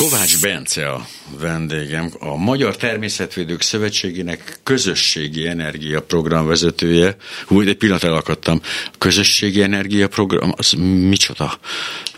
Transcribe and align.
Kovács 0.00 0.40
Bence 0.40 0.88
a 0.88 1.06
vendégem, 1.40 2.10
a 2.18 2.36
Magyar 2.36 2.76
Természetvédők 2.76 3.62
Szövetségének 3.62 4.58
közösségi 4.62 5.46
energia 5.46 6.02
program 6.02 6.46
vezetője. 6.46 7.16
Hú, 7.46 7.60
egy 7.60 7.76
pillanat 7.76 8.04
elakadtam. 8.04 8.60
Közösségi 8.98 9.62
energia 9.62 10.08
program, 10.08 10.52
az 10.56 10.72
micsoda? 11.08 11.58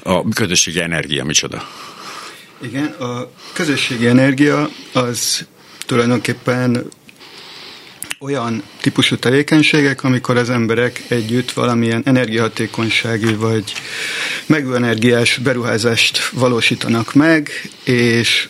A 0.02 0.28
közösségi 0.28 0.80
energia 0.80 1.24
micsoda? 1.24 1.68
Igen, 2.60 2.84
a 2.86 3.30
közösségi 3.52 4.06
energia 4.06 4.68
az 4.92 5.46
tulajdonképpen 5.86 6.88
olyan 8.22 8.62
típusú 8.80 9.16
tevékenységek, 9.16 10.04
amikor 10.04 10.36
az 10.36 10.50
emberek 10.50 11.02
együtt 11.08 11.52
valamilyen 11.52 12.02
energiahatékonysági 12.04 13.34
vagy 13.34 13.72
megújenergiás 14.46 15.36
beruházást 15.36 16.28
valósítanak 16.28 17.14
meg, 17.14 17.50
és 17.84 18.48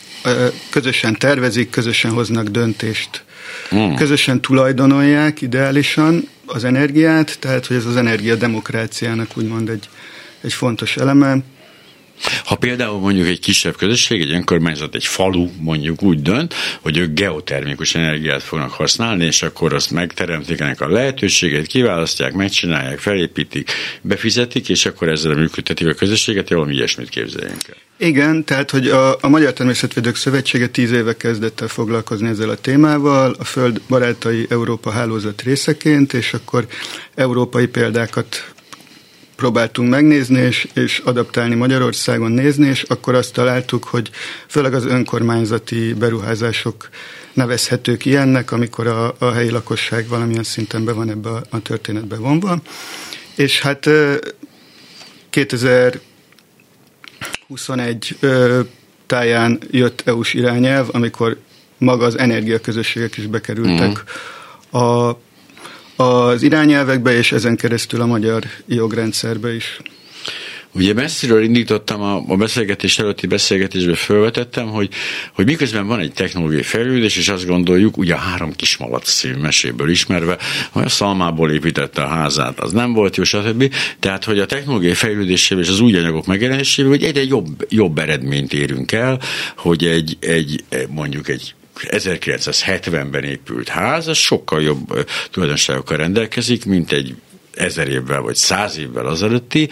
közösen 0.71 1.19
tervezik, 1.19 1.71
közösen 1.71 2.11
hoznak 2.11 2.49
döntést. 2.49 3.25
Hmm. 3.69 3.95
Közösen 3.95 4.41
tulajdonolják 4.41 5.41
ideálisan 5.41 6.29
az 6.47 6.65
energiát, 6.65 7.39
tehát 7.39 7.67
hogy 7.67 7.77
ez 7.77 7.85
az 7.85 7.97
energia 7.97 8.35
demokráciának 8.35 9.37
úgymond 9.37 9.69
egy, 9.69 9.89
egy 10.41 10.53
fontos 10.53 10.97
eleme. 10.97 11.37
Ha 12.45 12.55
például 12.55 12.99
mondjuk 12.99 13.27
egy 13.27 13.41
kisebb 13.41 13.77
közösség, 13.77 14.21
egy 14.21 14.31
önkormányzat, 14.31 14.95
egy 14.95 15.07
falu 15.07 15.51
mondjuk 15.59 16.03
úgy 16.03 16.23
dönt, 16.23 16.55
hogy 16.81 16.97
ők 16.97 17.15
geotermikus 17.15 17.95
energiát 17.95 18.43
fognak 18.43 18.71
használni, 18.71 19.25
és 19.25 19.43
akkor 19.43 19.75
azt 19.75 19.91
megteremtik 19.91 20.61
ennek 20.61 20.81
a 20.81 20.89
lehetőséget, 20.89 21.67
kiválasztják, 21.67 22.33
megcsinálják, 22.33 22.99
felépítik, 22.99 23.71
befizetik, 24.03 24.69
és 24.69 24.87
akkor 24.87 25.09
ezzel 25.09 25.35
működtetik 25.35 25.87
a 25.89 25.95
közösséget, 25.95 26.49
valami 26.49 26.75
ilyesmit 26.75 27.09
képzeljünk 27.09 27.69
el. 27.69 27.77
Igen, 28.09 28.45
tehát 28.45 28.71
hogy 28.71 28.89
a, 28.89 29.17
a 29.21 29.29
Magyar 29.29 29.53
Természetvédők 29.53 30.17
Szövetsége 30.17 30.67
tíz 30.67 30.91
éve 30.91 31.17
kezdett 31.17 31.61
el 31.61 31.69
foglalkozni 31.69 32.29
ezzel 32.29 32.49
a 32.49 32.57
témával, 32.57 33.37
a 33.39 33.45
Föld 33.45 33.81
Barátai 33.89 34.47
Európa 34.49 34.91
hálózat 34.91 35.43
részeként, 35.43 36.13
és 36.13 36.33
akkor 36.33 36.67
európai 37.15 37.67
példákat 37.67 38.53
próbáltunk 39.43 39.91
megnézni, 39.91 40.41
és, 40.41 40.69
és 40.75 40.99
adaptálni 40.99 41.55
Magyarországon 41.55 42.31
nézni, 42.31 42.69
és 42.69 42.83
akkor 42.83 43.15
azt 43.15 43.33
találtuk, 43.33 43.85
hogy 43.85 44.11
főleg 44.47 44.75
az 44.75 44.85
önkormányzati 44.85 45.95
beruházások 45.95 46.89
nevezhetők 47.33 48.05
ilyennek, 48.05 48.53
amikor 48.53 48.87
a, 48.87 49.15
a 49.19 49.31
helyi 49.31 49.51
lakosság 49.51 50.09
valamilyen 50.09 50.43
szinten 50.43 50.85
be 50.85 50.93
van 50.93 51.11
ebbe 51.11 51.29
a, 51.29 51.43
a 51.51 51.63
történetbe 51.63 52.17
vonva. 52.17 52.63
És 53.35 53.61
hát 53.61 53.89
2021 55.31 58.19
táján 59.07 59.59
jött 59.71 60.03
EU-s 60.05 60.35
irányelv, 60.35 60.89
amikor 60.93 61.39
maga 61.79 62.05
az 62.05 62.19
energiaközösségek 62.19 63.17
is 63.17 63.27
bekerültek 63.27 63.89
mm. 63.89 63.93
a 64.81 65.19
az 66.03 66.43
irányelvekbe, 66.43 67.17
és 67.17 67.33
ezen 67.33 67.57
keresztül 67.57 68.01
a 68.01 68.07
magyar 68.07 68.43
jogrendszerbe 68.67 69.55
is. 69.55 69.81
Ugye 70.75 70.95
messziről 70.95 71.43
indítottam 71.43 72.01
a, 72.01 72.23
a 72.29 72.37
beszélgetés 72.37 72.99
előtti 72.99 73.27
beszélgetésbe 73.27 73.95
felvetettem, 73.95 74.67
hogy, 74.67 74.89
hogy 75.35 75.45
miközben 75.45 75.87
van 75.87 76.01
egy 76.01 76.13
technológiai 76.13 76.63
fejlődés, 76.63 77.17
és 77.17 77.29
azt 77.29 77.47
gondoljuk, 77.47 77.97
ugye 77.97 78.15
a 78.15 78.19
három 78.19 78.53
kis 78.53 78.77
malac 78.77 79.09
szív 79.11 79.37
meséből 79.37 79.91
ismerve, 79.91 80.39
hogy 80.71 80.85
a 80.85 80.89
szalmából 80.89 81.51
építette 81.51 82.03
a 82.03 82.07
házát, 82.07 82.61
az 82.61 82.73
nem 82.73 82.93
volt 82.93 83.17
jó, 83.17 83.25
stb. 83.25 83.75
Tehát, 83.99 84.25
hogy 84.25 84.39
a 84.39 84.47
technológiai 84.47 84.95
fejlődésével 84.95 85.65
és 85.65 85.71
az 85.71 85.81
új 85.81 85.97
anyagok 85.97 86.27
megjelenésével, 86.27 86.91
hogy 86.91 87.05
egyre 87.05 87.25
jobb, 87.25 87.67
jobb 87.69 87.99
eredményt 87.99 88.53
érünk 88.53 88.93
el, 88.93 89.21
hogy 89.57 89.85
egy, 89.85 90.17
egy 90.21 90.65
mondjuk 90.89 91.29
egy 91.29 91.55
1970-ben 91.81 93.25
épült 93.25 93.69
ház, 93.69 94.09
az 94.09 94.17
sokkal 94.17 94.63
jobb 94.63 95.07
tulajdonságokkal 95.31 95.97
rendelkezik, 95.97 96.65
mint 96.65 96.93
egy 96.93 97.15
ezer 97.55 97.89
évvel 97.89 98.21
vagy 98.21 98.35
száz 98.35 98.79
évvel 98.79 99.07
azelőtti, 99.07 99.69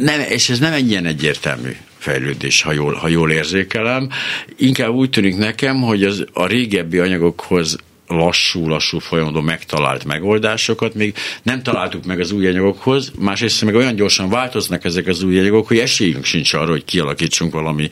nem, 0.00 0.20
és 0.20 0.50
ez 0.50 0.58
nem 0.58 0.72
egy 0.72 0.90
ilyen 0.90 1.06
egyértelmű 1.06 1.76
fejlődés, 1.98 2.62
ha 2.62 2.72
jól, 2.72 2.94
ha 2.94 3.08
jól 3.08 3.30
érzékelem. 3.30 4.10
Inkább 4.56 4.90
úgy 4.90 5.10
tűnik 5.10 5.36
nekem, 5.36 5.80
hogy 5.80 6.04
az, 6.04 6.24
a 6.32 6.46
régebbi 6.46 6.98
anyagokhoz 6.98 7.76
lassú-lassú 8.16 8.98
folyamodó 8.98 9.40
megtalált 9.40 10.04
megoldásokat 10.04 10.94
még 10.94 11.14
nem 11.42 11.62
találtuk 11.62 12.04
meg 12.04 12.20
az 12.20 12.32
új 12.32 12.46
anyagokhoz, 12.46 13.12
másrészt 13.18 13.64
meg 13.64 13.74
olyan 13.74 13.94
gyorsan 13.94 14.28
változnak 14.28 14.84
ezek 14.84 15.06
az 15.06 15.22
új 15.22 15.38
anyagok, 15.38 15.66
hogy 15.66 15.78
esélyünk 15.78 16.24
sincs 16.24 16.52
arra, 16.52 16.70
hogy 16.70 16.84
kialakítsunk 16.84 17.52
valami, 17.52 17.88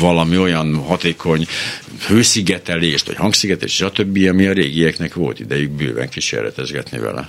valami 0.00 0.38
olyan 0.38 0.76
hatékony 0.76 1.46
hőszigetelést, 2.06 3.06
vagy 3.06 3.16
hangszigetelést, 3.16 3.76
stb., 3.76 4.18
ami 4.28 4.46
a 4.46 4.52
régieknek 4.52 5.14
volt 5.14 5.40
idejük 5.40 5.70
bőven 5.70 6.08
kísérletezgetni 6.08 6.98
vele. 6.98 7.28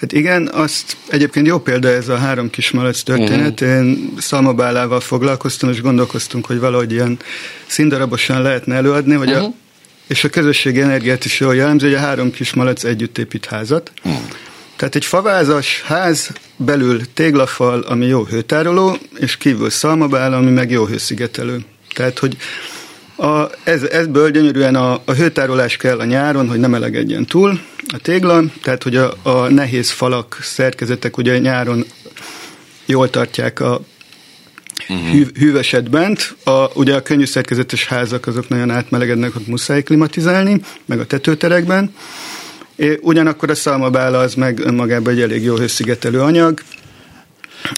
Hát 0.00 0.12
igen, 0.12 0.48
azt 0.52 0.96
egyébként 1.08 1.46
jó 1.46 1.58
példa 1.58 1.88
ez 1.88 2.08
a 2.08 2.16
három 2.16 2.50
kis 2.50 2.70
malac 2.70 3.02
történet. 3.02 3.60
Uh-huh. 3.60 3.76
Én 3.76 4.12
szalmabálával 4.18 5.00
foglalkoztam, 5.00 5.70
és 5.70 5.80
gondolkoztunk, 5.80 6.46
hogy 6.46 6.58
valahogy 6.58 6.92
ilyen 6.92 7.18
színdarabosan 7.66 8.42
lehetne 8.42 8.74
előadni, 8.74 9.14
hogy 9.14 9.30
uh-huh. 9.30 9.44
a, 9.44 9.52
és 10.06 10.24
a 10.24 10.28
közösségi 10.28 10.80
energiát 10.80 11.24
is 11.24 11.40
jól 11.40 11.54
jellemző, 11.54 11.86
hogy 11.86 11.96
a 11.96 12.00
három 12.00 12.30
kis 12.30 12.54
malac 12.54 12.84
együtt 12.84 13.18
épít 13.18 13.44
házat. 13.44 13.92
Uh-huh. 14.04 14.22
Tehát 14.76 14.94
egy 14.94 15.04
favázas 15.04 15.82
ház, 15.82 16.30
belül 16.56 17.00
téglafal, 17.14 17.80
ami 17.80 18.06
jó 18.06 18.24
hőtároló, 18.24 18.96
és 19.18 19.36
kívül 19.36 19.70
szalmabál, 19.70 20.32
ami 20.32 20.50
meg 20.50 20.70
jó 20.70 20.86
hőszigetelő. 20.86 21.64
Tehát, 21.94 22.18
hogy 22.18 22.36
a, 23.16 23.50
ez, 23.64 23.82
ezből 23.82 24.30
gyönyörűen 24.30 24.74
a, 24.74 25.00
a 25.04 25.12
hőtárolás 25.12 25.76
kell 25.76 25.98
a 25.98 26.04
nyáron, 26.04 26.48
hogy 26.48 26.58
nem 26.58 26.70
melegedjen 26.70 27.26
túl 27.26 27.60
a 27.92 27.98
tégla, 27.98 28.42
tehát 28.62 28.82
hogy 28.82 28.96
a, 28.96 29.14
a 29.22 29.48
nehéz 29.48 29.90
falak, 29.90 30.38
szerkezetek 30.42 31.16
ugye 31.16 31.38
nyáron 31.38 31.84
jól 32.86 33.10
tartják 33.10 33.60
a 33.60 33.80
uh-huh. 34.88 35.26
hű, 35.38 35.52
bent. 35.90 36.36
A, 36.44 36.70
ugye 36.74 36.94
a 36.94 37.02
könnyű 37.02 37.24
szerkezetes 37.24 37.86
házak 37.86 38.26
azok 38.26 38.48
nagyon 38.48 38.70
átmelegednek, 38.70 39.36
ott 39.36 39.46
muszáj 39.46 39.82
klimatizálni, 39.82 40.60
meg 40.84 41.00
a 41.00 41.06
tetőterekben. 41.06 41.94
É, 42.76 42.98
ugyanakkor 43.02 43.50
a 43.50 43.54
szalmabála 43.54 44.18
az 44.18 44.34
meg 44.34 44.58
önmagában 44.58 45.12
egy 45.12 45.20
elég 45.20 45.42
jó 45.42 45.56
hőszigetelő 45.56 46.20
anyag, 46.20 46.60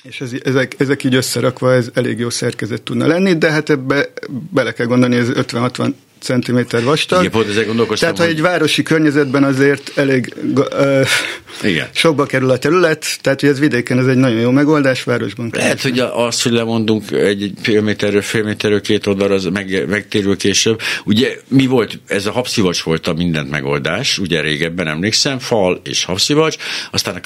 és 0.03 0.21
ez, 0.21 0.31
ezek, 0.45 0.75
ezek 0.79 1.05
így 1.05 1.15
összerakva 1.15 1.75
ez 1.75 1.91
elég 1.95 2.19
jó 2.19 2.31
szerkezet 2.31 2.83
tudna 2.83 3.07
lenni, 3.07 3.39
de 3.39 3.51
hát 3.51 3.71
ebbe 3.71 4.09
bele 4.51 4.73
kell 4.73 4.87
gondolni, 4.87 5.17
ez 5.17 5.29
50-60 5.33 5.93
centiméter 6.21 6.85
vastag. 6.85 7.19
Igen, 7.19 7.31
pont 7.31 7.49
ezzel 7.49 7.65
Tehát, 7.99 8.19
ha 8.19 8.25
egy 8.25 8.41
városi 8.41 8.83
környezetben 8.83 9.45
azért 9.45 9.93
elég 9.95 10.35
uh, 10.55 11.07
Igen. 11.63 11.89
sokba 11.93 12.27
kerül 12.27 12.51
a 12.51 12.59
terület, 12.59 13.07
tehát 13.21 13.41
hogy 13.41 13.49
ez 13.49 13.59
vidéken 13.59 13.99
ez 13.99 14.07
egy 14.07 14.17
nagyon 14.17 14.41
jó 14.41 14.51
megoldás, 14.51 15.05
városban. 15.05 15.51
Lehet, 15.53 15.83
hogy 15.83 15.99
az, 15.99 16.43
hogy 16.43 16.53
lemondunk 16.53 17.11
egy 17.11 17.53
fél 17.63 17.83
méterről, 17.83 18.23
fél 18.23 18.43
méterről 18.43 18.81
két 18.81 19.07
oldalra, 19.07 19.35
az 19.35 19.45
meg, 19.45 19.89
megtérül 19.89 20.37
később. 20.37 20.81
Ugye 21.05 21.37
mi 21.49 21.67
volt, 21.67 21.99
ez 22.07 22.27
a 22.27 22.31
habszivacs 22.31 22.83
volt 22.83 23.07
a 23.07 23.13
mindent 23.13 23.51
megoldás, 23.51 24.19
ugye 24.19 24.41
régebben 24.41 24.87
emlékszem, 24.87 25.39
fal 25.39 25.81
és 25.85 26.05
habszivacs, 26.05 26.57
aztán 26.91 27.15
a 27.15 27.21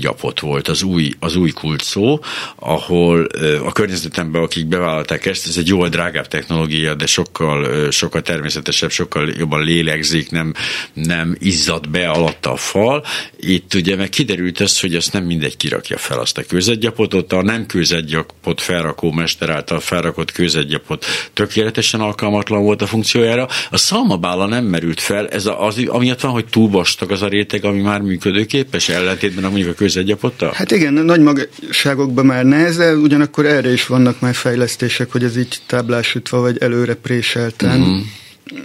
gyapot 0.00 0.40
volt 0.40 0.68
az 0.68 0.82
új, 0.82 1.10
az 1.18 1.36
új 1.36 1.50
kult 1.50 1.82
szó, 1.82 2.20
ahol 2.56 3.26
a 3.64 3.72
környezetemben, 3.72 4.42
akik 4.42 4.66
bevállalták 4.66 5.26
ezt, 5.26 5.46
ez 5.46 5.56
egy 5.56 5.68
jóval 5.68 5.88
drágább 5.88 6.28
technológia, 6.28 6.94
de 6.94 7.06
sokkal, 7.06 7.90
sokkal 7.90 8.22
természetesebb, 8.34 8.90
sokkal 8.90 9.32
jobban 9.38 9.64
lélegzik, 9.64 10.30
nem, 10.30 10.54
nem 10.92 11.36
izzad 11.38 11.88
be 11.90 12.08
alatta 12.08 12.52
a 12.52 12.56
fal. 12.56 13.04
Itt 13.36 13.74
ugye 13.74 13.96
meg 13.96 14.08
kiderült 14.08 14.60
az, 14.60 14.80
hogy 14.80 14.94
azt 14.94 15.12
nem 15.12 15.24
mindegy 15.24 15.56
kirakja 15.56 15.96
fel 15.96 16.18
azt 16.18 16.38
a 16.38 16.42
kőzetgyapot, 16.42 17.14
ott 17.14 17.32
a 17.32 17.42
nem 17.42 17.66
kőzetgyapot 17.66 18.60
felrakó 18.60 19.10
mester 19.12 19.50
által 19.50 19.80
felrakott 19.80 20.32
kőzetgyapot 20.32 21.04
tökéletesen 21.32 22.00
alkalmatlan 22.00 22.62
volt 22.62 22.82
a 22.82 22.86
funkciójára. 22.86 23.48
A 23.70 23.76
szalmabála 23.76 24.46
nem 24.46 24.64
merült 24.64 25.00
fel, 25.00 25.28
ez 25.28 25.48
az, 25.58 25.82
amiatt 25.86 26.20
van, 26.20 26.32
hogy 26.32 26.46
túl 26.46 26.70
vastag 26.70 27.10
az 27.10 27.22
a 27.22 27.28
réteg, 27.28 27.64
ami 27.64 27.80
már 27.80 28.00
működőképes, 28.00 28.88
ellentétben 28.88 29.44
mondjuk 29.50 29.70
a 29.70 29.74
kőzetgyapottal? 29.74 30.52
Hát 30.54 30.70
igen, 30.70 30.92
nagy 30.92 31.20
magasságokban 31.20 32.26
már 32.26 32.44
neheze, 32.44 32.94
ugyanakkor 32.94 33.46
erre 33.46 33.72
is 33.72 33.86
vannak 33.86 34.20
már 34.20 34.34
fejlesztések, 34.34 35.12
hogy 35.12 35.24
ez 35.24 35.36
így 35.36 35.56
táblásítva 35.66 36.40
vagy 36.40 36.58
előre 36.58 36.94
préselten. 36.94 37.80
Mm. 37.80 38.00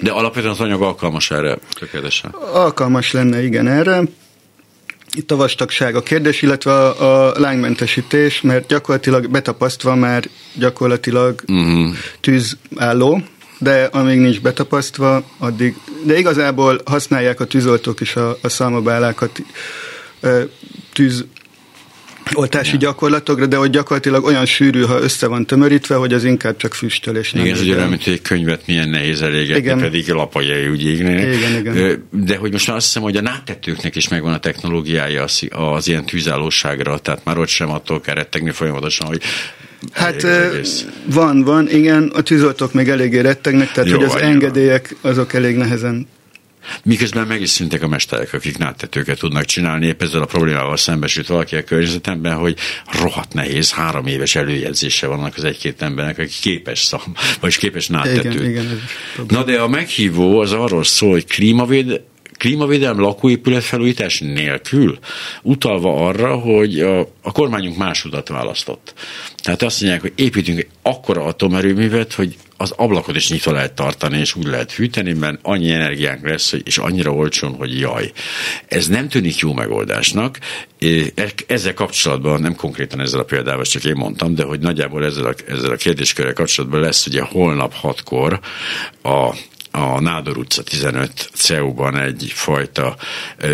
De 0.02 0.12
alapvetően 0.12 0.52
az 0.52 0.60
anyag 0.60 0.82
alkalmas 0.82 1.32
erre 1.32 1.58
tökéletesen? 1.80 2.32
Alkalmas 2.54 3.12
lenne, 3.12 3.44
igen, 3.44 3.68
erre. 3.68 4.02
itt 5.18 5.32
a 5.32 5.36
vastagság 5.36 5.96
a 5.96 6.04
kérdés, 6.04 6.42
illetve 6.42 6.72
a, 6.72 7.28
a 7.28 7.40
lángmentesítés, 7.40 8.42
mert 8.42 8.68
gyakorlatilag 8.68 9.30
betapasztva 9.30 9.96
már 9.96 10.24
gyakorlatilag 10.54 11.42
uh-huh. 11.48 11.96
tűzálló, 12.20 13.22
de 13.60 13.84
amíg 13.84 14.20
nincs 14.20 14.42
betapasztva, 14.42 15.24
addig, 15.38 15.76
de 16.06 16.18
igazából 16.18 16.82
használják 16.86 17.40
a 17.40 17.46
tűzoltók 17.46 18.02
is 18.02 18.16
a, 18.16 18.38
a 18.42 18.50
szalmabálákat 18.50 19.42
tűz 20.94 21.26
oltási 22.34 22.72
ja. 22.72 22.78
gyakorlatokra, 22.78 23.46
de 23.46 23.56
hogy 23.56 23.70
gyakorlatilag 23.70 24.24
olyan 24.24 24.46
sűrű, 24.46 24.82
ha 24.82 25.02
össze 25.02 25.28
van 25.28 25.46
tömörítve, 25.46 25.96
hogy 25.96 26.14
az 26.14 26.24
inkább 26.24 26.58
csak 26.58 26.74
füstölés. 26.74 27.34
Igen, 27.34 27.54
ez 27.54 27.62
olyan, 27.62 27.90
mint 27.90 28.08
egy 28.08 28.22
könyvet 28.22 28.62
milyen 28.68 28.90
nehéz 28.90 29.22
elégetni, 29.22 29.62
igen. 29.62 29.80
pedig 29.80 30.08
lapajai 30.08 30.68
úgy 30.68 30.86
égnének. 30.86 31.36
Igen, 31.36 31.60
igen. 31.60 32.08
De 32.12 32.38
hogy 32.38 32.52
most 32.52 32.68
már 32.68 32.76
azt 32.76 32.86
hiszem, 32.86 33.02
hogy 33.02 33.18
a 33.18 33.22
náttetőknek 33.22 33.96
is 33.96 34.08
megvan 34.08 34.34
a 34.34 34.40
technológiája 34.40 35.24
az, 35.24 35.48
az 35.50 35.88
ilyen 35.88 36.06
tűzállóságra, 36.06 36.98
tehát 36.98 37.24
már 37.24 37.38
ott 37.38 37.48
sem 37.48 37.70
attól 37.70 38.02
kell 38.02 38.16
rettegni 38.16 38.52
folyamatosan, 38.52 39.08
hogy 39.08 39.22
Hát 39.92 40.26
van, 41.06 41.44
van, 41.44 41.70
igen, 41.70 42.12
a 42.16 42.22
tűzoltók 42.22 42.74
még 42.74 42.90
eléggé 42.90 43.20
rettegnek, 43.20 43.72
tehát 43.72 43.90
Jó, 43.90 43.96
hogy 43.96 44.06
az 44.06 44.16
engedélyek 44.16 44.96
azok 45.02 45.34
elég 45.34 45.56
nehezen 45.56 46.08
Miközben 46.84 47.28
meg 47.28 47.42
is 47.42 47.50
szüntek 47.50 47.82
a 47.82 47.88
mesterek, 47.88 48.34
akik 48.34 48.58
náttetőket 48.58 49.20
tudnak 49.20 49.46
csinálni, 49.46 49.86
épp 49.86 50.02
ezzel 50.02 50.22
a 50.22 50.26
problémával 50.26 50.78
szembesült 50.78 51.28
valaki 51.28 51.56
a 51.56 51.64
környezetemben, 51.64 52.36
hogy 52.36 52.58
rohadt 53.00 53.34
nehéz, 53.34 53.72
három 53.72 54.06
éves 54.06 54.36
előjegyzése 54.36 55.08
vannak 55.08 55.34
az 55.38 55.44
egy-két 55.44 55.82
embernek, 55.82 56.18
aki 56.18 56.34
képes 56.42 56.80
szam, 56.80 57.14
vagy 57.40 57.58
képes 57.58 57.88
náttetőt. 57.88 58.34
Igen, 58.34 58.50
igen, 58.50 58.82
Na 59.28 59.44
de 59.44 59.60
a 59.60 59.68
meghívó 59.68 60.40
az 60.40 60.52
arról 60.52 60.84
szól, 60.84 61.12
hogy 61.12 61.26
klímavéd, 61.26 62.02
klímavédelem 62.40 63.00
lakóépület 63.00 63.64
felújítás 63.64 64.20
nélkül, 64.20 65.00
utalva 65.42 66.08
arra, 66.08 66.36
hogy 66.36 66.80
a, 66.80 67.00
a 67.00 67.32
kormányunk 67.32 67.78
más 67.78 68.06
utat 68.06 68.28
választott. 68.28 68.94
Tehát 69.38 69.62
azt 69.62 69.82
mondják, 69.82 70.02
hogy 70.02 70.14
építünk 70.16 70.60
egy 70.60 70.68
akkora 70.82 71.24
atomerőművet, 71.24 72.14
hogy 72.14 72.36
az 72.58 72.74
ablakot 72.76 73.16
is 73.16 73.30
nyitva 73.30 73.52
lehet 73.52 73.74
tartani, 73.74 74.18
és 74.18 74.36
úgy 74.36 74.46
lehet 74.46 74.72
fűteni, 74.72 75.14
mert 75.14 75.40
annyi 75.42 75.72
energiánk 75.72 76.28
lesz, 76.28 76.54
és 76.64 76.78
annyira 76.78 77.12
olcsón, 77.12 77.54
hogy 77.54 77.80
jaj. 77.80 78.12
Ez 78.68 78.88
nem 78.88 79.10
tűnik 79.10 79.38
jó 79.38 79.54
megoldásnak. 79.54 80.40
E, 80.80 80.88
ezzel 81.48 81.74
kapcsolatban, 81.74 82.42
nem 82.42 82.56
konkrétan 82.56 83.00
ezzel 83.00 83.20
a 83.20 83.24
példával, 83.24 83.66
csak 83.66 83.84
én 83.84 83.96
mondtam, 83.96 84.36
de 84.36 84.44
hogy 84.44 84.60
nagyjából 84.60 85.06
ezzel 85.06 85.26
a, 85.26 85.34
ezzel 85.48 85.72
a 85.72 85.76
kérdéskörrel 85.76 86.34
kapcsolatban 86.34 86.80
lesz 86.80 87.06
ugye 87.06 87.22
holnap 87.22 87.74
hatkor 87.74 88.40
a 89.04 89.36
a 89.72 90.00
Nádor 90.00 90.38
utca 90.38 90.64
15 90.64 91.30
CEU-ban 91.34 91.98
egyfajta, 91.98 92.96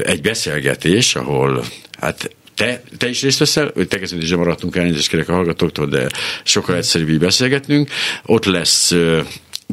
egy 0.03 0.21
beszélgetés, 0.21 1.15
ahol 1.15 1.63
hát 1.99 2.35
te, 2.55 2.81
te 2.97 3.09
is 3.09 3.21
részt 3.21 3.39
veszel, 3.39 3.73
tekeződésre 3.87 4.35
maradtunk 4.35 4.75
elnézést 4.75 5.07
kérek 5.07 5.29
a 5.29 5.33
hallgatóktól, 5.33 5.85
de 5.87 6.09
sokkal 6.43 6.75
egyszerűbb 6.75 7.19
beszélgetnünk. 7.19 7.89
Ott 8.25 8.45
lesz 8.45 8.93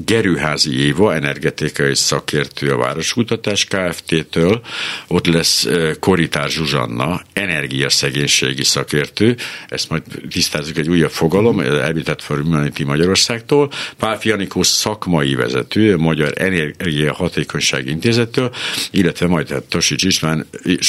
Gerőházi 0.04 0.80
Éva, 0.80 1.14
energetikai 1.14 1.94
szakértő 1.94 2.70
a 2.70 2.76
Városkutatás 2.76 3.64
Kft-től, 3.64 4.60
ott 5.06 5.26
lesz 5.26 5.68
Koritár 6.00 6.50
Zsuzsanna, 6.50 7.22
energiaszegénységi 7.32 8.64
szakértő, 8.64 9.36
ezt 9.68 9.88
majd 9.88 10.02
tisztázzuk 10.30 10.78
egy 10.78 10.88
újabb 10.88 11.10
fogalom, 11.10 11.56
Habitat 11.56 12.22
for 12.22 12.40
Humanity 12.40 12.82
Magyarországtól, 12.82 13.70
Pál 13.98 14.18
Fianikó 14.18 14.62
szakmai 14.62 15.34
vezető, 15.34 15.96
Magyar 15.96 16.32
Energia 16.34 17.12
Hatékonyság 17.12 17.86
Intézettől, 17.86 18.54
illetve 18.90 19.26
majd 19.26 19.48
hát 19.48 19.62
Tosics 19.62 20.04
István, 20.04 20.46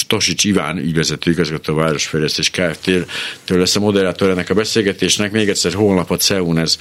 Tosics 0.08 0.44
Iván 0.44 0.78
ügyvezető 0.78 1.32
igazgató 1.32 1.74
a 1.74 1.76
Városfejlesztés 1.76 2.50
Kft-től 2.50 3.08
lesz 3.60 3.76
a 3.76 3.80
moderátor 3.80 4.30
ennek 4.30 4.50
a 4.50 4.54
beszélgetésnek. 4.54 5.32
Még 5.32 5.50
egyszer 5.50 5.74
holnap 5.74 6.12
a 6.12 6.18
CEUN 6.18 6.58
ez 6.58 6.78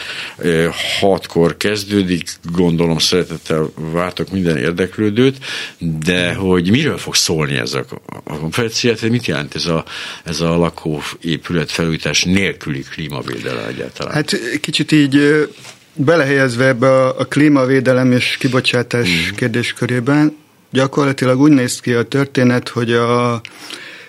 hatkor 1.00 1.56
kezdődik, 1.56 2.21
addig 2.22 2.52
gondolom 2.52 2.98
szeretettel 2.98 3.70
vártok 3.74 4.30
minden 4.30 4.56
érdeklődőt, 4.56 5.36
de 5.78 6.34
hogy 6.34 6.70
miről 6.70 6.98
fog 6.98 7.14
szólni 7.14 7.56
ez 7.56 7.74
a, 7.74 7.84
a 8.24 8.38
konferencia, 8.38 8.94
mit 9.02 9.26
jelent 9.26 9.54
ez 9.54 9.66
a, 9.66 9.84
ez 10.24 10.40
a 10.40 10.56
lakóépület 10.56 11.70
felújítás 11.70 12.24
nélküli 12.24 12.80
klímavédelem 12.80 13.68
egyáltalán? 13.68 14.14
Hát 14.14 14.60
kicsit 14.60 14.92
így 14.92 15.48
belehelyezve 15.94 16.66
ebbe 16.66 16.90
a, 16.90 17.18
a 17.18 17.24
klímavédelem 17.24 18.12
és 18.12 18.36
kibocsátás 18.38 19.08
mm. 19.08 19.34
kérdéskörében, 19.34 20.36
gyakorlatilag 20.70 21.40
úgy 21.40 21.52
néz 21.52 21.80
ki 21.80 21.92
a 21.92 22.02
történet, 22.02 22.68
hogy 22.68 22.92
a 22.92 23.40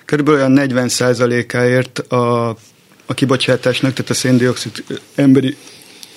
körülbelül 0.06 0.39
olyan 0.39 0.51
40 0.51 0.89
áért 1.54 2.00
a, 2.00 2.50
a 3.06 3.13
kibocsátásnak, 3.13 3.94
tehát 3.94 4.12
a 4.12 4.13
széndiokszid 4.13 4.83
emberi 5.15 5.57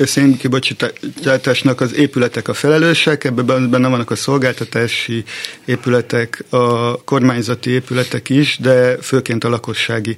szénkibocsátásnak 0.04 1.80
az 1.80 1.94
épületek 1.94 2.48
a 2.48 2.54
felelősek, 2.54 3.24
ebben 3.24 3.70
benne 3.70 3.88
vannak 3.88 4.10
a 4.10 4.16
szolgáltatási 4.16 5.24
épületek, 5.64 6.44
a 6.48 6.96
kormányzati 7.04 7.70
épületek 7.70 8.28
is, 8.28 8.58
de 8.60 8.96
főként 9.02 9.44
a 9.44 9.48
lakossági 9.48 10.16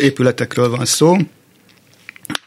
épületekről 0.00 0.70
van 0.70 0.84
szó. 0.84 1.16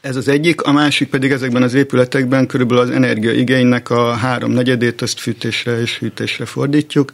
Ez 0.02 0.16
az 0.16 0.28
egyik, 0.28 0.62
a 0.62 0.72
másik 0.72 1.10
pedig 1.10 1.32
ezekben 1.32 1.64
az 1.64 1.74
épületekben 1.74 2.48
körülbelül 2.48 2.84
az 2.84 2.90
energiaigénynek 2.90 3.90
a 3.90 4.14
három 4.14 4.52
negyedét 4.52 5.02
azt 5.02 5.20
fűtésre 5.20 5.82
és 5.82 6.00
hűtésre 6.00 6.46
fordítjuk. 6.46 7.12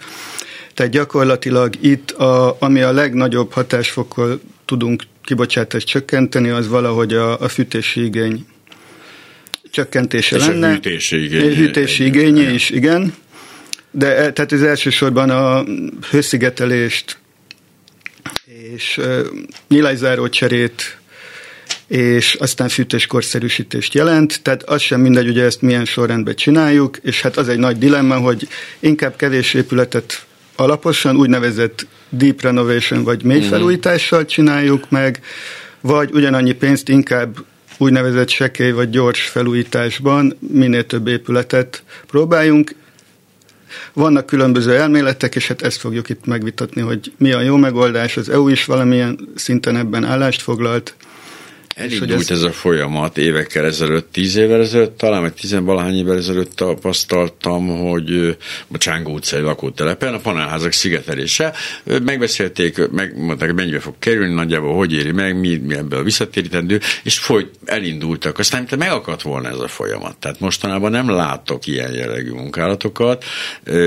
Tehát 0.73 0.91
gyakorlatilag 0.91 1.73
itt, 1.81 2.11
a, 2.11 2.55
ami 2.59 2.81
a 2.81 2.91
legnagyobb 2.91 3.51
hatásfokkal 3.51 4.41
tudunk 4.65 5.03
kibocsátást 5.23 5.87
csökkenteni, 5.87 6.49
az 6.49 6.67
valahogy 6.67 7.13
a, 7.13 7.39
a 7.39 7.47
fűtési 7.47 8.03
igény 8.03 8.45
csökkentése 9.71 10.35
és 10.35 10.45
lenne. 10.45 10.67
A 10.67 10.71
hűtési 10.71 11.23
igénye. 11.23 11.55
Hűtési 11.55 12.05
igénye 12.05 12.51
is, 12.51 12.69
igen. 12.69 13.13
De 13.91 14.07
e, 14.07 14.31
tehát 14.31 14.51
ez 14.51 14.61
elsősorban 14.61 15.29
a 15.29 15.63
hőszigetelést 16.09 17.17
és 18.75 18.99
nyilászáró 19.67 20.29
cserét 20.29 20.99
és 21.87 22.33
aztán 22.33 22.69
fűtéskorszerűsítést 22.69 23.93
jelent, 23.93 24.41
tehát 24.41 24.63
az 24.63 24.81
sem 24.81 25.01
mindegy, 25.01 25.27
ugye 25.27 25.43
ezt 25.43 25.61
milyen 25.61 25.85
sorrendben 25.85 26.35
csináljuk, 26.35 26.97
és 27.01 27.21
hát 27.21 27.37
az 27.37 27.49
egy 27.49 27.57
nagy 27.57 27.77
dilemma, 27.77 28.17
hogy 28.17 28.47
inkább 28.79 29.15
kevés 29.15 29.53
épületet 29.53 30.25
alaposan, 30.55 31.15
úgynevezett 31.15 31.87
deep 32.09 32.41
renovation 32.41 33.03
vagy 33.03 33.23
mély 33.23 33.39
mhm. 33.39 33.47
felújítással 33.47 34.25
csináljuk 34.25 34.89
meg, 34.89 35.19
vagy 35.81 36.09
ugyanannyi 36.13 36.51
pénzt 36.51 36.89
inkább 36.89 37.37
úgynevezett 37.81 38.29
sekély 38.29 38.71
vagy 38.71 38.89
gyors 38.89 39.21
felújításban 39.21 40.37
minél 40.39 40.85
több 40.85 41.07
épületet 41.07 41.83
próbáljunk. 42.07 42.75
Vannak 43.93 44.25
különböző 44.25 44.75
elméletek, 44.75 45.35
és 45.35 45.47
hát 45.47 45.61
ezt 45.61 45.79
fogjuk 45.79 46.09
itt 46.09 46.25
megvitatni, 46.25 46.81
hogy 46.81 47.11
mi 47.17 47.31
a 47.31 47.41
jó 47.41 47.55
megoldás. 47.55 48.17
Az 48.17 48.29
EU 48.29 48.47
is 48.47 48.65
valamilyen 48.65 49.19
szinten 49.35 49.77
ebben 49.77 50.03
állást 50.03 50.41
foglalt. 50.41 50.95
Elindult 51.79 52.31
ez 52.31 52.41
a 52.41 52.51
folyamat 52.51 53.17
évekkel 53.17 53.65
ezelőtt, 53.65 54.11
tíz 54.11 54.35
évvel 54.35 54.61
ezelőtt, 54.61 54.97
talán 54.97 55.21
vagy 55.21 55.33
tizenvalahány 55.33 55.97
évvel 55.97 56.17
ezelőtt 56.17 56.55
tapasztaltam, 56.55 57.67
hogy 57.67 58.37
a 58.71 58.77
Csángó 58.77 59.13
utcai 59.13 59.41
lakótelepen 59.41 60.13
a 60.13 60.19
panelházak 60.19 60.71
szigetelése, 60.71 61.53
megbeszélték, 62.03 62.89
megmondták, 62.91 63.53
mennyibe 63.53 63.79
fog 63.79 63.93
kerülni, 63.99 64.33
nagyjából 64.33 64.75
hogy 64.75 64.93
éri 64.93 65.11
meg, 65.11 65.39
mi, 65.39 65.55
mi 65.55 65.75
ebből 65.75 66.03
visszatérítendő, 66.03 66.79
és 67.03 67.17
folyt, 67.17 67.49
elindultak. 67.65 68.39
Aztán 68.39 68.59
mint 68.69 68.81
megakadt 68.81 69.21
volna 69.21 69.49
ez 69.49 69.59
a 69.59 69.67
folyamat. 69.67 70.17
Tehát 70.17 70.39
mostanában 70.39 70.91
nem 70.91 71.09
látok 71.09 71.67
ilyen 71.67 71.93
jellegű 71.93 72.31
munkálatokat, 72.31 73.23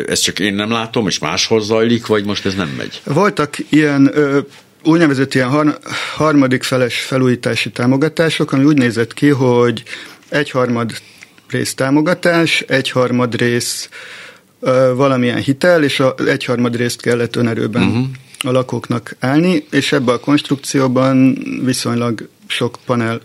ezt 0.07 0.23
csak 0.23 0.39
én 0.39 0.55
nem 0.55 0.71
látom, 0.71 1.07
és 1.07 1.19
máshol 1.19 1.63
zajlik, 1.63 2.07
vagy 2.07 2.25
most 2.25 2.47
ez 2.47 2.55
nem 2.55 2.69
megy? 2.69 3.01
Voltak 3.05 3.57
ilyen 3.69 4.11
ö, 4.13 4.39
úgynevezett 4.85 5.35
ilyen 5.35 5.49
har- 5.49 5.79
harmadik 6.17 6.63
feles 6.63 7.01
felújítási 7.01 7.71
támogatások, 7.71 8.53
ami 8.53 8.65
úgy 8.65 8.79
nézett 8.79 9.15
ki, 9.15 9.29
hogy 9.29 9.83
egyharmad 10.29 10.93
rész 11.51 11.75
támogatás, 11.75 12.61
egyharmad 12.61 13.35
rész 13.35 13.89
valamilyen 14.95 15.43
hitel, 15.43 15.85
és 15.85 16.01
az 16.01 16.27
egyharmad 16.27 16.77
részt 16.77 17.01
kellett 17.01 17.37
önerőben 17.37 17.83
uh-huh. 17.83 18.05
a 18.41 18.51
lakóknak 18.51 19.17
állni, 19.21 19.67
és 19.71 19.93
ebben 19.93 20.15
a 20.15 20.19
konstrukcióban 20.19 21.39
viszonylag 21.65 22.29
sok 22.47 22.79
panel 22.87 23.21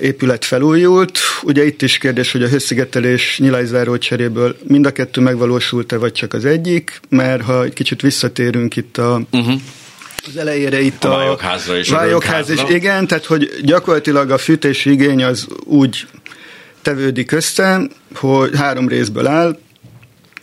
épület 0.00 0.44
felújult. 0.44 1.18
Ugye 1.42 1.64
itt 1.64 1.82
is 1.82 1.98
kérdés, 1.98 2.32
hogy 2.32 2.42
a 2.42 2.48
hőszigetelés 2.48 3.38
nyilászáró 3.38 3.98
cseréből 3.98 4.56
mind 4.68 4.86
a 4.86 4.92
kettő 4.92 5.20
megvalósult-e, 5.20 5.96
vagy 5.96 6.12
csak 6.12 6.32
az 6.32 6.44
egyik, 6.44 7.00
mert 7.08 7.42
ha 7.42 7.64
egy 7.64 7.72
kicsit 7.72 8.00
visszatérünk 8.00 8.76
itt 8.76 8.98
a 8.98 9.22
uh-huh 9.30 9.60
az 10.26 10.36
elejére 10.36 10.80
itt 10.80 11.04
a, 11.04 11.14
a 11.14 11.16
vályokházra 11.16 11.76
és 11.76 11.88
vályokház 11.88 12.50
is, 12.50 12.60
igen, 12.68 13.06
tehát 13.06 13.24
hogy 13.24 13.50
gyakorlatilag 13.62 14.30
a 14.30 14.38
fűtési 14.38 14.90
igény 14.90 15.24
az 15.24 15.46
úgy 15.64 16.06
tevődik 16.82 17.32
össze, 17.32 17.80
hogy 18.14 18.56
három 18.56 18.88
részből 18.88 19.26
áll. 19.26 19.58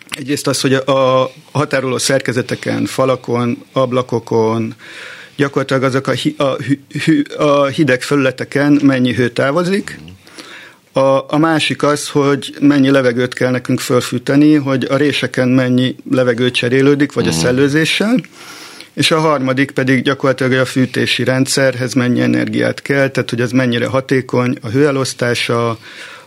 Egyrészt 0.10 0.48
az, 0.48 0.62
hogy 0.62 0.74
a 0.74 1.32
határoló 1.52 1.98
szerkezeteken, 1.98 2.86
falakon, 2.86 3.66
ablakokon, 3.72 4.76
gyakorlatilag 5.36 5.84
azok 5.84 6.08
a, 6.08 6.12
hi, 6.12 6.36
a, 6.38 6.56
hü, 7.06 7.22
a 7.38 7.66
hideg 7.66 8.02
felületeken 8.02 8.80
mennyi 8.84 9.14
hő 9.14 9.30
távozik. 9.30 10.00
A, 10.94 11.34
a 11.34 11.38
másik 11.38 11.84
az, 11.84 12.10
hogy 12.10 12.56
mennyi 12.60 12.90
levegőt 12.90 13.34
kell 13.34 13.52
nekünk 13.52 13.80
fölfűteni, 13.80 14.54
hogy 14.54 14.88
a 14.90 14.98
réseken 14.98 15.50
mennyi 15.50 15.96
levegő 16.12 16.52
cserélődik, 16.52 17.12
vagy 17.12 17.28
a 17.28 17.32
mhm. 17.32 17.40
szellőzéssel. 17.40 18.16
És 18.94 19.12
a 19.12 19.20
harmadik 19.20 19.72
pedig 19.72 20.04
gyakorlatilag 20.04 20.52
a 20.52 20.66
fűtési 20.66 21.24
rendszerhez 21.24 21.94
mennyi 21.94 22.22
energiát 22.22 22.82
kell, 22.82 23.08
tehát 23.08 23.30
hogy 23.30 23.42
ez 23.42 23.52
mennyire 23.52 23.86
hatékony, 23.88 24.58
a 24.62 24.68
hőelosztása, 24.68 25.78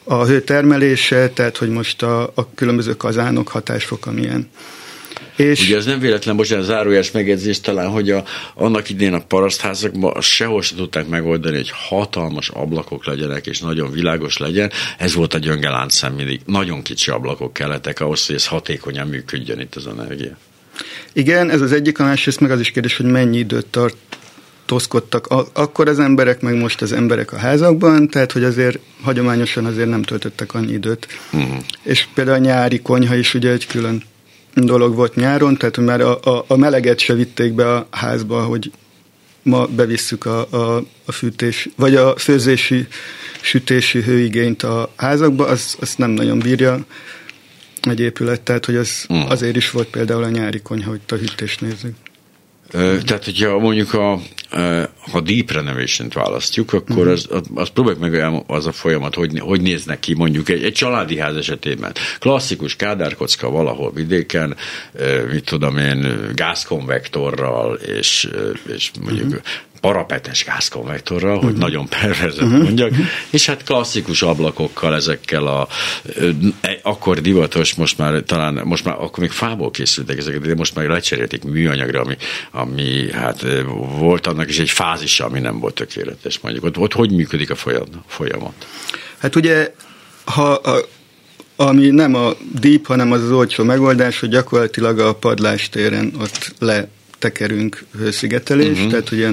a 0.04 0.24
hőtermelése, 0.24 1.28
tehát 1.28 1.56
hogy 1.56 1.68
most 1.68 2.02
a, 2.02 2.22
a 2.34 2.54
különböző 2.54 2.96
kazánok 2.96 3.48
hatásfoka 3.48 4.12
milyen. 4.12 4.50
És 5.36 5.62
Ugye 5.62 5.76
ez 5.76 5.84
nem 5.84 5.98
véletlen, 5.98 6.36
bocsánat, 6.36 6.64
zárójás 6.64 7.10
megjegyzés 7.10 7.60
talán, 7.60 7.90
hogy 7.90 8.10
a, 8.10 8.24
annak 8.54 8.90
idén 8.90 9.12
a 9.12 9.20
parasztházakban 9.20 10.20
sehol 10.20 10.62
sem 10.62 10.76
tudták 10.76 11.08
megoldani, 11.08 11.56
hogy 11.56 11.70
hatalmas 11.74 12.48
ablakok 12.48 13.06
legyenek, 13.06 13.46
és 13.46 13.60
nagyon 13.60 13.90
világos 13.90 14.38
legyen. 14.38 14.70
Ez 14.98 15.14
volt 15.14 15.34
a 15.34 15.38
gyönge 15.38 15.70
láncszem 15.70 16.14
mindig. 16.14 16.40
Nagyon 16.46 16.82
kicsi 16.82 17.10
ablakok 17.10 17.52
kellettek 17.52 18.00
ahhoz, 18.00 18.26
hogy 18.26 18.34
ez 18.34 18.46
hatékonyan 18.46 19.06
működjön 19.06 19.60
itt 19.60 19.74
az 19.74 19.86
energia. 19.86 20.36
Igen, 21.12 21.50
ez 21.50 21.60
az 21.60 21.72
egyik, 21.72 21.98
a 21.98 22.04
másrészt 22.04 22.40
meg 22.40 22.50
az 22.50 22.60
is 22.60 22.70
kérdés, 22.70 22.96
hogy 22.96 23.06
mennyi 23.06 23.38
időt 23.38 23.66
tart 23.66 23.96
toszkodtak 24.66 25.26
akkor 25.52 25.88
az 25.88 25.98
emberek, 25.98 26.40
meg 26.40 26.54
most 26.54 26.82
az 26.82 26.92
emberek 26.92 27.32
a 27.32 27.36
házakban, 27.36 28.08
tehát 28.08 28.32
hogy 28.32 28.44
azért 28.44 28.78
hagyományosan 29.02 29.64
azért 29.64 29.88
nem 29.88 30.02
töltöttek 30.02 30.54
annyi 30.54 30.72
időt. 30.72 31.06
Uh-huh. 31.32 31.56
És 31.82 32.06
például 32.14 32.36
a 32.36 32.40
nyári 32.40 32.80
konyha 32.80 33.14
is 33.14 33.34
ugye 33.34 33.50
egy 33.50 33.66
külön 33.66 34.02
dolog 34.54 34.94
volt 34.94 35.14
nyáron, 35.14 35.56
tehát 35.56 35.76
hogy 35.76 35.84
már 35.84 36.00
a, 36.00 36.20
a, 36.20 36.44
a 36.46 36.56
meleget 36.56 36.98
se 36.98 37.14
vitték 37.14 37.52
be 37.52 37.74
a 37.74 37.86
házba, 37.90 38.42
hogy 38.42 38.70
ma 39.42 39.66
bevisszük 39.66 40.24
a, 40.26 40.46
a, 40.50 40.84
a 41.04 41.12
fűtés, 41.12 41.68
vagy 41.76 41.94
a 41.94 42.16
főzési, 42.16 42.86
sütési 43.40 44.02
hőigényt 44.02 44.62
a 44.62 44.92
házakba, 44.96 45.46
az, 45.46 45.76
azt 45.80 45.98
nem 45.98 46.10
nagyon 46.10 46.38
bírja 46.38 46.84
egy 47.90 48.00
épület, 48.00 48.40
tehát 48.40 48.64
hogy 48.64 48.76
az, 48.76 49.06
uh-huh. 49.08 49.30
azért 49.30 49.56
is 49.56 49.70
volt 49.70 49.88
például 49.88 50.22
a 50.22 50.28
nyári 50.28 50.60
konyha, 50.60 50.90
hogy 50.90 51.00
a 51.08 51.14
hűtést 51.14 51.60
nézzük. 51.60 51.94
Tehát, 53.04 53.24
hogyha 53.24 53.58
mondjuk 53.58 53.94
a, 53.94 54.20
ha 55.10 55.20
deep 55.20 55.50
renovation-t 55.50 56.12
választjuk, 56.12 56.72
akkor 56.72 57.06
uh-huh. 57.06 57.12
az, 57.12 57.28
az 57.54 57.68
próbáljuk 57.68 58.00
meg 58.00 58.42
az 58.46 58.66
a 58.66 58.72
folyamat, 58.72 59.14
hogy, 59.14 59.38
hogy 59.38 59.60
néznek 59.60 60.00
ki 60.00 60.14
mondjuk 60.14 60.48
egy, 60.48 60.62
egy 60.62 60.72
családi 60.72 61.18
ház 61.18 61.36
esetében. 61.36 61.92
Klasszikus 62.18 62.76
kádárkocka 62.76 63.50
valahol 63.50 63.92
vidéken, 63.92 64.56
mit 65.30 65.44
tudom 65.44 65.78
én, 65.78 66.30
gázkonvektorral, 66.34 67.74
és, 67.74 68.28
és 68.74 68.90
mondjuk 69.00 69.26
uh-huh 69.26 69.42
parapetes 69.84 70.44
gázkonvektorral, 70.44 71.30
uh-huh. 71.30 71.44
hogy 71.44 71.52
mhm. 71.52 71.62
nagyon 71.62 71.88
perverzet 71.88 72.42
uh-huh. 72.42 72.62
mondjak, 72.62 72.90
és 73.30 73.46
hát 73.46 73.64
klasszikus 73.64 74.22
ablakokkal 74.22 74.94
ezekkel 74.94 75.46
a 75.46 75.68
e, 76.60 76.78
akkor 76.82 77.20
divatos, 77.20 77.74
most 77.74 77.98
már 77.98 78.22
talán, 78.22 78.60
most 78.64 78.84
már 78.84 78.94
akkor 78.98 79.18
még 79.18 79.30
fából 79.30 79.70
készültek 79.70 80.18
ezeket, 80.18 80.40
de 80.40 80.54
most 80.54 80.74
már 80.74 80.86
lecserélték 80.86 81.44
műanyagra, 81.44 82.00
ami, 82.00 82.16
ami 82.50 83.12
hát 83.12 83.46
volt 83.98 84.26
annak 84.26 84.48
is 84.48 84.58
egy 84.58 84.70
fázisa, 84.70 85.24
ami 85.24 85.40
nem 85.40 85.58
volt 85.58 85.74
tökéletes 85.74 86.38
mondjuk. 86.38 86.64
Ott, 86.64 86.78
ott 86.78 86.92
hogy 86.92 87.12
működik 87.12 87.50
a 87.50 87.56
folyamat? 88.06 88.66
Hát 89.18 89.36
ugye, 89.36 89.74
ha 90.24 90.52
a, 90.52 90.84
ami 91.56 91.86
nem 91.86 92.14
a 92.14 92.32
deep, 92.60 92.86
hanem 92.86 93.12
az 93.12 93.22
az 93.22 93.30
olcsó 93.30 93.64
megoldás, 93.64 94.20
hogy 94.20 94.28
gyakorlatilag 94.28 94.98
a 94.98 95.14
padlástéren 95.14 96.12
ott 96.20 96.54
letekerünk 96.58 97.84
hőszigetelést, 97.98 98.70
uh-huh. 98.70 98.90
tehát 98.90 99.10
ugye 99.10 99.30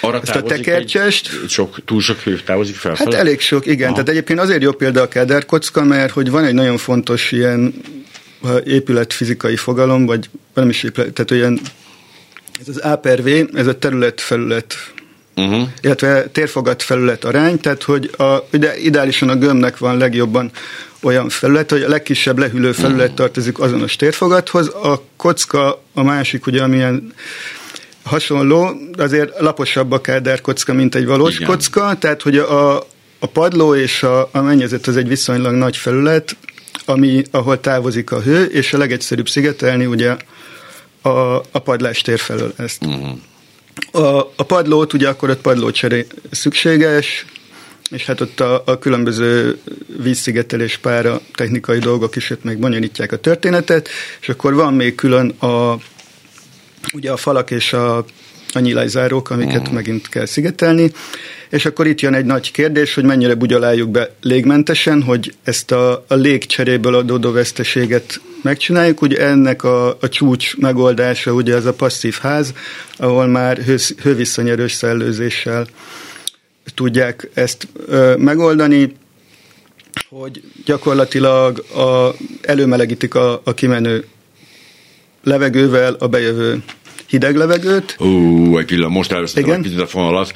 arra 0.00 0.20
ezt 0.20 0.34
a 0.34 0.42
tekercsest. 0.42 1.48
Sok, 1.48 1.84
túl 1.84 2.00
sok 2.00 2.18
hő 2.18 2.40
távozik 2.44 2.74
fel? 2.74 2.94
Hát 2.94 3.14
elég 3.14 3.40
sok, 3.40 3.66
igen. 3.66 3.86
Aha. 3.86 3.92
Tehát 3.92 4.08
egyébként 4.08 4.40
azért 4.40 4.62
jó 4.62 4.72
példa 4.72 5.02
a 5.02 5.08
kederkocka, 5.08 5.84
mert 5.84 6.12
hogy 6.12 6.30
van 6.30 6.44
egy 6.44 6.54
nagyon 6.54 6.76
fontos 6.76 7.32
ilyen 7.32 7.74
épületfizikai 8.64 9.56
fogalom, 9.56 10.06
vagy 10.06 10.30
nem 10.54 10.68
is 10.68 10.82
épület, 10.82 11.12
tehát 11.12 11.30
olyan 11.30 11.60
ez 12.60 12.68
az 12.68 12.80
A 12.84 12.96
per 12.96 13.22
V, 13.22 13.28
ez 13.54 13.66
a 13.66 13.78
terület-felület 13.78 14.76
uh-huh. 15.36 15.68
illetve 15.80 16.28
térfogat 16.28 16.82
felület 16.82 17.24
arány, 17.24 17.60
tehát 17.60 17.82
hogy 17.82 18.10
a, 18.16 18.36
ide, 18.50 18.78
ideálisan 18.78 19.28
a 19.28 19.36
gömbnek 19.36 19.78
van 19.78 19.96
legjobban 19.96 20.50
olyan 21.02 21.28
felület, 21.28 21.70
hogy 21.70 21.82
a 21.82 21.88
legkisebb 21.88 22.38
lehűlő 22.38 22.72
felület 22.72 23.00
uh-huh. 23.00 23.14
tartozik 23.14 23.58
azonos 23.58 23.96
térfogathoz, 23.96 24.68
a 24.68 25.02
kocka 25.16 25.82
a 25.94 26.02
másik, 26.02 26.46
ugye 26.46 26.62
amilyen 26.62 27.12
hasonló, 28.10 28.70
azért 28.96 29.40
laposabb 29.40 29.92
a 29.92 30.00
káder 30.00 30.40
kocka, 30.40 30.72
mint 30.72 30.94
egy 30.94 31.06
valós 31.06 31.34
Igen. 31.34 31.48
kocka, 31.48 31.98
tehát 31.98 32.22
hogy 32.22 32.36
a, 32.38 32.76
a 33.18 33.26
padló 33.32 33.74
és 33.74 34.02
a, 34.02 34.28
a 34.32 34.40
mennyezet 34.40 34.86
az 34.86 34.96
egy 34.96 35.08
viszonylag 35.08 35.54
nagy 35.54 35.76
felület, 35.76 36.36
ami, 36.84 37.22
ahol 37.30 37.60
távozik 37.60 38.10
a 38.10 38.20
hő, 38.20 38.44
és 38.44 38.72
a 38.72 38.78
legegyszerűbb 38.78 39.28
szigetelni 39.28 39.86
ugye 39.86 40.16
a, 41.02 41.08
a 41.36 41.58
padlástér 41.64 42.18
felől 42.18 42.52
ezt. 42.56 42.84
Uh-huh. 42.84 44.04
A, 44.04 44.32
a 44.36 44.42
padlót, 44.42 44.92
ugye 44.92 45.08
akkor 45.08 45.30
ott 45.30 45.40
padlócseré 45.40 46.06
szükséges, 46.30 47.24
és 47.90 48.06
hát 48.06 48.20
ott 48.20 48.40
a, 48.40 48.62
a 48.66 48.78
különböző 48.78 49.58
vízszigetelés 50.02 50.76
pára 50.76 51.20
technikai 51.34 51.78
dolgok 51.78 52.16
is 52.16 52.30
ott 52.30 52.44
meg 52.44 52.58
bonyolítják 52.58 53.12
a 53.12 53.16
történetet, 53.16 53.88
és 54.20 54.28
akkor 54.28 54.54
van 54.54 54.74
még 54.74 54.94
külön 54.94 55.28
a 55.28 55.76
ugye 56.94 57.10
a 57.10 57.16
falak 57.16 57.50
és 57.50 57.72
a, 57.72 57.96
a 58.52 58.58
nyilajzárók, 58.58 59.30
amiket 59.30 59.70
mm. 59.70 59.74
megint 59.74 60.08
kell 60.08 60.26
szigetelni, 60.26 60.92
és 61.50 61.66
akkor 61.66 61.86
itt 61.86 62.00
jön 62.00 62.14
egy 62.14 62.24
nagy 62.24 62.50
kérdés, 62.50 62.94
hogy 62.94 63.04
mennyire 63.04 63.34
bugyoláljuk 63.34 63.90
be 63.90 64.10
légmentesen, 64.20 65.02
hogy 65.02 65.34
ezt 65.42 65.70
a, 65.70 66.04
a 66.08 66.14
légcseréből 66.14 66.94
adódó 66.94 67.30
veszteséget 67.30 68.20
megcsináljuk. 68.42 69.02
Ugye 69.02 69.26
ennek 69.26 69.64
a, 69.64 69.88
a 70.00 70.08
csúcs 70.08 70.56
megoldása 70.56 71.32
ugye 71.32 71.54
az 71.54 71.64
a 71.64 71.72
passzív 71.72 72.18
ház, 72.20 72.54
ahol 72.96 73.26
már 73.26 73.58
hő, 73.58 73.76
hővisszanyerős 74.02 74.72
szellőzéssel 74.72 75.66
tudják 76.74 77.30
ezt 77.34 77.68
ö, 77.86 78.16
megoldani, 78.16 78.92
hogy 80.08 80.42
gyakorlatilag 80.64 81.58
a, 81.58 82.14
előmelegítik 82.42 83.14
a, 83.14 83.40
a 83.44 83.54
kimenő 83.54 84.04
levegővel 85.22 85.96
a 85.98 86.06
bejövő 86.06 86.62
hideg 87.10 87.36
levegőt. 87.36 87.96
Ú, 87.98 88.58
egy 88.58 88.64
pillanat, 88.64 88.90
most 88.90 89.12
elvesztettem 89.12 89.50
egy 89.50 89.60
picit 89.60 89.80
a 89.80 89.86
fonalat. 89.86 90.32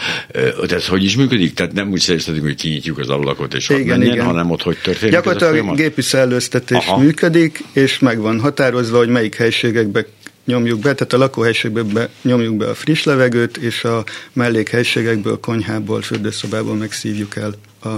Ez 0.69 0.87
hogy 0.87 1.05
is 1.05 1.17
működik? 1.17 1.55
Tehát 1.55 1.73
nem 1.73 1.91
úgy 1.91 2.01
szereztetünk, 2.01 2.45
hogy 2.45 2.55
kinyitjuk 2.55 2.99
az 2.99 3.09
ablakot 3.09 3.55
és 3.55 3.69
igen, 3.69 3.99
menjen, 3.99 4.15
igen. 4.15 4.27
hanem 4.27 4.51
ott 4.51 4.63
hogy 4.63 4.79
történik 4.83 5.15
Gyakorlatilag 5.15 5.69
a 5.69 5.75
gépi 5.75 6.03
szellőztetés 6.03 6.87
Aha. 6.87 6.99
működik, 6.99 7.65
és 7.73 7.99
meg 7.99 8.21
van 8.21 8.41
határozva, 8.41 8.99
hogy 8.99 9.09
melyik 9.09 9.35
helységekbe 9.35 10.07
nyomjuk 10.45 10.81
be, 10.81 10.95
tehát 10.95 11.13
a 11.13 11.19
lakóhelységekbe 11.19 12.09
nyomjuk 12.23 12.57
be 12.57 12.69
a 12.69 12.75
friss 12.75 13.05
levegőt, 13.05 13.57
és 13.57 13.85
a 13.85 14.05
mellékhelységekből, 14.33 15.41
konyhából, 15.41 16.03
fürdőszobából 16.03 16.75
megszívjuk 16.75 17.37
el 17.37 17.55
a 17.83 17.95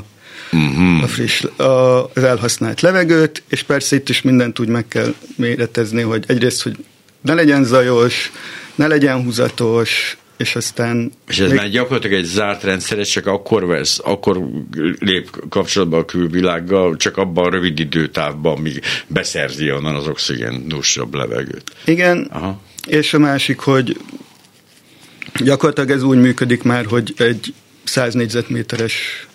uh-huh. 0.52 1.02
a 1.02 1.06
friss, 1.06 1.42
a, 1.42 2.04
az 2.04 2.22
elhasznált 2.22 2.80
levegőt, 2.80 3.42
és 3.48 3.62
persze 3.62 3.96
itt 3.96 4.08
is 4.08 4.22
mindent 4.22 4.58
úgy 4.58 4.68
meg 4.68 4.88
kell 4.88 5.14
méretezni, 5.36 6.02
hogy 6.02 6.24
egyrészt, 6.26 6.62
hogy 6.62 6.76
ne 7.20 7.34
legyen 7.34 7.64
zajos, 7.64 8.32
ne 8.74 8.86
legyen 8.86 9.22
húzatos, 9.22 10.16
és 10.36 10.56
aztán... 10.56 11.12
És 11.28 11.38
ez 11.38 11.48
még... 11.48 11.58
már 11.58 11.68
gyakorlatilag 11.68 12.18
egy 12.18 12.24
zárt 12.24 12.62
rendszer, 12.62 13.06
csak 13.06 13.26
akkor 13.26 13.66
vesz, 13.66 14.00
akkor 14.04 14.40
lép 14.98 15.30
kapcsolatba 15.48 15.98
a 15.98 16.04
külvilággal, 16.04 16.96
csak 16.96 17.16
abban 17.16 17.44
a 17.44 17.50
rövid 17.50 17.78
időtávban, 17.78 18.58
míg 18.58 18.80
beszerzi 19.06 19.72
onnan 19.72 19.94
az 19.94 20.06
oxigén 20.06 20.68
dúsabb 20.68 21.14
levegőt. 21.14 21.72
Igen, 21.84 22.28
Aha. 22.32 22.60
és 22.86 23.14
a 23.14 23.18
másik, 23.18 23.58
hogy 23.58 23.96
gyakorlatilag 25.34 25.90
ez 25.90 26.02
úgy 26.02 26.18
működik 26.18 26.62
már, 26.62 26.84
hogy 26.84 27.14
egy 27.16 27.54
100 27.84 28.14
négyzetméteres 28.14 29.26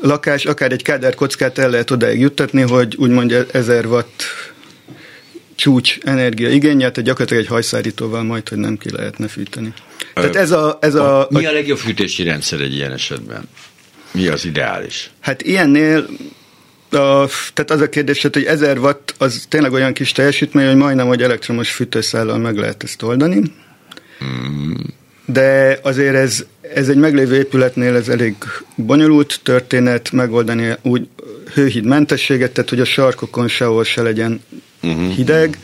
lakás, 0.00 0.44
akár 0.44 0.72
egy 0.72 0.82
káder 0.82 1.14
kockát 1.14 1.58
el 1.58 1.70
lehet 1.70 1.90
odáig 1.90 2.20
juttatni, 2.20 2.60
hogy 2.60 2.96
úgymond 2.96 3.46
1000 3.52 3.86
watt 3.86 4.22
csúcs 5.54 5.98
energia 6.02 6.48
igényelt, 6.48 6.92
tehát 6.92 7.08
gyakorlatilag 7.08 7.42
egy 7.42 7.48
hajszárítóval 7.48 8.22
majd, 8.22 8.48
hogy 8.48 8.58
nem 8.58 8.78
ki 8.78 8.90
lehetne 8.90 9.28
fűteni. 9.28 9.72
Tehát 10.14 10.36
ez 10.36 10.50
a, 10.50 10.78
ez 10.80 10.94
a, 10.94 11.20
a, 11.20 11.26
mi 11.30 11.46
a 11.46 11.52
legjobb 11.52 11.78
fűtési 11.78 12.22
rendszer 12.22 12.60
egy 12.60 12.74
ilyen 12.74 12.92
esetben? 12.92 13.48
Mi 14.10 14.26
az 14.26 14.44
ideális? 14.44 15.10
Hát 15.20 15.42
ilyennél 15.42 16.06
a, 16.90 17.26
tehát 17.52 17.70
az 17.70 17.80
a 17.80 17.88
kérdés, 17.88 18.22
hogy 18.22 18.44
1000 18.44 18.78
watt 18.78 19.14
az 19.18 19.46
tényleg 19.48 19.72
olyan 19.72 19.92
kis 19.92 20.12
teljesítmény, 20.12 20.66
hogy 20.66 20.76
majdnem, 20.76 21.06
hogy 21.06 21.22
elektromos 21.22 21.70
fűtőszállal 21.70 22.38
meg 22.38 22.56
lehet 22.56 22.82
ezt 22.82 23.02
oldani. 23.02 23.42
Hmm. 24.18 24.98
De 25.24 25.78
azért 25.82 26.14
ez, 26.14 26.44
ez 26.74 26.88
egy 26.88 26.96
meglévő 26.96 27.36
épületnél 27.36 27.96
ez 27.96 28.08
elég 28.08 28.34
bonyolult 28.74 29.40
történet, 29.42 30.10
megoldani 30.12 30.76
úgy 30.82 31.08
hőhíd 31.54 31.84
mentességet, 31.84 32.52
tehát 32.52 32.70
hogy 32.70 32.80
a 32.80 32.84
sarkokon 32.84 33.48
sehol 33.48 33.84
se 33.84 34.02
legyen 34.02 34.42
uh-huh. 34.82 35.12
hideg. 35.12 35.58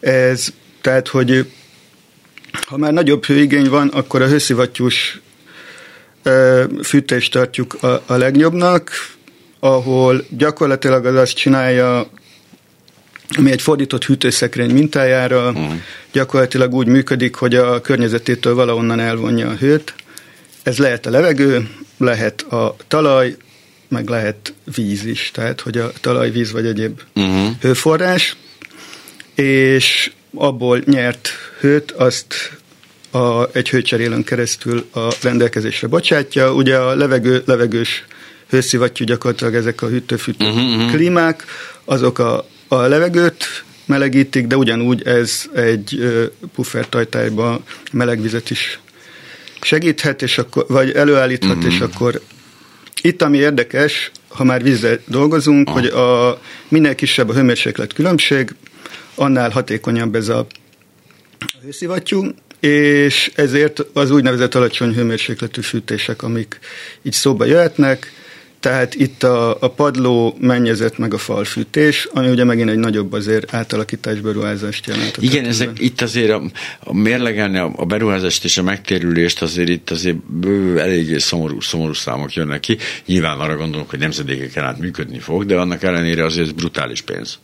Ez, 0.00 0.48
tehát, 0.80 1.08
hogy 1.08 1.50
ha 2.66 2.76
már 2.76 2.92
nagyobb 2.92 3.24
hőigény 3.24 3.68
van, 3.68 3.88
akkor 3.88 4.22
a 4.22 4.28
hőszivattyús 4.28 5.20
fűtést 6.82 7.32
tartjuk 7.32 7.82
a, 7.82 8.02
a 8.06 8.16
legjobbnak, 8.16 8.90
ahol 9.60 10.24
gyakorlatilag 10.30 11.06
az 11.06 11.14
azt 11.14 11.36
csinálja, 11.36 12.10
ami 13.36 13.50
egy 13.50 13.62
fordított 13.62 14.04
hűtőszekrény 14.04 14.70
mintájára 14.70 15.48
uh-huh. 15.48 15.72
gyakorlatilag 16.12 16.74
úgy 16.74 16.86
működik, 16.86 17.34
hogy 17.34 17.54
a 17.54 17.80
környezetétől 17.80 18.54
valahonnan 18.54 19.00
elvonja 19.00 19.48
a 19.48 19.54
hőt. 19.54 19.94
Ez 20.62 20.78
lehet 20.78 21.06
a 21.06 21.10
levegő, 21.10 21.68
lehet 21.98 22.42
a 22.42 22.76
talaj, 22.88 23.36
meg 23.88 24.08
lehet 24.08 24.52
víz 24.74 25.04
is, 25.04 25.30
tehát 25.32 25.60
hogy 25.60 25.78
a 25.78 25.92
talaj, 26.00 26.30
víz 26.30 26.52
vagy 26.52 26.66
egyéb 26.66 27.00
uh-huh. 27.14 27.48
hőforrás, 27.60 28.36
és 29.34 30.10
abból 30.34 30.82
nyert 30.86 31.28
hőt 31.60 31.90
azt 31.90 32.58
a, 33.10 33.56
egy 33.56 33.70
hőcserélőn 33.70 34.24
keresztül 34.24 34.88
a 34.92 35.08
rendelkezésre 35.22 35.86
bocsátja. 35.86 36.52
Ugye 36.52 36.76
a 36.76 36.94
levegő, 36.94 37.42
levegős 37.46 38.04
hőszivattyú 38.48 39.04
gyakorlatilag 39.04 39.54
ezek 39.54 39.82
a 39.82 39.86
hűtőfűtő 39.86 40.46
uh-huh. 40.46 40.76
Mhm, 40.76 40.88
klímák, 40.88 41.44
azok 41.84 42.18
a, 42.18 42.46
a 42.72 42.88
levegőt 42.88 43.64
melegítik, 43.84 44.46
de 44.46 44.56
ugyanúgy 44.56 45.06
ez 45.06 45.44
egy 45.54 46.00
puffertajtályba 46.54 47.62
meleg 47.92 48.20
vizet 48.20 48.50
is 48.50 48.80
segíthet, 49.60 50.22
és 50.22 50.38
akkor, 50.38 50.64
vagy 50.68 50.90
előállíthat, 50.90 51.56
uh-huh. 51.56 51.72
és 51.72 51.80
akkor 51.80 52.20
itt, 53.02 53.22
ami 53.22 53.38
érdekes, 53.38 54.10
ha 54.28 54.44
már 54.44 54.62
vízzel 54.62 54.98
dolgozunk, 55.06 55.68
uh-huh. 55.68 55.82
hogy 55.82 55.92
a 55.92 56.40
minél 56.68 56.94
kisebb 56.94 57.28
a 57.28 57.32
hőmérséklet 57.32 57.92
különbség, 57.92 58.54
annál 59.14 59.50
hatékonyabb 59.50 60.14
ez 60.14 60.28
a 60.28 60.46
hőszivattyú, 61.62 62.24
és 62.60 63.30
ezért 63.34 63.86
az 63.92 64.10
úgynevezett 64.10 64.54
alacsony 64.54 64.94
hőmérsékletű 64.94 65.60
fűtések, 65.60 66.22
amik 66.22 66.58
így 67.02 67.12
szóba 67.12 67.44
jöhetnek, 67.44 68.12
tehát 68.62 68.94
itt 68.94 69.22
a, 69.22 69.56
a 69.60 69.68
padló, 69.68 70.36
mennyezet, 70.40 70.98
meg 70.98 71.14
a 71.14 71.18
falfűtés, 71.18 72.08
ami 72.12 72.28
ugye 72.28 72.44
megint 72.44 72.70
egy 72.70 72.78
nagyobb 72.78 73.12
azért 73.12 73.54
átalakítás 73.54 74.20
beruházást 74.20 74.86
jelent. 74.86 75.16
Igen, 75.20 75.44
ezek 75.44 75.70
itt 75.78 76.00
azért 76.00 76.30
a, 76.30 76.42
a 76.80 76.94
mérlegelni 76.94 77.58
a, 77.58 77.72
a 77.76 77.84
beruházást 77.84 78.44
és 78.44 78.58
a 78.58 78.62
megtérülést 78.62 79.42
azért 79.42 79.68
itt 79.68 79.90
azért 79.90 80.16
bő, 80.16 80.80
eléggé 80.80 81.18
szomorú, 81.18 81.60
szomorú 81.60 81.92
számok 81.92 82.32
jönnek 82.32 82.60
ki. 82.60 82.78
Nyilván 83.06 83.38
arra 83.38 83.56
gondolok, 83.56 83.90
hogy 83.90 83.98
nemzedékeken 83.98 84.64
át 84.64 84.78
működni 84.78 85.18
fog, 85.18 85.46
de 85.46 85.56
annak 85.56 85.82
ellenére 85.82 86.24
azért 86.24 86.46
ez 86.46 86.52
brutális 86.52 87.00
pénz. 87.00 87.38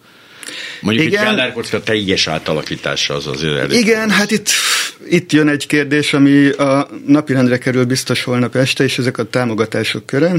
Mondjuk 0.80 1.06
Igen. 1.06 1.20
egy 1.20 1.26
járnárkocka 1.26 1.82
teljes 1.82 2.26
átalakítása 2.26 3.14
az 3.14 3.26
azért 3.26 3.56
elég. 3.56 3.78
Igen, 3.78 4.10
hát 4.10 4.30
itt, 4.30 4.48
itt 5.08 5.32
jön 5.32 5.48
egy 5.48 5.66
kérdés, 5.66 6.12
ami 6.12 6.48
a 6.48 6.88
napirendre 7.06 7.58
kerül 7.58 7.84
biztos 7.84 8.22
holnap 8.22 8.54
este, 8.54 8.84
és 8.84 8.98
ezek 8.98 9.18
a 9.18 9.24
támogatások 9.24 10.06
köre. 10.06 10.32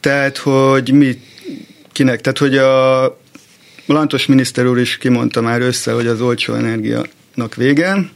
Tehát, 0.00 0.36
hogy 0.36 0.92
mi 0.92 1.20
kinek, 1.92 2.20
tehát, 2.20 2.38
hogy 2.38 2.56
a 2.56 3.18
Lantos 3.86 4.26
miniszter 4.26 4.66
úr 4.66 4.78
is 4.78 4.96
kimondta 4.96 5.40
már 5.40 5.60
össze, 5.60 5.92
hogy 5.92 6.06
az 6.06 6.20
olcsó 6.20 6.54
energiának 6.54 7.54
vége, 7.56 8.10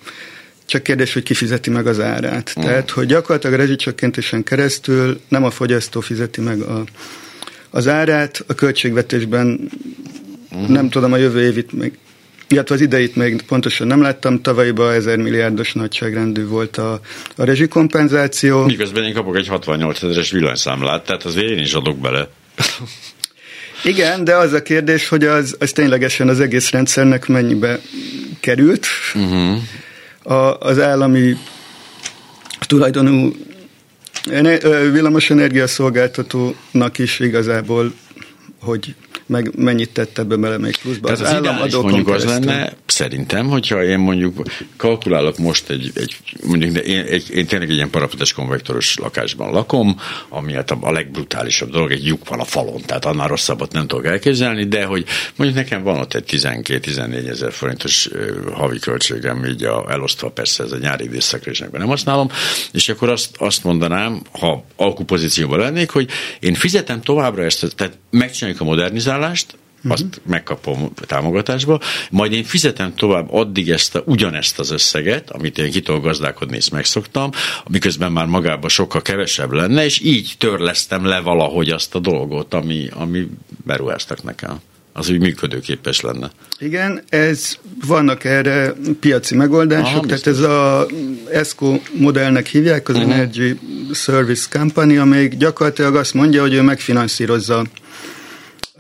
csak 0.67 0.83
kérdés, 0.83 1.13
hogy 1.13 1.23
ki 1.23 1.35
fizeti 1.35 1.71
meg 1.71 1.87
az 1.87 2.01
árát. 2.01 2.53
Mm. 2.59 2.63
Tehát, 2.63 2.91
hogy 2.91 3.07
gyakorlatilag 3.07 3.55
a 3.55 3.59
rezsicsökkentésen 3.59 4.43
keresztül 4.43 5.21
nem 5.29 5.45
a 5.45 5.51
fogyasztó 5.51 6.01
fizeti 6.01 6.41
meg 6.41 6.61
a, 6.61 6.85
az 7.71 7.89
árát, 7.89 8.45
a 8.47 8.55
költségvetésben 8.55 9.71
uh-huh. 10.51 10.69
nem 10.69 10.89
tudom 10.89 11.13
a 11.13 11.17
jövő 11.17 11.43
évit 11.43 11.73
még, 11.73 11.99
illetve 12.53 12.75
az 12.75 12.81
ideit 12.81 13.17
még 13.17 13.43
pontosan 13.43 13.87
nem 13.87 14.03
láttam, 14.03 14.43
tavalyiban 14.43 14.93
1000 14.93 15.17
milliárdos 15.17 15.73
nagyságrendű 15.73 16.47
volt 16.47 16.77
a, 16.77 17.01
a 17.37 17.45
rezsikompenzáció. 17.45 18.65
Miközben 18.65 19.05
én 19.05 19.15
kapok 19.15 19.37
egy 19.37 19.49
68 19.49 20.03
ezeres 20.03 20.31
villanyszámlát, 20.31 21.05
tehát 21.05 21.23
az 21.25 21.37
én 21.37 21.59
is 21.59 21.73
adok 21.73 21.99
bele. 21.99 22.29
Igen, 23.85 24.25
de 24.25 24.35
az 24.35 24.53
a 24.53 24.63
kérdés, 24.63 25.09
hogy 25.09 25.25
az, 25.25 25.57
az 25.59 25.73
ténylegesen 25.73 26.29
az 26.29 26.41
egész 26.41 26.71
rendszernek 26.71 27.27
mennyibe 27.27 27.81
került. 28.41 28.87
Uh-huh. 29.15 29.59
A, 30.23 30.59
az 30.59 30.81
állami 30.81 31.37
tulajdonú 32.67 33.33
villamos 34.93 35.31
energiaszolgáltatónak 35.31 36.99
is 36.99 37.19
igazából, 37.19 37.93
hogy 38.61 38.95
meg 39.31 39.51
mennyit 39.57 39.91
tett 39.91 40.19
ebbe 40.19 40.37
bele 40.37 40.59
még 40.59 40.77
pluszba. 40.77 41.07
Tehát 41.07 41.21
az, 41.21 41.33
az 41.33 41.39
ideális 41.39 41.75
mondjuk 41.75 42.09
az 42.09 42.25
lenne, 42.25 42.73
szerintem, 42.87 43.49
hogyha 43.49 43.85
én 43.85 43.99
mondjuk 43.99 44.43
kalkulálok 44.77 45.39
most 45.39 45.71
egy, 45.71 45.91
egy 45.95 46.17
mondjuk 46.47 46.73
de 46.73 46.81
én, 46.81 47.05
egy, 47.05 47.27
én 47.35 47.47
tényleg 47.47 47.69
egy 47.69 47.75
ilyen 47.75 47.91
parapetes 47.91 48.33
konvektoros 48.33 48.97
lakásban 48.99 49.53
lakom, 49.53 49.97
ami 50.29 50.53
hát 50.53 50.71
a 50.71 50.93
legbrutálisabb 50.93 51.71
dolog, 51.71 51.91
egy 51.91 52.07
lyuk 52.07 52.29
van 52.29 52.41
a 52.41 52.45
falon, 52.45 52.81
tehát 52.87 53.05
annál 53.05 53.29
rosszabbat 53.29 53.73
nem 53.73 53.87
tudok 53.87 54.07
elképzelni, 54.07 54.65
de 54.65 54.85
hogy 54.85 55.05
mondjuk 55.37 55.59
nekem 55.59 55.83
van 55.83 55.99
ott 55.99 56.15
egy 56.15 56.25
12-14 56.27 57.29
ezer 57.29 57.53
forintos 57.53 58.09
havi 58.53 58.79
költségem, 58.79 59.45
így 59.45 59.65
a, 59.65 59.87
elosztva 59.91 60.31
persze 60.31 60.63
ez 60.63 60.73
a 60.73 60.79
nyári 60.79 61.05
időszakra 61.05 61.51
is 61.51 61.59
nem 61.59 61.87
használom, 61.87 62.31
és 62.73 62.89
akkor 62.89 63.09
azt, 63.09 63.31
azt 63.39 63.65
mondanám, 63.65 64.23
ha 64.33 64.65
alkupozícióban 64.77 65.59
lennék, 65.59 65.91
hogy 65.91 66.09
én 66.41 66.55
fizetem 66.55 67.01
továbbra 67.01 67.45
ezt, 67.45 67.75
tehát 67.77 67.99
megcsináljuk 68.11 68.61
a 68.61 68.65
modernizálást, 68.65 69.19
uh-huh. 69.23 69.93
azt 69.93 70.21
megkapom 70.27 70.93
támogatásba, 71.07 71.81
majd 72.11 72.33
én 72.33 72.45
fizetem 72.45 72.95
tovább 72.95 73.33
addig 73.33 73.71
ezt 73.71 73.95
a, 73.95 74.03
ugyanezt 74.07 74.59
az 74.59 74.71
összeget, 74.71 75.31
amit 75.31 75.59
én 75.59 75.71
kitól 75.71 76.01
gazdálkodni 76.01 76.57
is 76.57 76.69
megszoktam, 76.69 77.31
miközben 77.69 78.13
már 78.13 78.27
magában 78.27 78.69
sokkal 78.69 79.03
kevesebb 79.03 79.53
lenne, 79.53 79.85
és 79.85 80.01
így 80.01 80.35
törlesztem 80.39 81.05
le 81.05 81.21
valahogy 81.21 81.69
azt 81.69 81.95
a 81.95 81.99
dolgot, 81.99 82.55
ami, 82.55 82.89
ami 82.95 83.29
beruháztak 83.65 84.23
nekem 84.23 84.61
az 84.93 85.11
úgy 85.11 85.19
működőképes 85.19 86.01
lenne. 86.01 86.31
Igen, 86.59 87.03
ez 87.09 87.57
vannak 87.87 88.25
erre 88.25 88.75
piaci 89.01 89.35
megoldások, 89.35 89.97
Aha, 89.97 90.07
tehát 90.07 90.27
ez 90.27 90.39
a 90.39 90.87
ESCO 91.33 91.79
modellnek 91.93 92.47
hívják, 92.47 92.89
az 92.89 92.97
uh-huh. 92.97 93.13
Energy 93.13 93.59
Service 93.93 94.47
Company, 94.59 94.97
amelyik 94.97 95.37
gyakorlatilag 95.37 95.97
azt 95.97 96.15
mondja, 96.15 96.41
hogy 96.41 96.55
ő 96.55 96.63
megfinanszírozza 96.63 97.65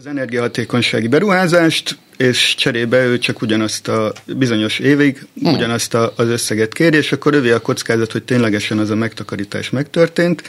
az 0.00 0.06
energiahatékonysági 0.06 1.08
beruházást, 1.08 1.98
és 2.16 2.54
cserébe 2.54 3.04
ő 3.04 3.18
csak 3.18 3.42
ugyanazt 3.42 3.88
a 3.88 4.12
bizonyos 4.36 4.78
évig, 4.78 5.26
hmm. 5.42 5.54
ugyanazt 5.54 5.94
a, 5.94 6.12
az 6.16 6.28
összeget 6.28 6.72
kér, 6.72 6.94
és 6.94 7.12
akkor 7.12 7.34
övé 7.34 7.50
a 7.50 7.60
kockázat, 7.60 8.12
hogy 8.12 8.22
ténylegesen 8.22 8.78
az 8.78 8.90
a 8.90 8.94
megtakarítás 8.94 9.70
megtörtént. 9.70 10.42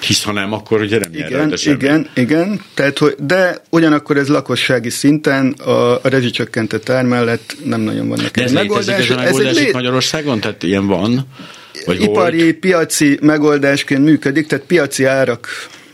Hisz 0.00 0.22
ha 0.22 0.32
nem, 0.32 0.52
akkor 0.52 0.80
ugye 0.80 0.98
nem 0.98 1.12
igen, 1.12 1.52
igen, 1.64 2.10
igen, 2.14 2.60
tehát, 2.74 2.98
hogy, 2.98 3.14
de 3.18 3.62
ugyanakkor 3.70 4.16
ez 4.16 4.28
lakossági 4.28 4.90
szinten 4.90 5.52
a, 5.52 5.94
a 5.94 6.08
rezsicsökkentett 6.08 6.88
ár 6.88 7.04
mellett 7.04 7.56
nem 7.64 7.80
nagyon 7.80 8.08
vannak 8.08 8.30
de 8.30 8.42
ez 8.42 8.52
megoldás. 8.52 9.08
Ez, 9.08 9.16
ez, 9.16 9.36
ez 9.36 9.56
egy 9.56 9.72
Magyarországon? 9.72 10.40
Tehát 10.40 10.62
ilyen 10.62 10.86
van? 10.86 11.26
Vagy 11.84 12.02
ipari, 12.02 12.42
volt? 12.42 12.54
piaci 12.54 13.18
megoldásként 13.22 14.04
működik, 14.04 14.46
tehát 14.46 14.64
piaci 14.64 15.04
árak 15.04 15.48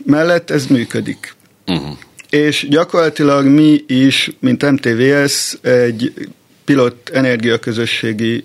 mellett 0.05 0.49
ez 0.49 0.65
működik. 0.65 1.33
Uh-huh 1.67 1.97
és 2.31 2.67
gyakorlatilag 2.69 3.45
mi 3.45 3.83
is, 3.87 4.31
mint 4.39 4.71
MTVS, 4.71 5.57
egy 5.61 6.13
pilot 6.65 7.09
energiaközösségi 7.09 8.43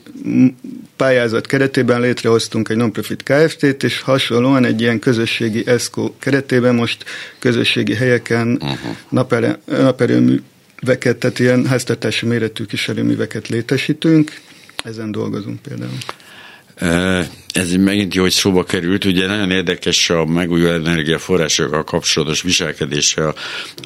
pályázat 0.96 1.46
keretében 1.46 2.00
létrehoztunk 2.00 2.68
egy 2.68 2.76
non-profit 2.76 3.22
Kft-t, 3.22 3.82
és 3.82 4.00
hasonlóan 4.00 4.64
egy 4.64 4.80
ilyen 4.80 4.98
közösségi 4.98 5.66
ESCO 5.66 6.12
keretében 6.18 6.74
most 6.74 7.04
közösségi 7.38 7.94
helyeken 7.94 8.48
uh-huh. 8.52 8.96
napere, 9.08 9.58
naperőműveket, 9.64 11.16
tehát 11.18 11.38
ilyen 11.38 11.66
háztartási 11.66 12.26
méretű 12.26 12.64
kis 12.64 12.88
erőműveket 12.88 13.48
létesítünk. 13.48 14.32
Ezen 14.84 15.12
dolgozunk 15.12 15.62
például. 15.62 15.98
Ez 17.56 17.72
megint 17.72 18.14
jó, 18.14 18.22
hogy 18.22 18.30
szóba 18.30 18.64
került. 18.64 19.04
Ugye 19.04 19.26
nagyon 19.26 19.50
érdekes 19.50 20.10
a 20.10 20.24
megújuló 20.24 20.70
energiaforrásokkal 20.72 21.84
kapcsolatos 21.84 22.42
viselkedése 22.42 23.28
a, 23.28 23.34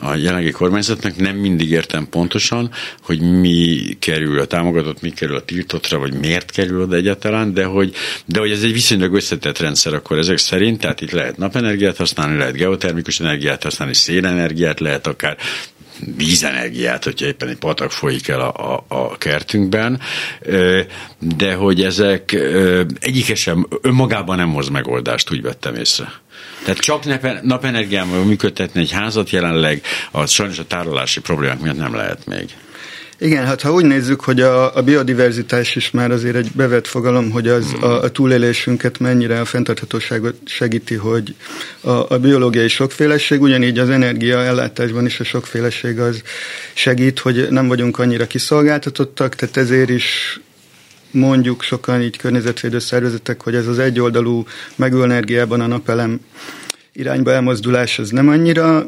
a 0.01 0.15
jelenlegi 0.15 0.51
kormányzatnak. 0.51 1.17
Nem 1.17 1.37
mindig 1.37 1.71
értem 1.71 2.09
pontosan, 2.09 2.71
hogy 3.03 3.21
mi 3.21 3.79
kerül 3.99 4.41
a 4.41 4.45
támogatott, 4.45 5.01
mi 5.01 5.11
kerül 5.11 5.37
a 5.37 5.45
tiltottra, 5.45 5.99
vagy 5.99 6.15
miért 6.15 6.51
kerül 6.51 6.83
oda 6.83 6.97
egyáltalán, 6.97 7.55
de 7.55 7.65
hogy, 7.65 7.95
de 8.25 8.41
hogy 8.41 8.51
ez 8.51 8.63
egy 8.63 8.73
viszonylag 8.73 9.15
összetett 9.15 9.59
rendszer 9.59 9.95
akkor 9.95 10.19
ezek 10.19 10.39
szerint, 10.39 10.81
tehát 10.81 11.01
itt 11.01 11.11
lehet 11.11 11.37
napenergiát 11.37 11.97
használni, 11.97 12.37
lehet 12.37 12.55
geotermikus 12.55 13.21
energiát 13.21 13.63
használni, 13.63 13.95
szélenergiát, 13.95 14.81
lehet 14.81 15.07
akár 15.07 15.37
vízenergiát, 16.17 17.05
hogyha 17.05 17.27
éppen 17.27 17.49
egy 17.49 17.57
patak 17.57 17.93
folyik 17.93 18.29
el 18.29 18.41
a, 18.41 18.73
a, 18.73 18.85
a 18.89 19.19
kertünkben, 19.19 20.01
de 21.19 21.55
hogy 21.55 21.83
ezek 21.83 22.37
egyike 23.01 23.35
sem 23.35 23.67
önmagában 23.83 24.37
nem 24.37 24.53
hoz 24.53 24.69
megoldást, 24.69 25.33
úgy 25.33 25.43
vettem 25.43 25.75
észre. 25.75 26.13
Tehát 26.65 26.81
csak 26.81 27.05
napenergiával 27.43 28.25
működtetni 28.25 28.81
egy 28.81 28.91
házat 28.91 29.31
jelenleg, 29.31 29.83
az 30.11 30.31
sajnos 30.31 30.59
a 30.59 30.67
tárolási 30.67 31.21
problémák 31.21 31.61
miatt 31.61 31.77
nem 31.77 31.95
lehet 31.95 32.27
még. 32.27 32.55
Igen, 33.23 33.47
hát 33.47 33.61
ha 33.61 33.73
úgy 33.73 33.85
nézzük, 33.85 34.21
hogy 34.21 34.41
a, 34.41 34.77
a 34.77 34.83
biodiverzitás 34.83 35.77
is 35.77 35.91
már 35.91 36.11
azért 36.11 36.37
egy 36.37 36.51
bevett 36.55 36.87
fogalom, 36.87 37.31
hogy 37.31 37.49
az 37.49 37.75
a, 37.81 38.03
a 38.03 38.11
túlélésünket 38.11 38.99
mennyire 38.99 39.41
a 39.41 39.45
fenntarthatóságot 39.45 40.37
segíti, 40.45 40.95
hogy 40.95 41.35
a, 41.81 42.15
a 42.15 42.19
biológiai 42.19 42.69
sokféleség, 42.69 43.41
ugyanígy 43.41 43.79
az 43.79 43.89
energia 43.89 44.39
ellátásban 44.39 45.07
is 45.07 45.21
a 45.21 45.25
sokféleség 45.25 45.99
az 45.99 46.23
segít, 46.75 47.19
hogy 47.19 47.47
nem 47.51 47.69
vagyunk 47.69 47.99
annyira 47.99 48.27
kiszolgáltatottak, 48.27 49.35
tehát 49.35 49.57
ezért 49.57 49.91
is 49.91 50.41
mondjuk 51.11 51.63
sokan 51.63 52.03
így 52.03 52.17
környezetvédő 52.17 52.79
szervezetek, 52.79 53.43
hogy 53.43 53.55
ez 53.55 53.67
az 53.67 53.79
egyoldalú 53.79 54.45
megőenergiában 54.77 55.61
a 55.61 55.67
napelem 55.67 56.21
irányba 56.93 57.33
elmozdulás 57.33 57.99
az 57.99 58.11
nem 58.11 58.29
annyira 58.29 58.87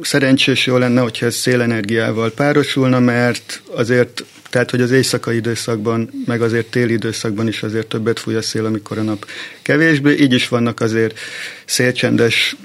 szerencsés 0.00 0.66
jó 0.66 0.76
lenne, 0.76 1.00
hogyha 1.00 1.26
ez 1.26 1.34
szélenergiával 1.34 2.30
párosulna, 2.30 3.00
mert 3.00 3.62
azért, 3.74 4.24
tehát 4.50 4.70
hogy 4.70 4.80
az 4.80 4.90
éjszakai 4.90 5.36
időszakban, 5.36 6.10
meg 6.26 6.42
azért 6.42 6.66
téli 6.66 6.92
időszakban 6.92 7.48
is 7.48 7.62
azért 7.62 7.86
többet 7.86 8.18
fúj 8.18 8.34
a 8.34 8.42
szél, 8.42 8.64
amikor 8.64 8.98
a 8.98 9.02
nap 9.02 9.26
kevésbé, 9.62 10.16
így 10.18 10.32
is 10.32 10.48
vannak 10.48 10.80
azért 10.80 11.18
szélcsendes 11.64 12.56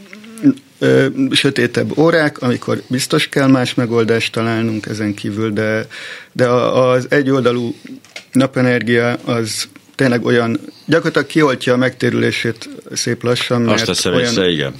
ö, 0.80 1.08
sötétebb 1.32 1.98
órák, 1.98 2.41
amikor 2.41 2.82
biztos 2.88 3.28
kell 3.28 3.48
más 3.48 3.74
megoldást 3.74 4.32
találnunk 4.32 4.86
ezen 4.86 5.13
kívül, 5.13 5.52
de, 5.52 5.88
de 6.32 6.48
az 6.48 7.06
egyoldalú 7.10 7.76
napenergia 8.32 9.13
az 9.13 9.67
tényleg 9.96 10.26
olyan, 10.26 10.60
gyakorlatilag 10.86 11.28
kioltja 11.28 11.74
a 11.74 11.78
megtérülését 11.78 12.70
szép 12.94 13.24
lassan, 13.24 13.62
mert 13.62 13.88
Azt 13.88 14.06
a 14.06 14.10
olyan, 14.10 14.50
igen 14.50 14.74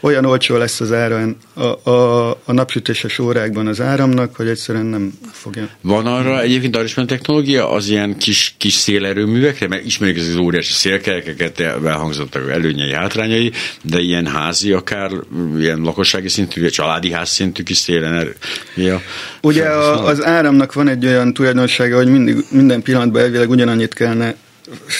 olyan 0.00 0.24
olcsó 0.24 0.56
lesz 0.56 0.80
az 0.80 0.92
ára 0.92 1.28
a, 1.54 1.90
a, 1.90 2.30
a 2.30 2.52
napsütéses 2.52 3.18
órákban 3.18 3.66
az 3.66 3.80
áramnak, 3.80 4.36
hogy 4.36 4.48
egyszerűen 4.48 4.86
nem 4.86 5.12
fogja. 5.32 5.68
Van 5.80 6.06
arra 6.06 6.40
egyébként 6.40 6.76
arra 6.76 7.04
technológia 7.04 7.70
az 7.70 7.88
ilyen 7.88 8.16
kis, 8.16 8.54
kis 8.58 8.72
szélerőművekre, 8.72 9.68
mert 9.68 9.84
ismerjük 9.84 10.18
az 10.18 10.36
óriási 10.36 10.72
szélkerekeket, 10.72 11.60
elhangzottak 11.60 12.50
előnyei, 12.50 12.92
hátrányai, 12.92 13.52
de 13.82 13.98
ilyen 13.98 14.26
házi, 14.26 14.72
akár 14.72 15.10
ilyen 15.58 15.80
lakossági 15.80 16.28
szintű, 16.28 16.60
vagy 16.60 16.70
családi 16.70 17.12
ház 17.12 17.28
szintű 17.28 17.62
kis 17.62 17.76
szélenergia. 17.76 19.00
Ugye 19.42 19.64
a, 19.64 20.06
az 20.06 20.24
áramnak 20.24 20.72
van 20.72 20.88
egy 20.88 21.06
olyan 21.06 21.34
tulajdonsága, 21.34 21.96
hogy 21.96 22.08
mindig, 22.08 22.36
minden 22.50 22.82
pillanatban 22.82 23.22
elvileg 23.22 23.50
ugyanannyit 23.50 23.94
kellene 23.94 24.34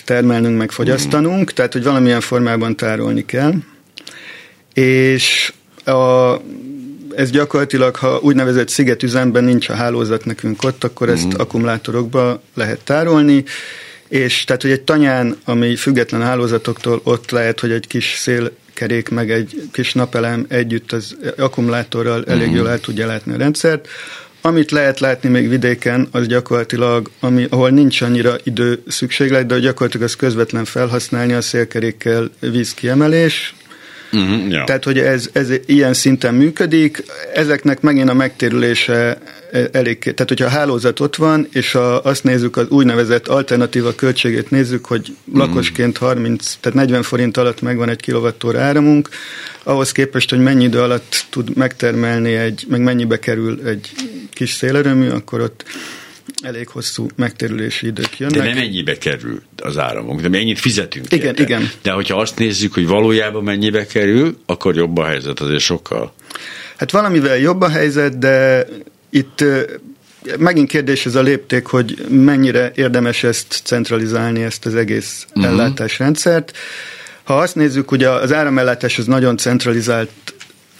termelnünk, 0.04 0.58
meg 0.58 0.70
fogyasztanunk, 0.70 1.40
mm. 1.40 1.54
tehát 1.54 1.72
hogy 1.72 1.82
valamilyen 1.82 2.20
formában 2.20 2.76
tárolni 2.76 3.24
kell 3.24 3.52
és 4.74 5.52
a, 5.84 6.34
ez 7.16 7.30
gyakorlatilag, 7.30 7.96
ha 7.96 8.18
úgynevezett 8.22 8.68
szigetüzemben 8.68 9.44
nincs 9.44 9.68
a 9.68 9.74
hálózat 9.74 10.24
nekünk 10.24 10.62
ott, 10.62 10.84
akkor 10.84 11.08
ezt 11.08 11.26
mm. 11.26 11.38
akkumulátorokba 11.38 12.42
lehet 12.54 12.80
tárolni, 12.84 13.44
és 14.08 14.44
tehát, 14.44 14.62
hogy 14.62 14.70
egy 14.70 14.82
tanyán, 14.82 15.36
ami 15.44 15.76
független 15.76 16.22
hálózatoktól, 16.22 17.00
ott 17.04 17.30
lehet, 17.30 17.60
hogy 17.60 17.70
egy 17.70 17.86
kis 17.86 18.14
szélkerék, 18.16 19.08
meg 19.08 19.30
egy 19.30 19.68
kis 19.72 19.92
napelem 19.92 20.46
együtt 20.48 20.92
az 20.92 21.16
akkumulátorral 21.36 22.24
elég 22.24 22.50
mm. 22.50 22.54
jól 22.54 22.68
el 22.70 22.80
tudja 22.80 23.06
látni 23.06 23.32
a 23.32 23.36
rendszert. 23.36 23.88
Amit 24.42 24.70
lehet 24.70 25.00
látni 25.00 25.28
még 25.28 25.48
vidéken, 25.48 26.08
az 26.10 26.26
gyakorlatilag, 26.26 27.10
ami, 27.20 27.46
ahol 27.50 27.70
nincs 27.70 28.00
annyira 28.00 28.36
idő 28.42 28.82
szükséglet, 28.86 29.46
de 29.46 29.58
gyakorlatilag 29.58 30.06
az 30.06 30.16
közvetlen 30.16 30.64
felhasználni 30.64 31.32
a 31.32 31.40
szélkerékkel 31.40 32.30
vízkiemelés, 32.40 33.54
Uh-huh, 34.12 34.50
ja. 34.50 34.64
Tehát, 34.64 34.84
hogy 34.84 34.98
ez, 34.98 35.28
ez 35.32 35.48
ilyen 35.66 35.94
szinten 35.94 36.34
működik, 36.34 37.04
ezeknek 37.34 37.80
megint 37.80 38.08
a 38.08 38.14
megtérülése 38.14 39.18
elég, 39.72 39.98
tehát 39.98 40.28
hogyha 40.28 40.46
a 40.46 40.48
hálózat 40.48 41.00
ott 41.00 41.16
van, 41.16 41.48
és 41.52 41.74
a, 41.74 42.04
azt 42.04 42.24
nézzük, 42.24 42.56
az 42.56 42.68
úgynevezett 42.68 43.28
alternatíva 43.28 43.94
költségét 43.94 44.50
nézzük, 44.50 44.84
hogy 44.84 45.16
lakosként 45.34 45.98
30, 45.98 46.56
tehát 46.60 46.78
40 46.78 47.02
forint 47.02 47.36
alatt 47.36 47.60
megvan 47.60 47.88
egy 47.88 48.00
kilovattóra 48.00 48.60
áramunk, 48.60 49.08
ahhoz 49.62 49.92
képest, 49.92 50.30
hogy 50.30 50.40
mennyi 50.40 50.64
idő 50.64 50.80
alatt 50.80 51.26
tud 51.30 51.56
megtermelni 51.56 52.32
egy, 52.32 52.64
meg 52.68 52.80
mennyibe 52.80 53.18
kerül 53.18 53.60
egy 53.66 53.90
kis 54.32 54.50
szélerőmű, 54.50 55.08
akkor 55.08 55.40
ott 55.40 55.64
elég 56.42 56.68
hosszú 56.68 57.06
megtérülési 57.16 57.86
idők 57.86 58.18
jönnek. 58.18 58.38
De 58.38 58.44
nem 58.44 58.58
ennyibe 58.58 58.98
kerül 58.98 59.42
az 59.56 59.78
áramunk, 59.78 60.20
de 60.20 60.28
mi 60.28 60.38
ennyit 60.38 60.58
fizetünk. 60.58 61.12
Igen, 61.12 61.26
érte. 61.26 61.42
igen. 61.42 61.70
De 61.82 61.90
hogyha 61.90 62.20
azt 62.20 62.38
nézzük, 62.38 62.74
hogy 62.74 62.86
valójában 62.86 63.42
mennyibe 63.42 63.86
kerül, 63.86 64.36
akkor 64.46 64.76
jobb 64.76 64.98
a 64.98 65.04
helyzet 65.04 65.40
azért 65.40 65.60
sokkal. 65.60 66.14
Hát 66.76 66.90
valamivel 66.90 67.38
jobb 67.38 67.60
a 67.60 67.68
helyzet, 67.68 68.18
de 68.18 68.66
itt 69.10 69.44
megint 70.38 70.68
kérdés 70.68 71.06
ez 71.06 71.14
a 71.14 71.22
lépték, 71.22 71.66
hogy 71.66 72.04
mennyire 72.08 72.72
érdemes 72.74 73.24
ezt 73.24 73.60
centralizálni, 73.64 74.42
ezt 74.42 74.66
az 74.66 74.74
egész 74.74 75.26
uh-huh. 75.28 75.52
ellátásrendszert. 75.52 76.56
Ha 77.22 77.38
azt 77.38 77.54
nézzük, 77.54 77.88
hogy 77.88 78.04
az 78.04 78.32
áramellátás 78.32 78.98
az 78.98 79.06
nagyon 79.06 79.36
centralizált 79.36 80.10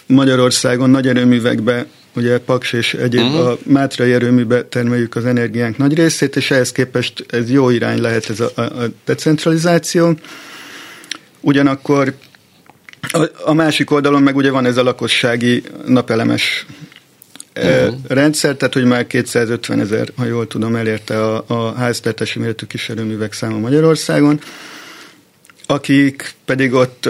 Magyarországon, 0.05 0.89
nagy 0.89 1.07
erőművekbe 1.07 1.85
ugye 2.15 2.39
Paks 2.39 2.73
és 2.73 2.93
egyéb 2.93 3.21
uh-huh. 3.21 3.47
a 3.47 3.57
Mátrai 3.63 4.13
erőműbe 4.13 4.63
termeljük 4.63 5.15
az 5.15 5.25
energiánk 5.25 5.77
nagy 5.77 5.93
részét, 5.93 6.35
és 6.35 6.51
ehhez 6.51 6.71
képest 6.71 7.25
ez 7.29 7.49
jó 7.49 7.69
irány 7.69 8.01
lehet 8.01 8.29
ez 8.29 8.39
a, 8.39 8.51
a 8.55 8.71
decentralizáció. 9.05 10.13
Ugyanakkor 11.39 12.13
a, 13.01 13.25
a 13.43 13.53
másik 13.53 13.91
oldalon 13.91 14.23
meg 14.23 14.35
ugye 14.35 14.51
van 14.51 14.65
ez 14.65 14.77
a 14.77 14.83
lakossági 14.83 15.63
napelemes 15.85 16.65
uh-huh. 17.55 17.95
rendszer, 18.07 18.55
tehát 18.55 18.73
hogy 18.73 18.85
már 18.85 19.07
250 19.07 19.79
ezer, 19.79 20.11
ha 20.15 20.25
jól 20.25 20.47
tudom, 20.47 20.75
elérte 20.75 21.23
a, 21.23 21.43
a 21.47 21.73
háztartási 21.73 22.39
méretű 22.39 22.65
kiserőművek 22.65 23.33
száma 23.33 23.57
Magyarországon, 23.57 24.39
akik 25.65 26.33
pedig 26.45 26.73
ott 26.73 27.09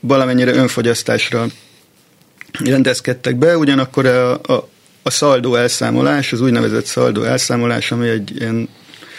valamennyire 0.00 0.54
önfogyasztásra 0.54 1.46
rendezkedtek 2.64 3.36
be, 3.36 3.56
ugyanakkor 3.56 4.06
a, 4.06 4.32
a, 4.32 4.68
a 5.02 5.10
szaldó 5.10 5.54
elszámolás, 5.54 6.32
az 6.32 6.40
úgynevezett 6.40 6.84
szaldó 6.84 7.22
elszámolás, 7.22 7.92
ami 7.92 8.08
egy 8.08 8.40
ilyen 8.40 8.68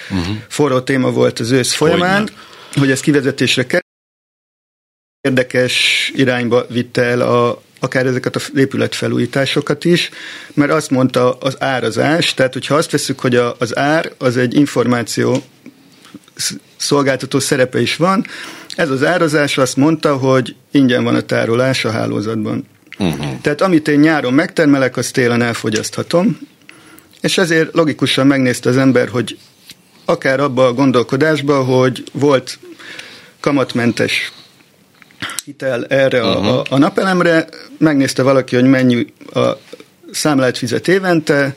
uh-huh. 0.10 0.36
forró 0.48 0.80
téma 0.80 1.12
volt 1.12 1.40
az 1.40 1.52
ősz 1.52 1.74
folyamán, 1.74 2.20
Hogyne. 2.20 2.34
hogy 2.80 2.92
ez 2.92 3.00
kivezetésre 3.00 3.66
kerül, 3.66 3.88
érdekes 5.22 6.12
irányba 6.16 6.66
vitte 6.70 7.02
el 7.02 7.22
a, 7.22 7.62
akár 7.80 8.06
ezeket 8.06 8.36
a 8.36 8.40
épületfelújításokat 8.56 9.86
is, 9.86 10.10
mert 10.54 10.72
azt 10.72 10.90
mondta 10.90 11.34
az 11.34 11.62
árazás, 11.62 12.34
tehát 12.34 12.54
hogyha 12.54 12.76
azt 12.76 12.92
veszük, 12.92 13.20
hogy 13.20 13.36
a, 13.36 13.56
az 13.60 13.78
ár 13.78 14.12
az 14.18 14.38
egy 14.38 14.56
információ 14.56 15.44
szolgáltató 16.78 17.40
szerepe 17.40 17.82
is 17.82 17.96
van, 17.96 18.26
ez 18.76 18.90
az 18.90 19.04
árazás 19.04 19.58
azt 19.58 19.76
mondta, 19.76 20.18
hogy 20.18 20.56
ingyen 20.72 21.04
van 21.04 21.16
a 21.16 21.22
tárolás 21.22 21.86
a 21.86 21.92
hálózatban. 21.92 22.68
Uh-huh. 23.00 23.42
Tehát 23.42 23.62
amit 23.62 23.88
én 23.88 24.00
nyáron 24.00 24.34
megtermelek, 24.34 24.98
azt 24.98 25.14
télen 25.14 25.42
elfogyaszthatom, 25.42 26.40
és 27.22 27.38
ezért 27.38 27.74
logikusan 27.74 28.28
megnézte 28.28 28.70
az 28.70 28.78
ember, 28.78 29.08
hogy 29.08 29.38
akár 30.06 30.40
abba 30.40 30.66
a 30.66 30.74
gondolkodásba, 30.74 31.64
hogy 31.64 32.04
volt 32.12 32.60
kamatmentes 33.40 34.32
hitel 35.46 35.86
erre 35.86 36.24
uh-huh. 36.24 36.48
a, 36.48 36.64
a 36.70 36.78
napelemre, 36.78 37.48
megnézte 37.78 38.24
valaki, 38.24 38.56
hogy 38.56 38.66
mennyi 38.66 39.06
a 39.34 39.48
számlát 40.12 40.58
fizet 40.58 40.88
évente, 40.88 41.56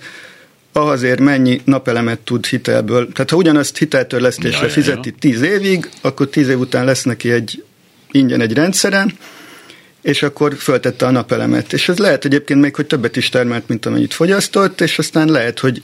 azért 0.73 1.21
mennyi 1.21 1.61
napelemet 1.65 2.19
tud 2.19 2.47
hitelből. 2.47 3.13
Tehát 3.13 3.31
ha 3.31 3.37
ugyanazt 3.37 3.79
hiteltörlesztésre 3.79 4.67
ja, 4.67 4.73
fizeti 4.73 5.09
ja. 5.09 5.15
tíz 5.19 5.43
évig, 5.43 5.91
akkor 6.01 6.29
tíz 6.29 6.49
év 6.49 6.59
után 6.59 6.85
lesz 6.85 7.03
neki 7.03 7.31
egy 7.31 7.65
ingyen 8.11 8.41
egy 8.41 8.53
rendszere, 8.53 9.07
és 10.03 10.23
akkor 10.23 10.55
föltette 10.55 11.07
a 11.07 11.11
napelemet. 11.11 11.73
És 11.73 11.89
ez 11.89 11.99
lehet 11.99 12.25
egyébként 12.25 12.61
még, 12.61 12.75
hogy 12.75 12.87
többet 12.87 13.17
is 13.17 13.29
termelt, 13.29 13.69
mint 13.69 13.87
amennyit 13.87 14.15
fogyasztott, 14.15 14.81
és 14.81 14.99
aztán 14.99 15.29
lehet, 15.29 15.59
hogy 15.59 15.83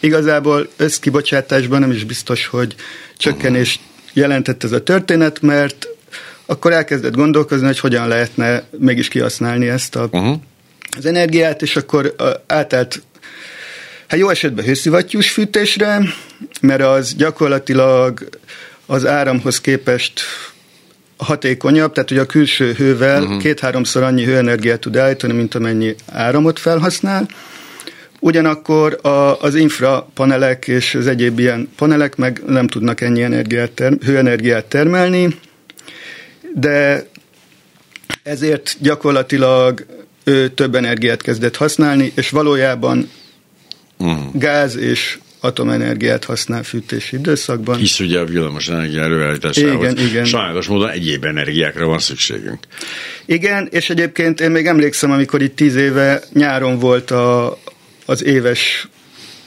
igazából 0.00 0.68
összkibocsátásban 0.76 1.80
nem 1.80 1.90
is 1.90 2.04
biztos, 2.04 2.46
hogy 2.46 2.74
csökkenés 3.16 3.80
jelentett 4.12 4.64
ez 4.64 4.72
a 4.72 4.82
történet, 4.82 5.40
mert 5.40 5.86
akkor 6.46 6.72
elkezdett 6.72 7.14
gondolkozni, 7.14 7.66
hogy 7.66 7.78
hogyan 7.78 8.08
lehetne 8.08 8.64
mégis 8.78 9.08
kihasználni 9.08 9.68
ezt 9.68 9.96
a, 9.96 10.08
uh-huh. 10.12 10.38
az 10.96 11.06
energiát, 11.06 11.62
és 11.62 11.76
akkor 11.76 12.14
átállt 12.46 13.02
hát 14.06 14.18
jó 14.18 14.28
esetben 14.28 14.64
hőszivattyús 14.64 15.30
fűtésre, 15.30 16.02
mert 16.60 16.82
az 16.82 17.14
gyakorlatilag 17.14 18.28
az 18.86 19.06
áramhoz 19.06 19.60
képest 19.60 20.20
hatékonyabb, 21.16 21.92
tehát 21.92 22.08
hogy 22.08 22.18
a 22.18 22.26
külső 22.26 22.72
hővel 22.72 23.22
uh-huh. 23.22 23.38
két-háromszor 23.38 24.02
annyi 24.02 24.24
hőenergiát 24.24 24.80
tud 24.80 24.96
állítani, 24.96 25.32
mint 25.32 25.54
amennyi 25.54 25.94
áramot 26.12 26.58
felhasznál. 26.58 27.28
Ugyanakkor 28.20 28.98
a, 29.02 29.40
az 29.40 29.54
infrapanelek 29.54 30.68
és 30.68 30.94
az 30.94 31.06
egyéb 31.06 31.38
ilyen 31.38 31.68
panelek 31.76 32.16
meg 32.16 32.42
nem 32.46 32.66
tudnak 32.66 33.00
ennyi 33.00 33.22
energiát 33.22 33.70
term, 33.70 33.94
hőenergiát 34.04 34.64
termelni, 34.64 35.38
de 36.54 37.06
ezért 38.22 38.76
gyakorlatilag 38.80 39.86
ő 40.24 40.48
több 40.48 40.74
energiát 40.74 41.22
kezdett 41.22 41.56
használni, 41.56 42.12
és 42.14 42.30
valójában 42.30 43.10
uh-huh. 43.98 44.24
gáz 44.32 44.76
és 44.76 45.18
atomenergiát 45.46 46.24
használ 46.24 46.62
fűtési 46.62 47.16
időszakban. 47.16 47.76
Hisz 47.76 48.00
ugye 48.00 48.18
a 48.18 48.24
villamos 48.24 48.68
energia 48.68 49.02
előállításához 49.02 49.92
igen, 49.92 50.06
igen. 50.06 50.24
sajnos 50.24 50.66
módon 50.66 50.88
egyéb 50.88 51.24
energiákra 51.24 51.86
van 51.86 51.98
szükségünk. 51.98 52.58
Igen, 53.24 53.68
és 53.70 53.90
egyébként 53.90 54.40
én 54.40 54.50
még 54.50 54.66
emlékszem, 54.66 55.10
amikor 55.10 55.42
itt 55.42 55.56
tíz 55.56 55.74
éve 55.74 56.22
nyáron 56.32 56.78
volt 56.78 57.10
a, 57.10 57.58
az 58.06 58.24
éves 58.24 58.88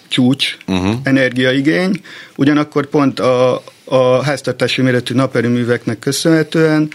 csúcs 0.07 0.57
uh-huh. 0.67 0.95
energiaigény, 1.03 2.01
ugyanakkor 2.35 2.85
pont 2.85 3.19
a, 3.19 3.63
a 3.85 4.23
háztartási 4.23 4.81
méretű 4.81 5.13
naperőműveknek 5.13 5.99
köszönhetően 5.99 6.89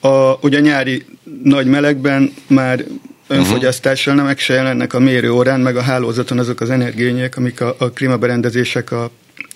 a, 0.00 0.38
ugye 0.40 0.60
nyári 0.60 1.04
nagy 1.42 1.66
melegben 1.66 2.32
már 2.46 2.84
önfogyasztással 3.30 4.14
nem 4.14 4.36
se 4.36 4.54
jelennek 4.54 4.94
a 4.94 4.98
mérőórán, 4.98 5.60
meg 5.60 5.76
a 5.76 5.82
hálózaton 5.82 6.38
azok 6.38 6.60
az 6.60 6.70
energiények, 6.70 7.36
amik 7.36 7.60
a, 7.60 7.74
a 7.78 7.90
klímaberendezések, 7.90 8.92
a 8.92 9.10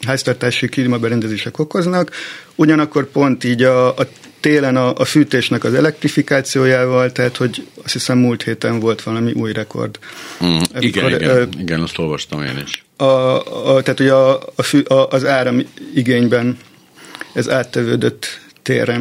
háztartási 0.06 0.66
klímaberendezések 0.66 1.58
okoznak. 1.58 2.10
Ugyanakkor 2.54 3.10
pont 3.10 3.44
így 3.44 3.62
a, 3.62 3.88
a 3.88 4.06
télen 4.40 4.76
a, 4.76 4.94
a 4.94 5.04
fűtésnek 5.04 5.64
az 5.64 5.74
elektrifikációjával, 5.74 7.12
tehát 7.12 7.36
hogy 7.36 7.66
azt 7.84 7.92
hiszem 7.92 8.18
múlt 8.18 8.42
héten 8.42 8.80
volt 8.80 9.02
valami 9.02 9.32
új 9.32 9.52
rekord. 9.52 9.98
Mm, 10.44 10.58
igen, 10.78 11.06
igen, 11.06 11.22
ö, 11.22 11.44
igen, 11.58 11.80
azt 11.80 11.98
olvastam 11.98 12.42
én 12.42 12.62
is. 12.64 12.84
A, 12.96 13.04
a, 13.04 13.82
tehát 13.82 13.98
hogy 13.98 14.08
a, 14.08 14.40
a 14.54 14.62
fű, 14.62 14.80
a, 14.80 15.08
az 15.08 15.24
áram 15.24 15.62
igényben 15.94 16.58
ez 17.32 17.50
áttevődött 17.50 18.40
térre 18.62 19.00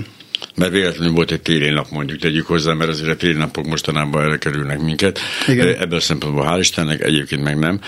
mert 0.56 0.72
véletlenül 0.72 1.14
volt 1.14 1.32
egy 1.32 1.42
téli 1.42 1.70
nap, 1.70 1.90
mondjuk 1.90 2.20
tegyük 2.20 2.48
hozzá, 2.48 2.74
mert 2.74 2.90
azért 2.90 3.10
a 3.10 3.16
téli 3.16 3.38
napok 3.38 3.66
mostanában 3.66 4.24
elkerülnek 4.24 4.82
minket. 4.82 5.20
Igen. 5.48 5.68
Ebből 5.68 5.98
a 5.98 6.02
szempontból 6.02 6.46
hál' 6.50 6.60
Istennek, 6.60 7.02
egyébként 7.02 7.44
meg 7.44 7.60
nem. 7.60 7.80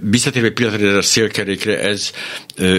Visszatérve 0.00 0.48
egy 0.48 0.54
pillanatra 0.54 0.96
a 0.96 1.02
szélkerékre, 1.02 1.80
ez 1.80 2.10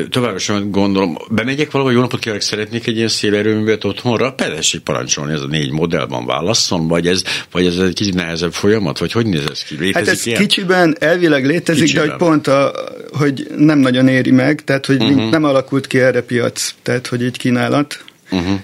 továbbra 0.10 0.38
sem 0.38 0.72
gondolom, 0.72 1.18
bemegyek 1.30 1.72
valahol, 1.72 1.94
jó 1.94 2.00
napot 2.00 2.20
kívánok, 2.20 2.44
szeretnék 2.44 2.88
egy 2.88 2.96
ilyen 2.96 3.08
szélerőművet 3.08 3.84
otthonra, 3.84 4.34
pedesség 4.34 4.82
parancsolni, 4.82 5.34
ez 5.34 5.42
a 5.42 5.48
négy 5.48 5.72
modellban 5.72 6.26
válasszon, 6.26 6.88
vagy 6.88 7.08
ez, 7.08 7.24
vagy 7.52 7.66
ez 7.66 7.78
egy 7.78 7.94
kicsit 7.94 8.14
nehezebb 8.14 8.54
folyamat, 8.54 8.98
vagy 8.98 9.12
hogy 9.12 9.26
néz 9.26 9.46
ez 9.52 9.64
ki? 9.64 9.76
Létezik 9.80 9.96
hát 9.96 10.08
ez 10.08 10.26
ilyen? 10.26 10.40
kicsiben 10.40 10.96
elvileg 11.00 11.46
létezik, 11.46 11.84
kicsiben. 11.84 12.06
de 12.06 12.12
hogy 12.12 12.20
pont 12.20 12.48
a, 12.48 12.74
hogy 13.12 13.48
nem 13.58 13.80
nagyon 13.80 14.08
éri 14.08 14.32
meg, 14.32 14.64
tehát 14.64 14.86
hogy 14.86 15.02
uh-huh. 15.02 15.30
nem 15.30 15.44
alakult 15.44 15.88
ki 15.88 16.00
erre 16.00 16.22
piac, 16.22 16.74
tehát 16.82 17.08
hogy 17.08 17.24
így 17.24 17.38
kínálat. 17.38 18.04
Uh-huh 18.32 18.60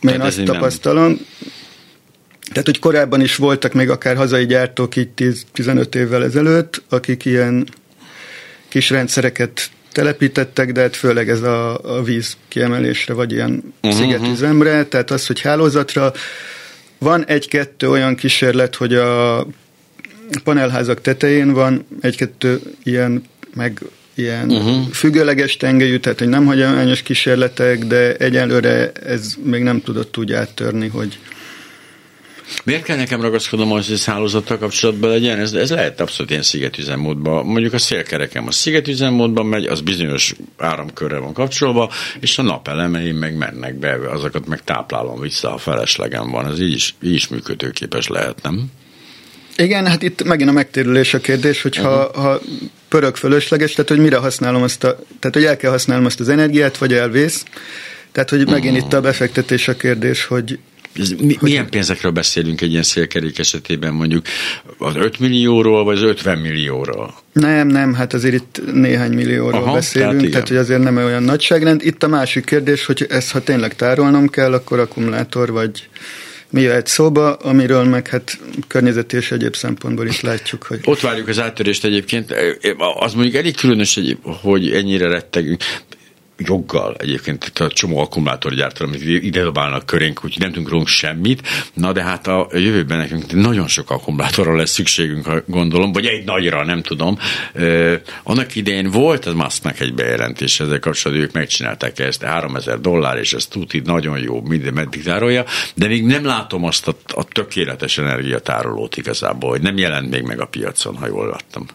én 0.00 0.20
azt 0.20 0.44
tapasztalom. 0.44 1.06
Nem. 1.06 1.18
Tehát, 2.48 2.64
hogy 2.64 2.78
korábban 2.78 3.20
is 3.20 3.36
voltak 3.36 3.72
még 3.72 3.90
akár 3.90 4.16
hazai 4.16 4.46
gyártók 4.46 4.96
így 4.96 5.08
10-15 5.16 5.94
évvel 5.94 6.24
ezelőtt, 6.24 6.82
akik 6.88 7.24
ilyen 7.24 7.68
kis 8.68 8.90
rendszereket 8.90 9.70
telepítettek, 9.92 10.72
de 10.72 10.80
hát 10.80 10.96
főleg 10.96 11.28
ez 11.28 11.42
a, 11.42 11.78
a 11.96 12.02
víz 12.02 12.36
kiemelésre, 12.48 13.14
vagy 13.14 13.32
ilyen 13.32 13.74
uh-huh. 13.82 14.00
szigetüzemre, 14.00 14.84
tehát 14.84 15.10
az, 15.10 15.26
hogy 15.26 15.40
hálózatra 15.40 16.12
van 16.98 17.24
egy-kettő 17.24 17.90
olyan 17.90 18.14
kísérlet, 18.14 18.74
hogy 18.74 18.94
a 18.94 19.46
panelházak 20.44 21.00
tetején 21.00 21.52
van 21.52 21.86
egy-kettő 22.00 22.60
ilyen 22.82 23.24
meg 23.54 23.80
ilyen 24.16 24.50
uh-huh. 24.50 24.86
függőleges 24.92 25.56
tengelyű, 25.56 25.98
tehát 25.98 26.18
hogy 26.18 26.28
nem 26.28 26.46
hagyományos 26.46 27.02
kísérletek, 27.02 27.84
de 27.84 28.14
egyelőre 28.14 28.92
ez 28.92 29.34
még 29.42 29.62
nem 29.62 29.80
tudott 29.80 30.18
úgy 30.18 30.32
áttörni, 30.32 30.88
hogy 30.88 31.18
Miért 32.64 32.82
kell 32.82 32.96
nekem 32.96 33.20
ragaszkodnom 33.20 33.68
hogy 33.68 33.86
ez 33.90 34.04
hálózattal 34.04 34.58
kapcsolatban 34.58 35.10
legyen? 35.10 35.38
Ez, 35.38 35.52
ez 35.52 35.70
lehet 35.70 36.00
abszolút 36.00 36.30
ilyen 36.30 36.42
szigetüzemmódban. 36.42 37.46
Mondjuk 37.46 37.72
a 37.72 37.78
szélkerekem 37.78 38.46
a 38.46 38.50
szigetüzemmódban 38.50 39.46
megy, 39.46 39.64
az 39.64 39.80
bizonyos 39.80 40.34
áramkörre 40.56 41.18
van 41.18 41.32
kapcsolva, 41.32 41.92
és 42.20 42.38
a 42.38 42.42
napelemei 42.42 43.12
meg 43.12 43.36
mennek 43.36 43.74
be, 43.74 43.98
azokat 44.10 44.46
meg 44.46 44.64
táplálom 44.64 45.20
vissza, 45.20 45.50
ha 45.50 45.58
feleslegem 45.58 46.30
van. 46.30 46.46
Ez 46.46 46.60
így 46.60 46.74
is, 46.74 46.94
így 47.02 47.14
is 47.14 47.28
működőképes 47.28 48.08
lehet, 48.08 48.42
nem? 48.42 48.70
Igen, 49.56 49.86
hát 49.86 50.02
itt 50.02 50.24
megint 50.24 50.50
a 50.50 50.52
megtérülés 50.52 51.14
a 51.14 51.18
kérdés, 51.18 51.62
hogy 51.62 51.78
uh-huh. 51.78 52.14
ha, 52.14 52.40
pörög 52.88 53.16
fölösleges, 53.16 53.72
tehát 53.72 53.90
hogy 53.90 53.98
mire 53.98 54.16
használom 54.16 54.62
azt 54.62 54.84
a, 54.84 54.98
tehát 55.18 55.34
hogy 55.36 55.44
el 55.44 55.56
kell 55.56 55.70
használnom 55.70 56.06
azt 56.06 56.20
az 56.20 56.28
energiát, 56.28 56.78
vagy 56.78 56.92
elvész. 56.92 57.44
Tehát, 58.12 58.30
hogy 58.30 58.48
megint 58.48 58.74
uh-huh. 58.74 58.86
itt 58.86 58.92
a 58.92 59.00
befektetés 59.00 59.68
a 59.68 59.76
kérdés, 59.76 60.24
hogy 60.24 60.58
ez 60.98 61.10
mi, 61.10 61.36
milyen 61.40 61.70
pénzekről 61.70 62.12
beszélünk 62.12 62.60
egy 62.60 62.70
ilyen 62.70 62.82
szélkerék 62.82 63.38
esetében, 63.38 63.94
mondjuk 63.94 64.26
az 64.78 64.96
5 64.96 65.18
millióról, 65.18 65.84
vagy 65.84 65.96
az 65.96 66.02
50 66.02 66.38
millióról? 66.38 67.14
Nem, 67.32 67.66
nem, 67.66 67.94
hát 67.94 68.14
azért 68.14 68.34
itt 68.34 68.60
néhány 68.72 69.12
millióról 69.12 69.62
Aha, 69.62 69.72
beszélünk, 69.72 70.16
tehát, 70.16 70.30
tehát 70.30 70.48
hogy 70.48 70.56
azért 70.56 70.82
nem 70.82 70.96
olyan 70.96 71.22
nagyságrend. 71.22 71.84
Itt 71.84 72.02
a 72.02 72.08
másik 72.08 72.44
kérdés, 72.44 72.84
hogy 72.84 73.06
ezt 73.08 73.30
ha 73.30 73.40
tényleg 73.40 73.76
tárolnom 73.76 74.28
kell, 74.28 74.52
akkor 74.52 74.78
akkumulátor 74.78 75.50
vagy 75.50 75.88
mi 76.50 76.60
jöhet 76.60 76.86
szóba, 76.86 77.32
amiről 77.34 77.84
meg 77.84 78.08
hát 78.08 78.38
környezeti 78.66 79.16
és 79.16 79.30
egyéb 79.30 79.56
szempontból 79.56 80.06
is 80.06 80.20
látjuk, 80.20 80.62
hogy... 80.62 80.80
Ott 80.84 81.00
várjuk 81.00 81.28
az 81.28 81.38
áttörést 81.38 81.84
egyébként. 81.84 82.34
Az 82.98 83.14
mondjuk 83.14 83.34
elég 83.34 83.56
különös, 83.56 84.00
hogy 84.22 84.70
ennyire 84.70 85.08
rettegünk 85.08 85.62
joggal 86.38 86.96
egyébként 86.98 87.44
itt 87.46 87.58
a 87.58 87.68
csomó 87.68 87.98
akkumulátorgyártó, 87.98 88.84
amit 88.84 89.04
ide 89.04 89.42
dobálnak 89.42 89.86
körénk, 89.86 90.24
úgyhogy 90.24 90.42
nem 90.42 90.50
tudunk 90.50 90.68
rólunk 90.68 90.88
semmit. 90.88 91.48
Na 91.74 91.92
de 91.92 92.02
hát 92.02 92.26
a 92.26 92.48
jövőben 92.52 92.98
nekünk 92.98 93.32
nagyon 93.32 93.68
sok 93.68 93.90
akkumulátorra 93.90 94.56
lesz 94.56 94.70
szükségünk, 94.70 95.42
gondolom, 95.46 95.92
vagy 95.92 96.06
egy 96.06 96.24
nagyra, 96.24 96.64
nem 96.64 96.82
tudom. 96.82 97.18
Eh, 97.52 98.00
annak 98.22 98.54
idején 98.54 98.90
volt 98.90 99.24
az 99.26 99.34
Musknak 99.34 99.80
egy 99.80 99.94
bejelentés 99.94 100.60
ezzel 100.60 100.78
kapcsolatban, 100.78 101.26
ők 101.26 101.32
megcsinálták 101.32 101.98
ezt, 101.98 102.22
3000 102.22 102.80
dollár, 102.80 103.18
és 103.18 103.32
ez 103.32 103.46
tuti 103.46 103.82
nagyon 103.84 104.18
jó, 104.18 104.42
minden 104.42 104.72
meddig 104.72 105.02
tárolja, 105.02 105.44
de 105.74 105.86
még 105.86 106.04
nem 106.04 106.24
látom 106.24 106.64
azt 106.64 106.88
a, 106.88 106.96
a 107.06 107.24
tökéletes 107.24 107.98
energiatárolót 107.98 108.96
igazából, 108.96 109.50
hogy 109.50 109.60
nem 109.60 109.78
jelent 109.78 110.10
még 110.10 110.22
meg 110.22 110.40
a 110.40 110.46
piacon, 110.46 110.96
ha 110.96 111.06
jól 111.06 111.28
láttam. 111.28 111.66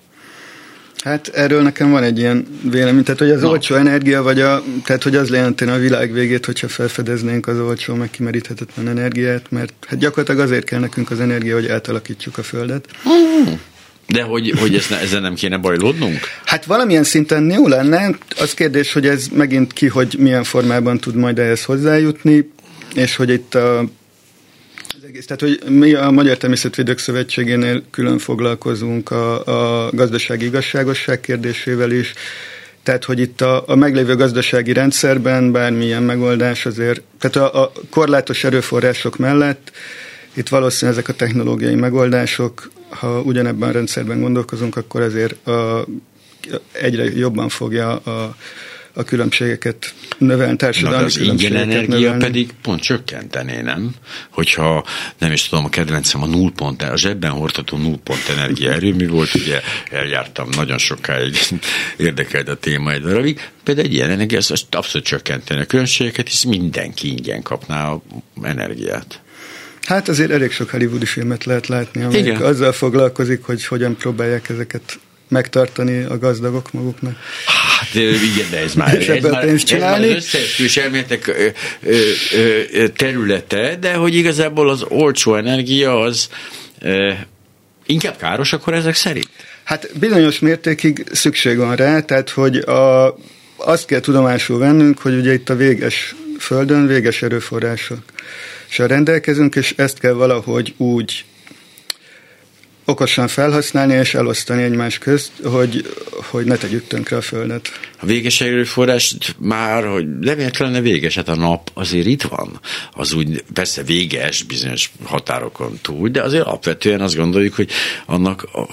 Hát 1.02 1.28
erről 1.28 1.62
nekem 1.62 1.92
van 1.92 2.04
egy 2.04 2.20
ilyen 2.20 2.48
vélemény, 2.72 3.04
tehát 3.04 3.20
hogy 3.20 3.30
az 3.30 3.42
no. 3.42 3.50
olcsó 3.50 3.76
energia, 3.76 4.24
vagy 4.24 4.42
a, 4.42 4.64
tehát 4.84 5.04
hogy 5.04 5.16
az 5.16 5.30
jelentene 5.30 5.74
a 5.74 5.78
világ 5.78 6.14
végét, 6.14 6.46
hogyha 6.46 6.68
felfedeznénk 6.68 7.48
az 7.48 7.60
olcsó, 7.60 7.94
meg 7.96 8.10
kimeríthetetlen 8.10 8.88
energiát, 8.88 9.46
mert 9.50 9.74
hát 9.88 10.00
gyakorlatilag 10.00 10.42
azért 10.46 10.64
kell 10.64 10.80
nekünk 10.80 11.12
az 11.12 11.20
energia, 11.20 11.54
hogy 11.56 11.68
átalakítjuk 11.68 12.38
a 12.38 12.44
Földet. 12.44 12.86
De 14.08 14.22
hogy, 14.22 14.54
hogy 14.60 14.76
ezt 14.76 14.92
ezzel 14.92 15.20
nem 15.20 15.34
kéne 15.34 15.58
bajlódnunk? 15.58 16.20
Hát 16.46 16.66
valamilyen 16.66 17.04
szinten 17.04 17.52
jó 17.52 17.68
lenne. 17.68 18.18
Az 18.40 18.54
kérdés, 18.54 18.94
hogy 18.94 19.08
ez 19.08 19.28
megint 19.34 19.74
ki, 19.74 19.88
hogy 19.88 20.16
milyen 20.20 20.44
formában 20.44 20.98
tud 20.98 21.16
majd 21.16 21.40
ehhez 21.40 21.64
hozzájutni, 21.64 22.52
és 22.94 23.16
hogy 23.16 23.30
itt 23.30 23.56
a. 23.56 23.86
Tehát, 25.12 25.42
hogy 25.42 25.60
mi 25.70 25.94
a 25.94 26.12
Magyar 26.12 26.38
Természetvédők 26.38 26.98
Szövetségénél 26.98 27.84
külön 27.92 28.18
foglalkozunk 28.18 29.12
a, 29.12 29.46
a 29.86 29.90
gazdasági 29.92 30.46
igazságosság 30.46 31.20
kérdésével 31.20 31.92
is, 31.92 32.14
tehát, 32.84 33.04
hogy 33.04 33.20
itt 33.20 33.42
a, 33.42 33.64
a 33.68 33.76
meglévő 33.76 34.16
gazdasági 34.16 34.74
rendszerben 34.74 35.52
bármilyen 35.52 36.04
megoldás 36.04 36.66
azért, 36.66 37.02
tehát 37.20 37.36
a, 37.36 37.64
a 37.64 37.72
korlátos 37.90 38.44
erőforrások 38.44 39.18
mellett 39.18 39.72
itt 40.34 40.50
valószínűleg 40.50 41.00
ezek 41.00 41.14
a 41.16 41.18
technológiai 41.18 41.76
megoldások, 41.76 42.72
ha 42.90 43.22
ugyanebben 43.22 43.70
a 43.70 43.72
rendszerben 43.72 44.22
gondolkozunk, 44.22 44.78
akkor 44.78 45.02
azért 45.02 45.48
a, 45.48 45.86
egyre 46.72 47.04
jobban 47.04 47.50
fogja 47.50 47.98
a, 47.98 48.36
a 48.94 49.04
különbségeket 49.04 49.94
növelni, 50.18 50.56
társadalmi 50.56 51.06
az 51.06 51.18
ingyen 51.18 51.56
energia 51.56 52.00
növelni. 52.00 52.24
pedig 52.24 52.50
pont 52.62 52.82
csökkentené, 52.82 53.62
nem? 53.62 53.92
Hogyha 54.30 54.86
nem 55.18 55.32
is 55.32 55.48
tudom, 55.48 55.66
a 55.66 55.70
kedvencem 55.70 56.22
a 56.22 56.26
nullpont, 56.26 56.82
a 56.82 56.98
zsebben 56.98 57.32
hordható 57.32 57.78
nullpont 57.78 58.30
energia 58.30 58.72
erőmű 58.72 59.08
volt, 59.08 59.34
ugye 59.34 59.62
eljártam 59.92 60.50
nagyon 60.56 60.78
sokáig, 60.78 61.38
érdekelt 61.98 62.50
a 62.50 62.56
téma 62.56 62.92
egy 62.92 63.02
darabig, 63.02 63.50
például 63.64 63.88
egy 63.88 63.94
ilyen 63.94 64.10
energia, 64.10 64.38
az 64.38 64.66
abszolút 64.70 65.08
csökkenteni 65.08 65.62
a 65.62 65.66
különbségeket, 65.66 66.28
hisz 66.28 66.44
mindenki 66.44 67.08
ingyen 67.08 67.42
kapná 67.42 67.90
a 67.90 68.02
energiát. 68.42 69.22
Hát 69.86 70.08
azért 70.08 70.32
elég 70.32 70.52
sok 70.52 70.70
hollywoodi 70.70 71.06
filmet 71.06 71.46
lehet 71.46 71.68
látni, 71.68 72.04
amelyik 72.04 72.26
Igen. 72.26 72.42
azzal 72.42 72.72
foglalkozik, 72.72 73.44
hogy 73.44 73.66
hogyan 73.66 73.96
próbálják 73.96 74.50
ezeket 74.50 75.00
megtartani 75.28 76.04
a 76.04 76.18
gazdagok 76.18 76.72
maguknak. 76.72 77.16
Hát 77.82 77.94
igen, 77.96 78.50
de 78.50 78.58
ez 78.58 78.74
már, 78.74 78.96
ez 78.96 79.24
már, 79.24 79.48
ez 79.48 79.64
már 79.80 80.02
az 80.02 80.08
összeesküvés 80.08 80.78
elméletek 80.78 81.54
területe, 82.96 83.76
de 83.80 83.94
hogy 83.94 84.16
igazából 84.16 84.70
az 84.70 84.84
olcsó 84.88 85.36
energia 85.36 86.00
az 86.00 86.30
inkább 87.86 88.18
káros 88.18 88.54
akkor 88.54 88.74
ezek 88.74 88.96
szerint? 88.96 89.30
Hát 89.64 89.90
bizonyos 90.00 90.40
mértékig 90.40 91.06
szükség 91.12 91.58
van 91.58 91.76
rá, 91.76 92.00
tehát 92.00 92.30
hogy 92.30 92.58
a, 92.58 93.18
azt 93.56 93.86
kell 93.86 94.00
tudomásul 94.00 94.58
vennünk, 94.58 95.00
hogy 95.00 95.14
ugye 95.14 95.34
itt 95.34 95.50
a 95.50 95.56
véges 95.56 96.16
földön 96.40 96.88
véges 96.88 97.22
erőforrások. 97.22 98.04
És 98.70 98.78
rendelkezünk, 98.78 99.56
és 99.56 99.74
ezt 99.78 100.00
kell 100.00 100.14
valahogy 100.14 100.74
úgy 100.78 101.26
okosan 102.92 103.28
felhasználni 103.28 103.94
és 103.94 104.14
elosztani 104.14 104.64
egymás 104.64 104.98
közt, 104.98 105.32
hogy, 105.44 105.94
hogy 106.12 106.46
ne 106.46 106.56
tegyük 106.56 106.88
tönkre 106.88 107.18
a 107.18 107.22
Földet. 107.22 107.70
A 108.00 108.06
véges 108.06 108.42
erőforrás 108.42 109.16
már, 109.38 109.86
hogy 109.86 110.20
nem 110.20 110.50
lenne 110.58 110.82
véges, 110.82 111.16
hát 111.16 111.28
a 111.28 111.36
nap 111.36 111.72
azért 111.74 112.06
itt 112.06 112.22
van. 112.22 112.60
Az 112.94 113.14
úgy 113.14 113.44
persze 113.54 113.84
véges 113.84 114.44
bizonyos 114.44 114.92
határokon 115.04 115.80
túl, 115.82 116.10
de 116.10 116.22
azért 116.22 116.46
alapvetően 116.46 117.02
azt 117.02 117.16
gondoljuk, 117.16 117.56
hogy 117.56 117.70
annak 118.06 118.44
a, 118.54 118.68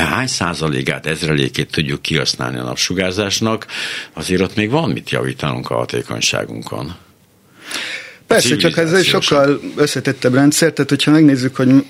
hány 0.00 0.26
százalékát, 0.26 1.06
ezrelékét 1.06 1.70
tudjuk 1.70 2.02
kihasználni 2.02 2.58
a 2.58 2.64
napsugárzásnak, 2.64 3.66
azért 4.12 4.42
ott 4.42 4.56
még 4.56 4.70
van 4.70 4.90
mit 4.90 5.10
javítanunk 5.10 5.70
a 5.70 5.74
hatékonyságunkon. 5.74 6.94
Persze, 8.32 8.56
csak 8.56 8.76
ez 8.76 8.92
egy 8.92 9.04
sokkal 9.04 9.60
összetettebb 9.76 10.34
rendszer, 10.34 10.72
tehát 10.72 10.90
hogyha 10.90 11.10
megnézzük, 11.10 11.56
hogy 11.56 11.84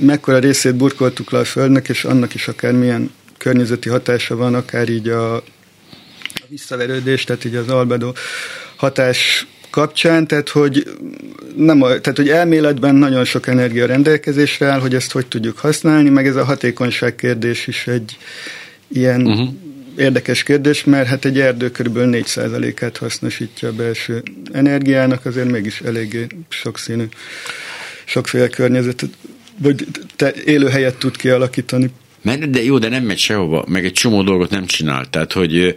mekkora 0.00 0.38
részét 0.38 0.74
burkoltuk 0.74 1.30
le 1.30 1.38
a 1.38 1.44
Földnek, 1.44 1.88
és 1.88 2.04
annak 2.04 2.34
is 2.34 2.48
akár 2.48 2.72
milyen 2.72 3.10
környezeti 3.38 3.88
hatása 3.88 4.36
van, 4.36 4.54
akár 4.54 4.88
így 4.88 5.08
a, 5.08 5.36
a 5.36 5.42
visszaverődés, 6.48 7.24
tehát 7.24 7.44
így 7.44 7.54
az 7.54 7.68
albedo 7.68 8.12
hatás 8.76 9.46
kapcsán, 9.70 10.26
tehát 10.26 10.48
hogy, 10.48 10.86
nem 11.56 11.82
a, 11.82 11.86
tehát 11.86 12.16
hogy 12.16 12.28
elméletben 12.28 12.94
nagyon 12.94 13.24
sok 13.24 13.46
energia 13.46 13.86
rendelkezésre 13.86 14.66
áll, 14.66 14.80
hogy 14.80 14.94
ezt 14.94 15.12
hogy 15.12 15.26
tudjuk 15.26 15.58
használni, 15.58 16.08
meg 16.08 16.26
ez 16.26 16.36
a 16.36 16.44
hatékonyság 16.44 17.14
kérdés 17.14 17.66
is 17.66 17.86
egy 17.86 18.16
ilyen 18.88 19.26
uh-huh. 19.26 19.48
Érdekes 19.96 20.42
kérdés, 20.42 20.84
mert 20.84 21.08
hát 21.08 21.24
egy 21.24 21.40
erdő 21.40 21.70
kb. 21.70 21.98
4%-át 21.98 22.96
hasznosítja 22.96 23.68
a 23.68 23.72
belső 23.72 24.22
energiának, 24.52 25.26
azért 25.26 25.50
mégis 25.50 25.80
eléggé 25.80 26.26
sokszínű, 26.48 27.04
sokféle 28.04 28.48
környezetet 28.48 29.10
vagy 29.58 29.86
te 30.16 30.32
élőhelyet 30.44 30.98
tud 30.98 31.16
kialakítani. 31.16 31.90
De 32.48 32.62
jó, 32.62 32.78
de 32.78 32.88
nem 32.88 33.04
megy 33.04 33.18
sehova, 33.18 33.64
meg 33.68 33.84
egy 33.84 33.92
csomó 33.92 34.22
dolgot 34.22 34.50
nem 34.50 34.66
csinál. 34.66 35.06
Tehát, 35.10 35.32
hogy 35.32 35.74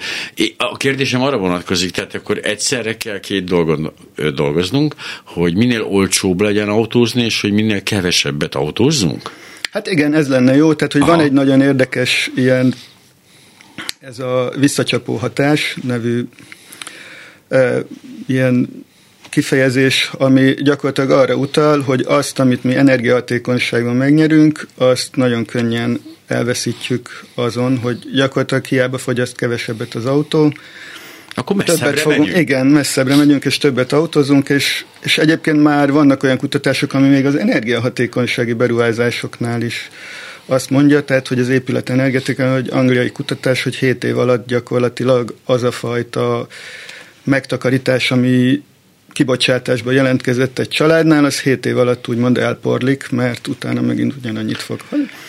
a 0.57 0.77
kérdésem 0.77 1.21
arra 1.21 1.37
vonatkozik, 1.37 1.91
tehát 1.91 2.15
akkor 2.15 2.39
egyszerre 2.43 2.97
kell 2.97 3.19
két 3.19 3.43
dolgon 3.43 3.93
dolgoznunk, 4.35 4.95
hogy 5.25 5.55
minél 5.55 5.81
olcsóbb 5.81 6.41
legyen 6.41 6.69
autózni, 6.69 7.23
és 7.23 7.41
hogy 7.41 7.51
minél 7.51 7.83
kevesebbet 7.83 8.55
autózzunk? 8.55 9.31
Hát 9.71 9.87
igen, 9.87 10.13
ez 10.13 10.27
lenne 10.27 10.55
jó, 10.55 10.73
tehát 10.73 10.93
hogy 10.93 11.01
Aha. 11.01 11.11
van 11.11 11.19
egy 11.19 11.31
nagyon 11.31 11.61
érdekes 11.61 12.31
ilyen 12.35 12.73
ez 14.07 14.19
a 14.19 14.51
visszacsapó 14.57 15.15
hatás 15.15 15.77
nevű 15.83 16.23
e, 17.49 17.83
ilyen 18.27 18.85
kifejezés, 19.29 20.11
ami 20.17 20.53
gyakorlatilag 20.53 21.09
arra 21.11 21.35
utal, 21.35 21.81
hogy 21.81 22.03
azt, 22.07 22.39
amit 22.39 22.63
mi 22.63 22.75
energiahatékonyságban 22.75 23.95
megnyerünk, 23.95 24.67
azt 24.77 25.15
nagyon 25.15 25.45
könnyen 25.45 26.01
elveszítjük 26.27 27.23
azon, 27.35 27.77
hogy 27.77 27.99
gyakorlatilag 28.13 28.65
hiába 28.65 28.97
fogyaszt 28.97 29.35
kevesebbet 29.35 29.93
az 29.93 30.05
autó, 30.05 30.53
akkor 31.29 31.55
messzebbre 31.55 31.95
fogunk, 31.95 32.19
megyünk. 32.19 32.37
Igen, 32.37 32.67
messzebbre 32.67 33.15
megyünk, 33.15 33.45
és 33.45 33.57
többet 33.57 33.93
autózunk, 33.93 34.49
és, 34.49 34.85
és 35.03 35.17
egyébként 35.17 35.63
már 35.63 35.91
vannak 35.91 36.23
olyan 36.23 36.37
kutatások, 36.37 36.93
ami 36.93 37.07
még 37.07 37.25
az 37.25 37.35
energiahatékonysági 37.35 38.53
beruházásoknál 38.53 39.61
is 39.61 39.89
azt 40.45 40.69
mondja, 40.69 41.03
tehát, 41.03 41.27
hogy 41.27 41.39
az 41.39 41.49
épület 41.49 41.89
energetika, 41.89 42.53
hogy 42.53 42.69
angliai 42.71 43.11
kutatás, 43.11 43.63
hogy 43.63 43.75
7 43.75 44.03
év 44.03 44.17
alatt 44.17 44.47
gyakorlatilag 44.47 45.35
az 45.45 45.63
a 45.63 45.71
fajta 45.71 46.47
megtakarítás, 47.23 48.11
ami 48.11 48.63
kibocsátásba 49.15 49.91
jelentkezett 49.91 50.59
egy 50.59 50.67
családnál, 50.67 51.25
az 51.25 51.39
7 51.39 51.65
év 51.65 51.77
alatt 51.77 52.07
úgymond 52.07 52.37
elporlik, 52.37 53.09
mert 53.09 53.47
utána 53.47 53.81
megint 53.81 54.13
ugyanannyit 54.17 54.57
fog. 54.57 54.79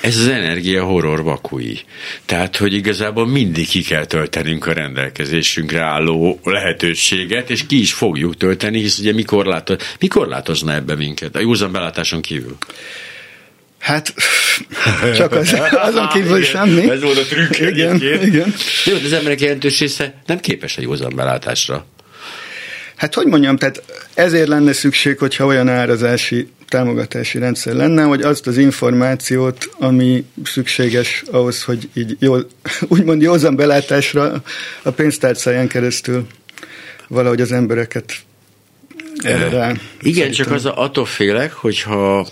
Ez 0.00 0.16
az 0.16 0.28
energia 0.28 0.84
horror 0.84 1.22
vakui. 1.22 1.80
Tehát, 2.24 2.56
hogy 2.56 2.72
igazából 2.72 3.26
mindig 3.26 3.68
ki 3.68 3.82
kell 3.82 4.04
töltenünk 4.04 4.66
a 4.66 4.72
rendelkezésünkre 4.72 5.80
álló 5.80 6.40
lehetőséget, 6.44 7.50
és 7.50 7.66
ki 7.66 7.80
is 7.80 7.92
fogjuk 7.92 8.36
tölteni, 8.36 8.80
hisz 8.80 8.98
ugye 8.98 9.12
mikor, 9.12 9.46
látoz, 9.46 9.76
mikor 10.00 10.26
látozna 10.26 10.74
ebbe 10.74 10.94
minket? 10.94 11.36
A 11.36 11.40
józan 11.40 11.72
belátáson 11.72 12.20
kívül. 12.20 12.56
Hát, 13.86 14.14
csak 15.14 15.32
az, 15.32 15.56
azon 15.70 16.08
kívül 16.08 16.36
igen, 16.36 16.42
semmi. 16.42 16.90
Ez 16.90 17.02
volt 17.02 17.18
a 17.18 17.22
trükk. 17.22 17.58
Igen, 17.58 17.96
igen. 18.22 18.54
Jó, 18.84 18.96
de 18.96 19.04
az 19.04 19.12
emberek 19.12 19.40
jelentős 19.40 19.80
része 19.80 20.14
nem 20.26 20.40
képes 20.40 20.76
a 20.76 20.80
józan 20.80 21.12
belátásra. 21.16 21.86
Hát 22.96 23.14
hogy 23.14 23.26
mondjam, 23.26 23.56
tehát 23.56 23.82
ezért 24.14 24.48
lenne 24.48 24.72
szükség, 24.72 25.18
hogyha 25.18 25.44
olyan 25.44 25.68
árazási 25.68 26.48
támogatási 26.68 27.38
rendszer 27.38 27.74
lenne, 27.74 28.02
hogy 28.02 28.22
azt 28.22 28.46
az 28.46 28.56
információt, 28.58 29.70
ami 29.78 30.24
szükséges 30.44 31.22
ahhoz, 31.30 31.62
hogy 31.62 31.88
így 31.94 32.16
jól, 32.20 32.46
úgymond 32.88 33.22
józan 33.22 33.56
belátásra 33.56 34.42
a 34.82 34.90
pénztárcáján 34.90 35.68
keresztül 35.68 36.26
valahogy 37.08 37.40
az 37.40 37.52
embereket 37.52 38.14
erre 39.16 39.48
rá. 39.48 39.72
Igen, 40.00 40.30
csak 40.30 40.50
az 40.50 40.64
attól 40.64 41.04
félek, 41.04 41.52
hogyha 41.52 42.28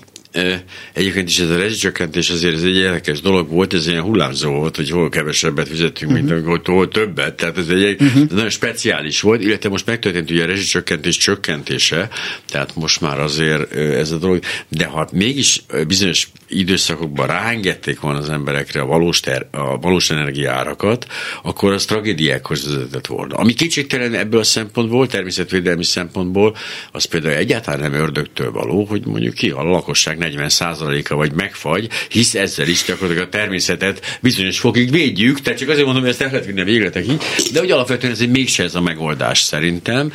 Egyébként 0.92 1.28
is 1.28 1.38
ez 1.38 1.50
a 1.50 1.56
rezsicsökkentés 1.56 2.30
azért 2.30 2.54
ez 2.54 2.62
egy 2.62 2.76
érdekes 2.76 3.20
dolog 3.20 3.48
volt, 3.48 3.74
ez 3.74 3.86
ilyen 3.86 4.02
hullámzó 4.02 4.50
volt, 4.50 4.76
hogy 4.76 4.90
hol 4.90 5.08
kevesebbet 5.08 5.68
fizetünk, 5.68 6.10
uh-huh. 6.10 6.26
mint 6.26 6.38
amikor 6.38 6.60
hol 6.64 6.88
többet. 6.88 7.34
Tehát 7.34 7.58
ez 7.58 7.68
egy 7.68 8.00
uh-huh. 8.00 8.30
nagyon 8.30 8.50
speciális 8.50 9.20
volt, 9.20 9.42
illetve 9.42 9.68
most 9.68 9.86
megtörtént 9.86 10.30
ugye 10.30 10.42
a 10.42 10.46
rezsicsökkentés 10.46 11.16
csökkentése, 11.16 12.08
tehát 12.50 12.74
most 12.74 13.00
már 13.00 13.20
azért 13.20 13.72
ez 13.74 14.10
a 14.10 14.18
dolog, 14.18 14.40
de 14.68 14.84
ha 14.84 15.08
mégis 15.12 15.62
bizonyos 15.86 16.28
időszakokban 16.48 17.26
ráengedték 17.26 18.00
volna 18.00 18.18
az 18.18 18.30
emberekre 18.30 18.80
a 18.80 18.86
valós, 18.86 19.20
ter, 19.20 19.46
a 19.50 19.78
valós 19.78 20.10
energiárakat, 20.10 21.06
akkor 21.42 21.72
az 21.72 21.84
tragédiákhoz 21.84 22.74
vezetett 22.74 23.06
volna. 23.06 23.34
Ami 23.34 23.52
kétségtelen 23.52 24.14
ebből 24.14 24.40
a 24.40 24.44
szempontból, 24.44 25.06
természetvédelmi 25.06 25.84
szempontból, 25.84 26.56
az 26.92 27.04
például 27.04 27.34
egyáltalán 27.34 27.80
nem 27.80 28.00
ördögtől 28.00 28.50
való, 28.50 28.84
hogy 28.84 29.06
mondjuk 29.06 29.34
ki 29.34 29.50
a 29.50 29.62
lakosság 29.62 30.16
40%-a 30.20 31.14
vagy 31.14 31.32
megfagy, 31.32 31.88
hisz 32.08 32.34
ezzel 32.34 32.68
is 32.68 32.84
gyakorlatilag 32.84 33.26
a 33.26 33.30
természetet 33.30 34.18
bizonyos 34.20 34.58
fokig 34.58 34.90
védjük, 34.90 35.40
tehát 35.40 35.58
csak 35.58 35.68
azért 35.68 35.84
mondom, 35.84 36.02
hogy 36.02 36.10
ezt 36.10 36.20
el 36.20 36.30
lehet 36.30 36.46
vinni 36.46 36.60
a 36.60 36.64
végletekig, 36.64 37.22
de 37.52 37.58
hogy 37.58 37.70
alapvetően 37.70 38.12
ez 38.12 38.20
mégse 38.20 38.62
ez 38.62 38.74
a 38.74 38.80
megoldás 38.80 39.40
szerintem. 39.40 40.12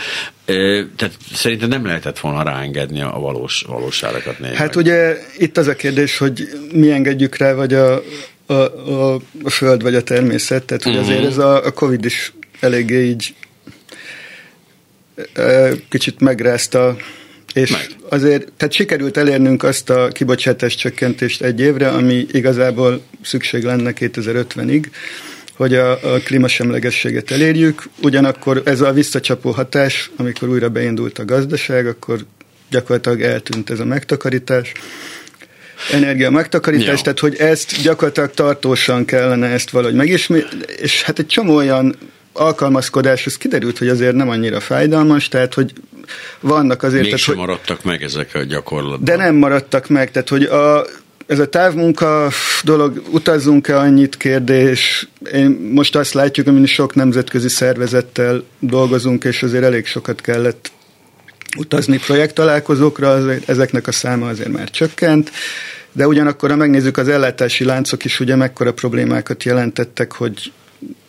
Tehát 0.95 1.17
szerintem 1.33 1.69
nem 1.69 1.85
lehetett 1.85 2.19
volna 2.19 2.43
ráengedni 2.43 3.01
a 3.01 3.19
valós, 3.19 3.65
valóságokat 3.67 4.39
nézni. 4.39 4.55
Hát 4.55 4.75
ugye 4.75 5.17
itt 5.37 5.57
az 5.57 5.67
a 5.67 5.75
kérdés, 5.75 6.17
hogy 6.17 6.49
mi 6.73 6.91
engedjük 6.91 7.37
rá, 7.37 7.53
vagy 7.53 7.73
a, 7.73 8.01
a, 8.45 8.53
a, 8.53 9.13
a 9.43 9.49
föld, 9.49 9.81
vagy 9.81 9.95
a 9.95 10.03
természet, 10.03 10.63
tehát 10.63 10.83
hogy 10.83 10.95
uh-huh. 10.95 11.09
azért 11.09 11.25
ez 11.25 11.37
a, 11.37 11.65
a 11.65 11.71
Covid 11.71 12.05
is 12.05 12.33
eléggé 12.59 13.03
így 13.03 13.33
kicsit 15.89 16.19
megrázta 16.19 16.97
és 17.53 17.71
Meg. 17.71 17.87
azért, 18.09 18.51
tehát 18.57 18.73
sikerült 18.73 19.17
elérnünk 19.17 19.63
azt 19.63 19.89
a 19.89 20.07
kibocsátás 20.07 20.75
csökkentést 20.75 21.41
egy 21.41 21.59
évre, 21.59 21.89
ami 21.89 22.25
igazából 22.31 23.01
szükség 23.21 23.63
lenne 23.63 23.93
2050-ig, 23.95 24.85
hogy 25.59 25.73
a, 25.73 25.91
a 25.91 26.19
klímasemlegességet 26.23 27.31
elérjük, 27.31 27.83
ugyanakkor 28.01 28.61
ez 28.65 28.81
a 28.81 28.91
visszacsapó 28.91 29.51
hatás, 29.51 30.11
amikor 30.17 30.49
újra 30.49 30.69
beindult 30.69 31.19
a 31.19 31.25
gazdaság, 31.25 31.87
akkor 31.87 32.19
gyakorlatilag 32.69 33.21
eltűnt 33.21 33.69
ez 33.69 33.79
a 33.79 33.85
megtakarítás, 33.85 34.71
energia 35.91 36.29
megtakarítás, 36.29 36.97
ja. 36.97 37.01
tehát 37.03 37.19
hogy 37.19 37.35
ezt 37.35 37.81
gyakorlatilag 37.81 38.31
tartósan 38.33 39.05
kellene 39.05 39.47
ezt 39.47 39.69
valahogy 39.69 39.95
megismételni, 39.95 40.63
és 40.77 41.03
hát 41.03 41.19
egy 41.19 41.27
csomó 41.27 41.55
olyan 41.55 41.95
alkalmazkodás, 42.33 43.25
az 43.25 43.37
kiderült, 43.37 43.77
hogy 43.77 43.87
azért 43.87 44.15
nem 44.15 44.29
annyira 44.29 44.59
fájdalmas, 44.59 45.27
tehát 45.27 45.53
hogy 45.53 45.73
vannak 46.39 46.83
azért... 46.83 47.03
Mégsem 47.03 47.19
tehát, 47.19 47.39
hogy, 47.39 47.47
maradtak 47.47 47.83
meg 47.83 48.03
ezek 48.03 48.35
a 48.35 48.43
gyakorlatban. 48.43 49.03
De 49.03 49.15
nem 49.15 49.35
maradtak 49.35 49.87
meg, 49.87 50.11
tehát 50.11 50.29
hogy 50.29 50.43
a, 50.43 50.85
ez 51.29 51.39
a 51.39 51.49
távmunka 51.49 52.29
dolog, 52.63 53.01
utazzunk-e 53.11 53.77
annyit 53.77 54.17
kérdés, 54.17 55.07
én 55.33 55.49
most 55.73 55.95
azt 55.95 56.13
látjuk, 56.13 56.49
hogy 56.49 56.67
sok 56.67 56.95
nemzetközi 56.95 57.47
szervezettel 57.47 58.43
dolgozunk, 58.59 59.23
és 59.23 59.43
azért 59.43 59.63
elég 59.63 59.85
sokat 59.85 60.21
kellett 60.21 60.71
utazni 61.57 61.97
projekttalálkozókra, 61.97 63.11
azért 63.11 63.49
ezeknek 63.49 63.87
a 63.87 63.91
száma 63.91 64.27
azért 64.27 64.51
már 64.51 64.69
csökkent, 64.69 65.31
de 65.91 66.07
ugyanakkor, 66.07 66.49
ha 66.49 66.55
megnézzük 66.55 66.97
az 66.97 67.07
ellátási 67.07 67.63
láncok 67.63 68.05
is, 68.05 68.19
ugye 68.19 68.35
mekkora 68.35 68.73
problémákat 68.73 69.43
jelentettek, 69.43 70.11
hogy 70.11 70.51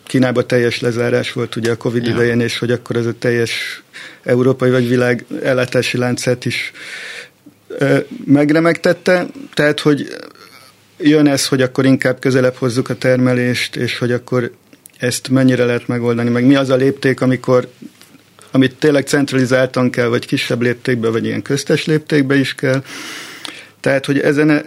Kínában 0.03 0.47
teljes 0.47 0.79
lezárás 0.79 1.33
volt 1.33 1.55
ugye 1.55 1.71
a 1.71 1.77
Covid 1.77 2.05
ja. 2.05 2.11
idején, 2.11 2.39
és 2.39 2.57
hogy 2.57 2.71
akkor 2.71 2.95
ez 2.95 3.05
a 3.05 3.13
teljes 3.19 3.83
európai 4.23 4.69
vagy 4.69 4.87
világ 4.87 5.25
ellátási 5.43 5.97
láncát 5.97 6.45
is 6.45 6.71
megremegtette, 8.25 9.27
tehát 9.53 9.79
hogy 9.79 10.15
jön 10.97 11.27
ez, 11.27 11.47
hogy 11.47 11.61
akkor 11.61 11.85
inkább 11.85 12.19
közelebb 12.19 12.55
hozzuk 12.55 12.89
a 12.89 12.95
termelést, 12.95 13.75
és 13.75 13.97
hogy 13.97 14.11
akkor 14.11 14.51
ezt 14.97 15.29
mennyire 15.29 15.65
lehet 15.65 15.87
megoldani, 15.87 16.29
meg 16.29 16.45
mi 16.45 16.55
az 16.55 16.69
a 16.69 16.75
lépték, 16.75 17.21
amikor 17.21 17.67
amit 18.51 18.75
tényleg 18.75 19.07
centralizáltan 19.07 19.89
kell, 19.89 20.07
vagy 20.07 20.25
kisebb 20.25 20.61
léptékbe, 20.61 21.09
vagy 21.09 21.25
ilyen 21.25 21.41
köztes 21.41 21.85
léptékbe 21.85 22.35
is 22.35 22.55
kell. 22.55 22.83
Tehát, 23.79 24.05
hogy 24.05 24.19
ezen 24.19 24.65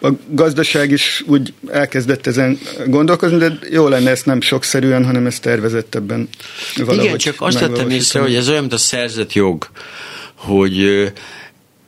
a 0.00 0.08
gazdaság 0.28 0.90
is 0.90 1.22
úgy 1.26 1.52
elkezdett 1.70 2.26
ezen 2.26 2.58
gondolkozni, 2.86 3.38
de 3.38 3.58
jó 3.70 3.88
lenne 3.88 4.10
ezt 4.10 4.26
nem 4.26 4.40
sokszerűen, 4.40 5.04
hanem 5.04 5.26
ezt 5.26 5.42
tervezettebben 5.42 6.28
valahogy 6.76 7.04
Igen, 7.04 7.18
csak 7.18 7.34
azt 7.38 7.58
tettem 7.58 7.90
észre, 7.90 8.20
hogy 8.20 8.34
ez 8.34 8.48
olyan, 8.48 8.60
mint 8.60 8.72
a 8.72 8.78
szerzett 8.78 9.32
jog, 9.32 9.66
hogy 10.34 11.12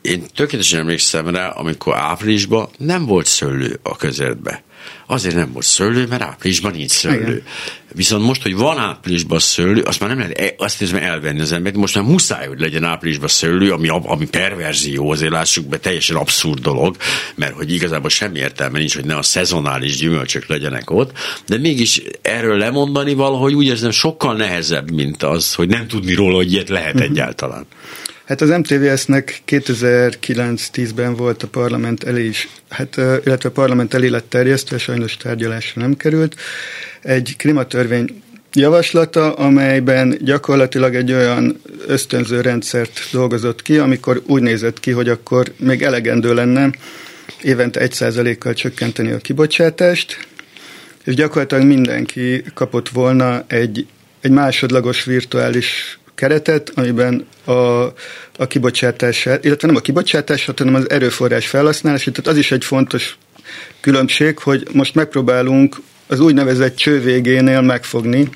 én 0.02 0.24
tökéletesen 0.34 0.80
emlékszem 0.80 1.28
rá, 1.28 1.48
amikor 1.48 1.96
áprilisban 1.96 2.68
nem 2.78 3.06
volt 3.06 3.26
szőlő 3.26 3.80
a 3.82 3.96
közelbe. 3.96 4.62
Azért 5.06 5.34
nem 5.34 5.52
volt 5.52 5.64
szőlő, 5.64 6.06
mert 6.06 6.22
áprilisban 6.22 6.72
nincs 6.72 6.90
szőlő. 6.90 7.20
Igen. 7.20 7.42
Viszont 7.92 8.24
most, 8.24 8.42
hogy 8.42 8.54
van 8.56 8.78
áprilisban 8.78 9.38
szőlő, 9.38 9.82
azt 9.82 10.00
már 10.00 10.08
nem 10.08 10.18
lehet 10.18 10.38
e- 10.38 10.54
azt 10.58 10.80
nézve 10.80 11.02
elvenni 11.02 11.40
az 11.40 11.52
embert. 11.52 11.76
Most 11.76 11.94
már 11.94 12.04
muszáj, 12.04 12.46
hogy 12.46 12.60
legyen 12.60 12.84
áprilisban 12.84 13.28
szőlő, 13.28 13.72
ami, 13.72 13.88
ami 13.88 14.26
perverzió, 14.26 15.10
azért 15.10 15.30
lássuk 15.30 15.66
be, 15.66 15.78
teljesen 15.78 16.16
abszurd 16.16 16.60
dolog, 16.60 16.96
mert 17.34 17.54
hogy 17.54 17.72
igazából 17.72 18.10
semmi 18.10 18.38
értelme 18.38 18.78
nincs, 18.78 18.94
hogy 18.94 19.04
ne 19.04 19.16
a 19.16 19.22
szezonális 19.22 19.96
gyümölcsök 19.96 20.46
legyenek 20.46 20.90
ott, 20.90 21.12
de 21.46 21.58
mégis 21.58 22.02
erről 22.22 22.56
lemondani 22.56 23.14
valahogy 23.14 23.54
úgy 23.54 23.66
érzem 23.66 23.90
sokkal 23.90 24.36
nehezebb, 24.36 24.90
mint 24.90 25.22
az, 25.22 25.54
hogy 25.54 25.68
nem 25.68 25.86
tudni 25.86 26.14
róla, 26.14 26.36
hogy 26.36 26.52
ilyet 26.52 26.68
lehet 26.68 26.94
uh-huh. 26.94 27.10
egyáltalán. 27.10 27.66
Hát 28.30 28.40
az 28.40 28.48
MTVS-nek 28.48 29.42
2009-10-ben 29.46 31.14
volt 31.14 31.42
a 31.42 31.46
parlament 31.46 32.04
elé 32.04 32.24
is, 32.24 32.48
hát, 32.68 32.96
illetve 32.96 33.48
a 33.48 33.52
parlament 33.52 33.94
elé 33.94 34.08
lett 34.08 34.28
terjesztve, 34.28 34.78
sajnos 34.78 35.16
tárgyalásra 35.16 35.80
nem 35.80 35.96
került, 35.96 36.36
egy 37.02 37.34
klimatörvény 37.36 38.22
javaslata, 38.52 39.34
amelyben 39.34 40.18
gyakorlatilag 40.20 40.94
egy 40.94 41.12
olyan 41.12 41.60
ösztönző 41.86 42.40
rendszert 42.40 43.08
dolgozott 43.12 43.62
ki, 43.62 43.78
amikor 43.78 44.22
úgy 44.26 44.42
nézett 44.42 44.80
ki, 44.80 44.90
hogy 44.90 45.08
akkor 45.08 45.52
még 45.56 45.82
elegendő 45.82 46.34
lenne 46.34 46.70
évente 47.42 47.88
1%-kal 47.88 48.54
csökkenteni 48.54 49.10
a 49.10 49.18
kibocsátást, 49.18 50.26
és 51.04 51.14
gyakorlatilag 51.14 51.64
mindenki 51.64 52.42
kapott 52.54 52.88
volna 52.88 53.44
egy, 53.46 53.86
egy 54.20 54.30
másodlagos 54.30 55.04
virtuális 55.04 55.99
keretet, 56.14 56.72
amiben 56.74 57.26
a, 57.44 57.52
a 58.36 58.46
kibocsátás, 58.48 59.24
illetve 59.24 59.66
nem 59.66 59.76
a 59.76 59.80
kibocsátás, 59.80 60.50
hanem 60.56 60.74
az 60.74 60.90
erőforrás 60.90 61.46
felhasználás, 61.46 62.02
tehát 62.04 62.26
az 62.26 62.36
is 62.36 62.52
egy 62.52 62.64
fontos 62.64 63.18
különbség, 63.80 64.38
hogy 64.38 64.68
most 64.72 64.94
megpróbálunk 64.94 65.76
az 66.06 66.20
úgynevezett 66.20 66.76
cső 66.76 67.00
végénél 67.00 67.60
megfogni 67.60 68.28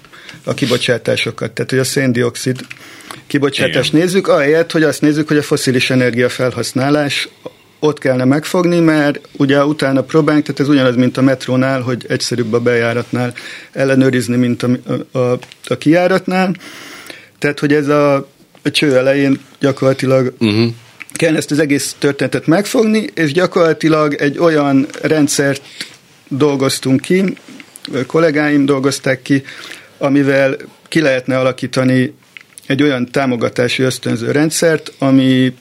a 0.44 0.54
kibocsátásokat. 0.54 1.52
Tehát, 1.52 1.70
hogy 1.70 1.78
a 1.78 1.84
széndiokszid 1.84 2.60
kibocsátást 3.26 3.92
Igen. 3.92 4.00
nézzük, 4.00 4.28
ahelyett, 4.28 4.72
hogy 4.72 4.82
azt 4.82 5.00
nézzük, 5.00 5.28
hogy 5.28 5.36
a 5.36 5.42
foszilis 5.42 5.90
energia 5.90 6.28
felhasználás 6.28 7.28
ott 7.78 7.98
kellene 7.98 8.24
megfogni, 8.24 8.80
mert 8.80 9.20
ugye 9.36 9.64
utána 9.64 10.02
próbálunk, 10.02 10.44
tehát 10.44 10.60
ez 10.60 10.68
ugyanaz, 10.68 10.96
mint 10.96 11.16
a 11.16 11.22
metrónál, 11.22 11.80
hogy 11.80 12.04
egyszerűbb 12.08 12.52
a 12.52 12.60
bejáratnál 12.60 13.34
ellenőrizni, 13.72 14.36
mint 14.36 14.62
a, 14.62 14.68
a, 15.18 15.38
a 15.66 15.76
kijáratnál. 15.78 16.54
Tehát, 17.38 17.58
hogy 17.58 17.72
ez 17.72 17.88
a, 17.88 18.14
a 18.62 18.70
cső 18.70 18.96
elején 18.96 19.40
gyakorlatilag 19.60 20.34
uh-huh. 20.38 20.72
kell 21.12 21.36
ezt 21.36 21.50
az 21.50 21.58
egész 21.58 21.96
történetet 21.98 22.46
megfogni, 22.46 23.06
és 23.14 23.32
gyakorlatilag 23.32 24.14
egy 24.14 24.38
olyan 24.38 24.86
rendszert 25.02 25.62
dolgoztunk 26.28 27.00
ki, 27.00 27.36
kollégáim 28.06 28.64
dolgozták 28.64 29.22
ki, 29.22 29.42
amivel 29.98 30.56
ki 30.88 31.00
lehetne 31.00 31.38
alakítani 31.38 32.14
egy 32.66 32.82
olyan 32.82 33.10
támogatási 33.10 33.82
ösztönző 33.82 34.30
rendszert, 34.30 34.92
ami 34.98 35.54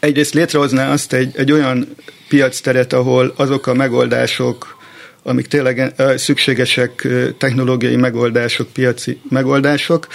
egyrészt 0.00 0.34
létrehozná 0.34 0.92
azt 0.92 1.12
egy, 1.12 1.36
egy 1.36 1.52
olyan 1.52 1.94
piacteret, 2.28 2.92
ahol 2.92 3.34
azok 3.36 3.66
a 3.66 3.74
megoldások, 3.74 4.78
amik 5.22 5.46
tényleg 5.46 5.94
szükségesek, 6.16 7.06
technológiai 7.38 7.96
megoldások, 7.96 8.68
piaci 8.72 9.20
megoldások, 9.28 10.06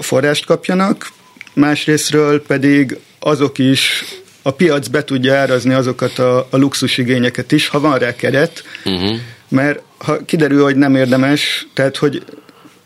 forrást 0.00 0.44
kapjanak, 0.44 1.10
másrésztről 1.54 2.42
pedig 2.42 2.98
azok 3.18 3.58
is 3.58 4.04
a 4.42 4.50
piac 4.50 4.88
be 4.88 5.04
tudja 5.04 5.34
árazni 5.34 5.74
azokat 5.74 6.18
a, 6.18 6.46
a 6.50 6.56
luxusigényeket 6.56 7.52
is, 7.52 7.68
ha 7.68 7.80
van 7.80 7.98
rá 7.98 8.14
keret, 8.14 8.64
uh-huh. 8.84 9.16
mert 9.48 9.80
ha 9.98 10.24
kiderül, 10.24 10.62
hogy 10.62 10.76
nem 10.76 10.94
érdemes, 10.94 11.66
tehát 11.74 11.96
hogy 11.96 12.24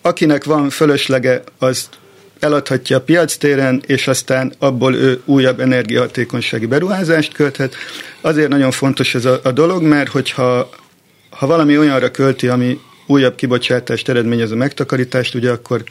akinek 0.03 0.45
van 0.45 0.71
fölöslege, 0.71 1.43
az 1.59 1.89
eladhatja 2.41 2.97
a 2.97 3.01
piac 3.01 3.37
téren, 3.37 3.83
és 3.87 4.09
aztán 4.09 4.53
abból 4.59 4.95
ő 4.95 5.21
újabb 5.25 5.61
energiahatékonysági 5.61 6.67
beruházást 6.67 7.33
költhet. 7.33 7.75
Azért 8.21 8.49
nagyon 8.49 8.71
fontos 8.71 9.15
ez 9.15 9.25
a, 9.25 9.41
a 9.43 9.53
dolog, 9.53 9.83
mert 9.83 10.09
hogyha 10.09 10.71
ha 11.39 11.47
valami 11.47 11.79
olyanra 11.79 12.11
költi, 12.11 12.49
ami 12.49 12.81
újabb 13.07 13.35
kibocsátást 13.35 14.09
eredményez 14.09 14.51
a 14.51 14.57
megtakarítást, 14.57 15.35
ugye 15.35 15.51
akkor 15.51 15.85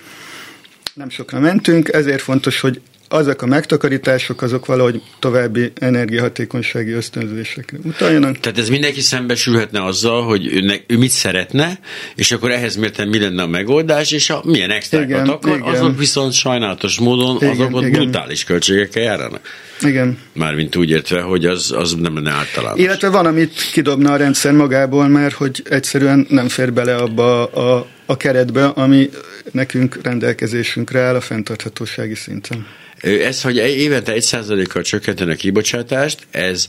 nem 0.94 1.10
sokra 1.10 1.40
mentünk, 1.40 1.94
ezért 1.94 2.22
fontos, 2.22 2.60
hogy 2.60 2.82
azok 3.10 3.42
a 3.42 3.46
megtakarítások, 3.46 4.42
azok 4.42 4.66
valahogy 4.66 5.02
további 5.20 5.72
energiahatékonysági 5.80 6.92
ösztönzésekre 6.92 7.78
utaljanak. 7.84 8.40
Tehát 8.40 8.58
ez 8.58 8.70
mindenki 8.70 9.02
szembesülhetne 9.02 9.86
azzal, 9.86 10.24
hogy 10.24 10.48
ő, 10.48 10.60
ne, 10.60 10.76
ő 10.88 10.98
mit 10.98 11.10
szeretne, 11.10 11.80
és 12.16 12.32
akkor 12.32 12.52
ehhez 12.52 12.76
mérten 12.76 13.08
mi 13.08 13.20
lenne 13.20 13.42
a 13.42 13.48
megoldás, 13.48 14.12
és 14.12 14.30
a, 14.30 14.42
milyen 14.44 14.72
extrákat 14.72 15.28
akar, 15.28 15.58
igen. 15.58 15.74
azok 15.74 15.98
viszont 15.98 16.34
sajnálatos 16.34 17.00
módon 17.00 17.36
igen, 17.36 17.50
azok 17.50 17.76
ott 17.76 17.86
igen. 17.86 18.02
brutális 18.02 18.44
költségekkel 18.44 19.04
járanak. 19.04 19.42
Igen. 19.82 20.18
Mármint 20.34 20.76
úgy 20.76 20.90
értve, 20.90 21.22
hogy 21.22 21.46
az, 21.46 21.72
az 21.72 21.94
nem 21.94 22.14
lenne 22.14 22.32
általános. 22.32 22.80
Illetve 22.80 23.10
van, 23.10 23.26
amit 23.26 23.72
kidobna 23.72 24.14
a 24.14 24.16
rendszer 24.16 24.54
magából, 24.54 25.08
mert 25.08 25.34
hogy 25.34 25.64
egyszerűen 25.70 26.26
nem 26.30 26.48
fér 26.48 26.74
bele 26.74 26.96
abba 26.96 27.46
a, 27.46 27.88
a 28.06 28.18
keretbe, 28.18 28.66
ami 28.66 29.10
nekünk 29.52 30.00
rendelkezésünkre 30.04 31.00
áll 31.02 31.16
a 31.16 31.22
fenntarthatósági 31.22 32.16
szinten. 32.16 32.66
Ez, 33.06 33.42
hogy 33.42 33.56
évente 33.58 34.12
egy 34.12 34.22
százalékkal 34.22 34.82
csökkenteni 34.82 35.32
a 35.32 35.36
kibocsátást, 35.36 36.28
ez 36.32 36.68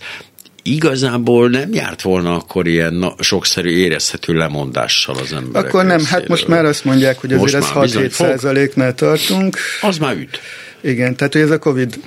igazából 0.63 1.49
nem 1.49 1.73
járt 1.73 2.03
volna 2.03 2.35
akkor 2.35 2.67
ilyen 2.67 2.95
na, 2.95 3.15
sokszerű 3.19 3.71
érezhető 3.71 4.33
lemondással 4.33 5.17
az 5.17 5.33
emberek. 5.33 5.69
Akkor 5.69 5.85
nem, 5.85 5.97
részéről. 5.97 6.21
hát 6.21 6.29
most 6.29 6.49
már 6.49 6.65
azt 6.65 6.85
mondják, 6.85 7.19
hogy 7.21 7.33
azért 7.33 7.55
ez 7.55 7.71
6-7 7.75 8.11
százaléknál 8.11 8.95
tartunk. 8.95 9.57
Az 9.81 9.99
már 9.99 10.17
üt. 10.17 10.41
Igen, 10.81 11.17
tehát 11.17 11.33
hogy 11.33 11.43
ez 11.43 11.51
a 11.51 11.59
Covid 11.59 12.01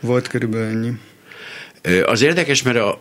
volt 0.00 0.28
körülbelül 0.28 0.66
ennyi. 0.66 0.90
Az 2.04 2.22
érdekes, 2.22 2.62
mert 2.62 2.76
a, 2.76 2.98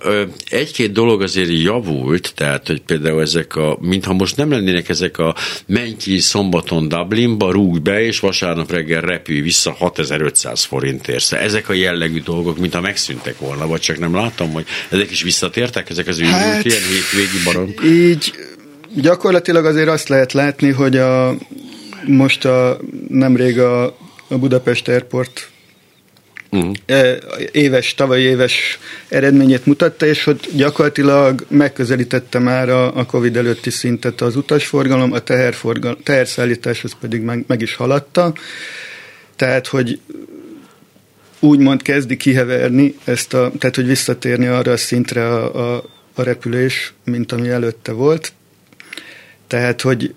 egy-két 0.49 0.91
dolog 0.91 1.21
azért 1.21 1.49
javult, 1.49 2.32
tehát, 2.36 2.67
hogy 2.67 2.82
például 2.82 3.21
ezek 3.21 3.55
a, 3.55 3.78
mintha 3.82 4.13
most 4.13 4.36
nem 4.36 4.51
lennének 4.51 4.89
ezek 4.89 5.17
a 5.17 5.36
menj 5.65 5.95
ki 5.95 6.19
szombaton 6.19 6.88
Dublinba, 6.88 7.51
rúg 7.51 7.82
be, 7.82 8.01
és 8.01 8.19
vasárnap 8.19 8.71
reggel 8.71 9.01
repülj 9.01 9.39
vissza 9.39 9.71
6500 9.71 10.63
forintért. 10.63 11.23
Szóval 11.23 11.45
ezek 11.45 11.69
a 11.69 11.73
jellegű 11.73 12.21
dolgok, 12.21 12.57
mintha 12.57 12.82
megszűntek 12.82 13.39
volna, 13.39 13.67
vagy 13.67 13.80
csak 13.80 13.99
nem 13.99 14.15
láttam, 14.15 14.51
hogy 14.51 14.65
ezek 14.89 15.11
is 15.11 15.21
visszatértek, 15.21 15.89
ezek 15.89 16.07
az 16.07 16.21
hát, 16.21 16.65
ilyen 16.65 16.82
hétvégi 16.82 17.43
barom. 17.43 17.73
Így 17.86 18.34
gyakorlatilag 18.93 19.65
azért 19.65 19.89
azt 19.89 20.07
lehet 20.07 20.34
látni, 20.34 20.71
hogy 20.71 20.97
a, 20.97 21.36
most 22.05 22.45
a, 22.45 22.78
nemrég 23.07 23.59
a, 23.59 23.84
a 24.28 24.38
Budapest 24.38 24.88
Airport 24.88 25.49
uh-huh. 26.51 26.75
éves, 27.51 27.93
tavalyi 27.93 28.23
éves 28.23 28.79
eredményét 29.07 29.65
mutatta, 29.65 30.05
és 30.05 30.23
hogy 30.23 30.39
gyakorlatilag 30.55 31.45
megközelítette 31.47 32.39
már 32.39 32.69
a, 32.69 32.95
a 32.95 33.05
Covid 33.05 33.37
előtti 33.37 33.69
szintet 33.69 34.21
az 34.21 34.35
utasforgalom, 34.35 35.11
a 35.11 35.19
teherforgalom, 35.19 35.97
teherszállításhoz 36.03 36.95
pedig 36.99 37.21
meg, 37.21 37.43
meg 37.47 37.61
is 37.61 37.75
haladta. 37.75 38.33
Tehát, 39.35 39.67
hogy 39.67 39.99
úgymond 41.39 41.81
kezdi 41.81 42.17
kiheverni 42.17 42.95
ezt 43.03 43.33
a, 43.33 43.51
tehát 43.59 43.75
hogy 43.75 43.87
visszatérni 43.87 44.45
arra 44.45 44.71
a 44.71 44.77
szintre 44.77 45.27
a, 45.27 45.75
a, 45.75 45.83
a 46.15 46.23
repülés, 46.23 46.93
mint 47.03 47.31
ami 47.31 47.49
előtte 47.49 47.91
volt. 47.91 48.33
Tehát, 49.47 49.81
hogy 49.81 50.13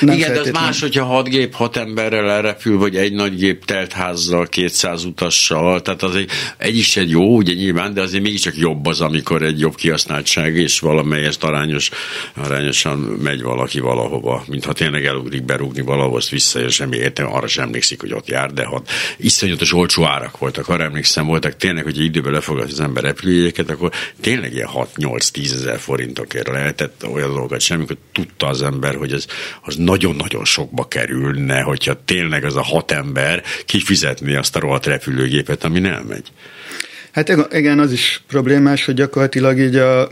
nem 0.00 0.16
Igen, 0.16 0.32
de 0.32 0.40
az 0.40 0.50
más, 0.50 0.80
hogyha 0.80 1.04
hat 1.04 1.28
gép 1.28 1.54
hat 1.54 1.76
emberrel 1.76 2.30
elrepül, 2.30 2.78
vagy 2.78 2.96
egy 2.96 3.12
nagy 3.12 3.36
gép 3.36 3.64
telt 3.64 3.92
házzal, 3.92 4.46
200 4.46 5.04
utassal, 5.04 5.82
tehát 5.82 6.02
az 6.02 6.16
egy, 6.16 6.30
egy 6.56 6.76
is 6.76 6.96
egy 6.96 7.10
jó, 7.10 7.36
ugye 7.36 7.52
nyilván, 7.52 7.94
de 7.94 8.00
azért 8.00 8.22
mégiscsak 8.22 8.56
jobb 8.56 8.86
az, 8.86 9.00
amikor 9.00 9.42
egy 9.42 9.60
jobb 9.60 9.74
kihasználtság, 9.74 10.56
és 10.56 10.78
valamelyest 10.78 11.44
arányos, 11.44 11.90
arányosan 12.36 12.98
megy 12.98 13.42
valaki 13.42 13.80
valahova, 13.80 14.44
mintha 14.48 14.72
tényleg 14.72 15.04
elugrik 15.04 15.44
berúgni 15.44 15.80
valahova, 15.80 16.16
azt 16.16 16.28
visszaér, 16.28 16.70
semmi 16.70 16.96
értem, 16.96 17.32
arra 17.32 17.46
sem 17.46 17.64
emlékszik, 17.64 18.00
hogy 18.00 18.12
ott 18.12 18.28
jár, 18.28 18.52
de 18.52 18.64
hat 18.64 18.90
iszonyatos 19.16 19.72
olcsó 19.72 20.04
árak 20.04 20.38
voltak, 20.38 20.68
arra 20.68 20.84
emlékszem, 20.84 21.26
voltak 21.26 21.56
tényleg, 21.56 21.84
hogy 21.84 22.00
időben 22.00 22.32
lefogad 22.32 22.70
az 22.70 22.80
ember 22.80 23.02
repülőjegyeket, 23.02 23.70
akkor 23.70 23.90
tényleg 24.20 24.54
ilyen 24.54 24.68
6-8-10 24.74 25.52
ezer 25.52 25.78
forintokért 25.78 26.48
lehetett 26.48 27.06
olyan 27.12 27.32
dolgokat 27.32 27.60
sem, 27.60 27.76
amikor 27.76 27.96
tudta 28.12 28.46
az 28.46 28.62
ember, 28.62 28.94
hogy 28.94 29.12
ez 29.12 29.26
az 29.62 29.73
az 29.74 29.84
nagyon-nagyon 29.84 30.44
sokba 30.44 30.88
kerülne, 30.88 31.60
hogyha 31.60 32.04
tényleg 32.04 32.44
az 32.44 32.56
a 32.56 32.62
hat 32.62 32.90
ember 32.90 33.42
kifizetni 33.66 34.34
azt 34.34 34.56
a 34.56 34.60
rohadt 34.60 34.86
repülőgépet, 34.86 35.64
ami 35.64 35.78
nem 35.78 36.02
megy. 36.08 36.32
Hát 37.12 37.52
igen, 37.52 37.78
az 37.78 37.92
is 37.92 38.22
problémás, 38.26 38.84
hogy 38.84 38.94
gyakorlatilag 38.94 39.58
így 39.58 39.76
a 39.76 40.08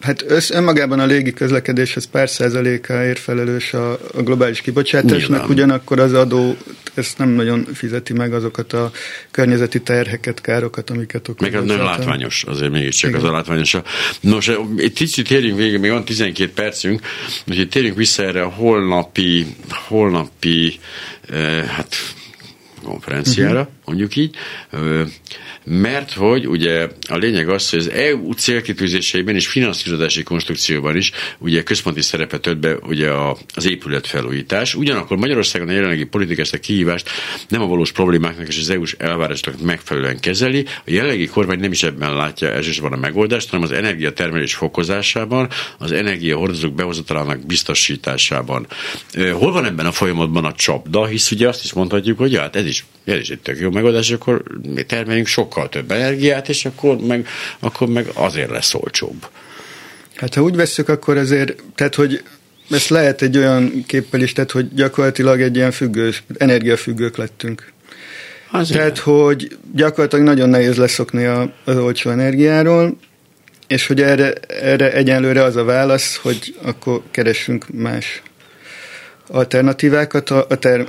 Hát 0.00 0.24
össz, 0.26 0.50
önmagában 0.50 1.00
a 1.00 1.06
légi 1.06 1.32
közlekedéshez 1.32 2.04
pár 2.04 2.28
százalékáért 2.28 3.18
felelős 3.18 3.74
a, 3.74 3.92
a 3.92 4.22
globális 4.22 4.60
kibocsátásnak, 4.60 5.28
Nyilván. 5.28 5.48
ugyanakkor 5.48 5.98
az 5.98 6.12
adó 6.14 6.56
ezt 6.94 7.18
nem 7.18 7.28
nagyon 7.28 7.66
fizeti 7.74 8.12
meg 8.12 8.32
azokat 8.32 8.72
a 8.72 8.90
környezeti 9.30 9.80
terheket, 9.80 10.40
károkat, 10.40 10.90
amiket 10.90 11.28
okoz. 11.28 11.50
Meg 11.50 11.60
az 11.60 11.64
nem 11.64 11.78
látványos, 11.78 12.44
azért 12.44 12.70
mégiscsak 12.70 13.10
Igen. 13.10 13.22
az 13.22 13.28
a 13.28 13.32
látványos. 13.32 13.76
Nos, 14.20 14.50
egy 14.76 14.92
kicsit 14.92 15.28
térjünk 15.28 15.58
végig, 15.58 15.80
még 15.80 15.90
van 15.90 16.04
12 16.04 16.52
percünk, 16.52 17.00
úgyhogy 17.46 17.68
térjünk 17.68 17.96
vissza 17.96 18.22
erre 18.22 18.42
a 18.42 18.48
holnapi, 18.48 19.46
holnapi 19.70 20.78
eh, 21.28 21.64
hát 21.64 21.96
konferenciára, 22.82 23.60
uh-huh. 23.60 23.74
mondjuk 23.84 24.16
így, 24.16 24.34
mert 25.64 26.12
hogy 26.12 26.48
ugye 26.48 26.88
a 27.08 27.16
lényeg 27.16 27.48
az, 27.48 27.70
hogy 27.70 27.78
az 27.78 27.90
EU 27.90 28.32
célkitűzéseiben 28.32 29.34
és 29.34 29.46
finanszírozási 29.46 30.22
konstrukcióban 30.22 30.96
is 30.96 31.10
ugye 31.38 31.62
központi 31.62 32.02
szerepet 32.02 32.40
tölt 32.40 32.58
be 32.58 32.74
ugye 32.74 33.10
az 33.54 33.66
épületfelújítás. 33.66 34.74
Ugyanakkor 34.74 35.16
Magyarországon 35.16 35.68
a 35.68 35.72
jelenlegi 35.72 36.04
politika 36.04 36.40
ezt 36.40 36.54
a 36.54 36.58
kihívást 36.58 37.10
nem 37.48 37.62
a 37.62 37.66
valós 37.66 37.92
problémáknak 37.92 38.48
és 38.48 38.58
az 38.58 38.70
EU-s 38.70 38.94
elvárásoknak 38.98 39.60
megfelelően 39.60 40.20
kezeli. 40.20 40.64
A 40.66 40.90
jelenlegi 40.90 41.26
kormány 41.26 41.60
nem 41.60 41.72
is 41.72 41.82
ebben 41.82 42.16
látja 42.16 42.48
elsősorban 42.48 42.98
a 42.98 43.00
megoldást, 43.00 43.50
hanem 43.50 43.64
az 43.64 43.72
energiatermelés 43.72 44.54
fokozásában, 44.54 45.48
az 45.78 45.92
energiahordozók 45.92 46.74
behozatalának 46.74 47.46
biztosításában. 47.46 48.66
Hol 49.32 49.52
van 49.52 49.64
ebben 49.64 49.86
a 49.86 49.92
folyamatban 49.92 50.44
a 50.44 50.52
csapda? 50.52 51.06
Hisz 51.06 51.30
ugye 51.30 51.48
azt 51.48 51.64
is 51.64 51.72
mondhatjuk, 51.72 52.18
hogy 52.18 52.36
hát 52.36 52.56
ez 52.56 52.66
is, 52.68 52.86
ez 53.04 53.18
is 53.18 53.28
egy 53.28 53.40
tök 53.40 53.58
jó 53.58 53.70
megoldás, 53.70 54.10
akkor 54.10 54.42
mi 54.74 54.82
termeljünk 54.82 55.26
sokkal 55.26 55.68
több 55.68 55.90
energiát, 55.90 56.48
és 56.48 56.64
akkor 56.64 56.98
meg, 56.98 57.26
akkor 57.58 57.88
meg 57.88 58.06
azért 58.14 58.50
lesz 58.50 58.74
olcsóbb. 58.74 59.26
Hát 60.14 60.34
ha 60.34 60.42
úgy 60.42 60.56
veszük, 60.56 60.88
akkor 60.88 61.16
azért, 61.16 61.62
tehát 61.74 61.94
hogy 61.94 62.22
ezt 62.70 62.88
lehet 62.88 63.22
egy 63.22 63.36
olyan 63.36 63.84
képpel 63.86 64.20
is, 64.20 64.32
tehát 64.32 64.50
hogy 64.50 64.74
gyakorlatilag 64.74 65.40
egy 65.40 65.56
ilyen 65.56 65.70
függős, 65.70 66.22
energiafüggők 66.38 67.16
lettünk. 67.16 67.72
Az 68.50 68.68
tehát, 68.68 68.98
hogy 68.98 69.56
gyakorlatilag 69.74 70.24
nagyon 70.24 70.48
nehéz 70.48 70.76
leszokni 70.76 71.24
a, 71.24 71.52
az 71.64 71.76
olcsó 71.76 72.10
energiáról, 72.10 72.98
és 73.66 73.86
hogy 73.86 74.02
erre, 74.02 74.32
erre 74.48 74.92
egyenlőre 74.92 75.42
az 75.42 75.56
a 75.56 75.64
válasz, 75.64 76.16
hogy 76.16 76.54
akkor 76.62 77.02
keressünk 77.10 77.66
más 77.72 78.22
alternatívákat. 79.28 80.30
A, 80.30 80.46
a 80.48 80.56
ter, 80.56 80.88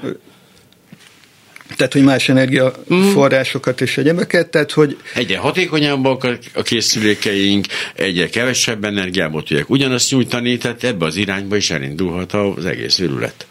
tehát, 1.75 1.93
hogy 1.93 2.03
más 2.03 2.29
energiaforrásokat 2.29 3.81
és 3.81 3.97
egyebeket, 3.97 4.47
tehát, 4.47 4.71
hogy... 4.71 4.97
Egyre 5.13 5.37
hatékonyabbak 5.37 6.27
a 6.53 6.61
készülékeink, 6.61 7.65
egyre 7.95 8.29
kevesebb 8.29 8.83
energiából 8.83 9.43
tudják 9.43 9.69
ugyanazt 9.69 10.11
nyújtani, 10.11 10.57
tehát 10.57 10.83
ebbe 10.83 11.05
az 11.05 11.15
irányba 11.15 11.55
is 11.55 11.69
elindulhat 11.69 12.33
az 12.33 12.65
egész 12.65 12.99
őrület. 12.99 13.47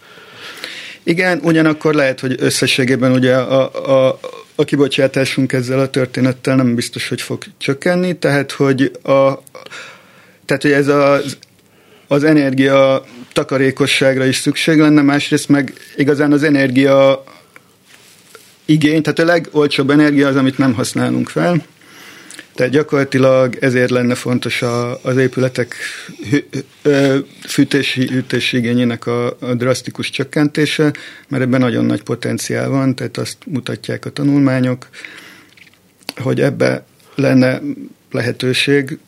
Igen, 1.02 1.40
ugyanakkor 1.42 1.94
lehet, 1.94 2.20
hogy 2.20 2.36
összességében 2.38 3.12
ugye 3.12 3.34
a, 3.36 4.08
a, 4.08 4.18
a 4.54 4.64
kibocsátásunk 4.64 5.52
ezzel 5.52 5.78
a 5.78 5.88
történettel 5.88 6.56
nem 6.56 6.74
biztos, 6.74 7.08
hogy 7.08 7.20
fog 7.20 7.42
csökkenni, 7.58 8.18
tehát, 8.18 8.52
hogy 8.52 8.90
a, 9.02 9.42
tehát, 10.44 10.62
hogy 10.62 10.72
ez 10.72 10.88
az, 10.88 11.38
az 12.08 12.24
energia 12.24 13.04
takarékosságra 13.32 14.26
is 14.26 14.36
szükség 14.36 14.78
lenne, 14.78 15.02
másrészt 15.02 15.48
meg 15.48 15.72
igazán 15.96 16.32
az 16.32 16.42
energia 16.42 17.24
igény, 18.68 19.02
tehát 19.02 19.18
a 19.18 19.24
legolcsóbb 19.24 19.90
energia 19.90 20.28
az, 20.28 20.36
amit 20.36 20.58
nem 20.58 20.74
használunk 20.74 21.28
fel, 21.28 21.62
tehát 22.54 22.72
gyakorlatilag 22.72 23.56
ezért 23.60 23.90
lenne 23.90 24.14
fontos 24.14 24.62
a, 24.62 25.02
az 25.02 25.16
épületek 25.16 25.74
fűtési, 27.46 28.08
ütési 28.12 28.56
igényének 28.56 29.06
a, 29.06 29.36
a 29.40 29.54
drasztikus 29.54 30.10
csökkentése, 30.10 30.92
mert 31.28 31.42
ebben 31.42 31.60
nagyon 31.60 31.84
nagy 31.84 32.02
potenciál 32.02 32.68
van, 32.68 32.94
tehát 32.94 33.16
azt 33.16 33.36
mutatják 33.46 34.04
a 34.04 34.10
tanulmányok, 34.10 34.88
hogy 36.16 36.40
ebbe 36.40 36.84
lenne 37.14 37.60
lehetőség, 38.10 38.98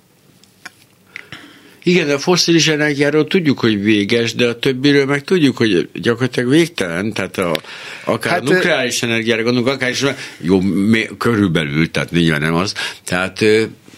igen, 1.82 2.06
de 2.06 2.14
a 2.14 2.18
foszilis 2.18 2.68
energiáról 2.68 3.26
tudjuk, 3.26 3.58
hogy 3.58 3.82
véges, 3.82 4.34
de 4.34 4.46
a 4.46 4.58
többiről 4.58 5.04
meg 5.04 5.24
tudjuk, 5.24 5.56
hogy 5.56 5.88
gyakorlatilag 5.94 6.50
végtelen, 6.50 7.12
tehát 7.12 7.38
a, 7.38 7.60
akár 8.04 8.32
hát, 8.32 8.48
a 8.48 8.52
nukleáris 8.52 9.02
energiára 9.02 9.42
gondolunk, 9.42 9.68
akár 9.68 9.90
is, 9.90 10.04
jó, 10.38 10.60
mi, 10.60 11.08
körülbelül, 11.18 11.90
tehát 11.90 12.10
nyilván 12.10 12.40
nem 12.40 12.54
az, 12.54 12.74
tehát 13.04 13.44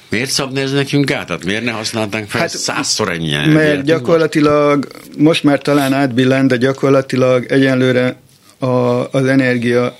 Miért 0.09 0.31
szabna 0.31 0.61
ez 0.61 0.73
nekünk 0.73 1.11
át? 1.11 1.27
Tehát 1.27 1.45
miért 1.45 1.65
ne 1.65 1.71
használnánk 1.71 2.29
fel 2.29 2.41
hát, 2.41 2.51
százszor 2.51 3.11
ennyi 3.11 3.33
energiát? 3.33 3.55
Mert 3.55 3.85
gyakorlatilag, 3.85 4.87
most 5.19 5.45
már 5.45 5.61
talán 5.61 5.93
átbillent, 5.93 6.49
de 6.49 6.57
gyakorlatilag 6.57 7.45
egyenlőre 7.49 8.17
a, 8.59 8.67
az 9.11 9.25
energia 9.27 9.97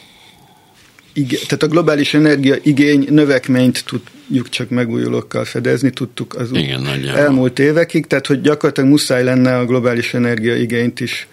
tehát 1.29 1.63
a 1.63 1.67
globális 1.67 2.15
energia 2.15 2.57
igény 2.63 3.07
növekményt 3.11 3.85
tudjuk 3.85 4.03
csak 4.49 4.69
megújulókkal 4.69 5.45
fedezni, 5.45 5.91
tudtuk 5.91 6.35
az 6.35 6.51
Igen, 6.53 7.09
elmúlt 7.15 7.59
évekig, 7.59 8.07
tehát 8.07 8.27
hogy 8.27 8.41
gyakorlatilag 8.41 8.91
muszáj 8.91 9.25
lenne 9.25 9.59
a 9.59 9.65
globális 9.65 10.15
energia 10.15 10.57
igényt 10.57 11.01
is 11.01 11.29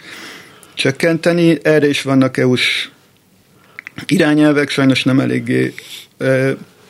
csökkenteni. 0.74 1.58
Erre 1.62 1.88
is 1.88 2.02
vannak 2.02 2.38
EU-s 2.38 2.90
irányelvek, 4.06 4.70
sajnos 4.70 5.04
nem 5.04 5.20
eléggé 5.20 5.74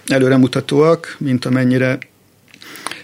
előremutatóak, 0.08 1.16
mint 1.20 1.46
amennyire 1.46 1.98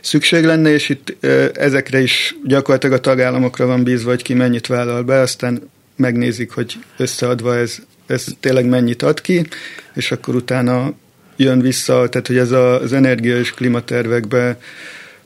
szükség 0.02 0.44
lenne, 0.44 0.70
és 0.70 0.90
itt 0.90 1.26
ezekre 1.58 2.02
is 2.02 2.36
gyakorlatilag 2.44 2.96
a 2.96 3.02
tagállamokra 3.02 3.66
van 3.66 3.84
bízva, 3.84 4.10
hogy 4.10 4.22
ki 4.22 4.34
mennyit 4.34 4.68
vállal 4.68 5.04
be, 5.04 5.20
aztán 5.20 5.70
megnézik, 5.96 6.52
hogy 6.52 6.74
összeadva 6.98 7.58
ez 7.58 7.80
ez 8.08 8.26
tényleg 8.40 8.66
mennyit 8.66 9.02
ad 9.02 9.22
ki, 9.22 9.48
és 9.94 10.12
akkor 10.12 10.36
utána 10.36 10.94
jön 11.36 11.62
vissza, 11.62 12.10
tehát 12.10 12.28
hogy 12.28 12.38
ez 12.38 12.52
az 12.52 12.94
energia 12.94 13.38
és 13.38 13.52
klimatervekbe 13.52 14.58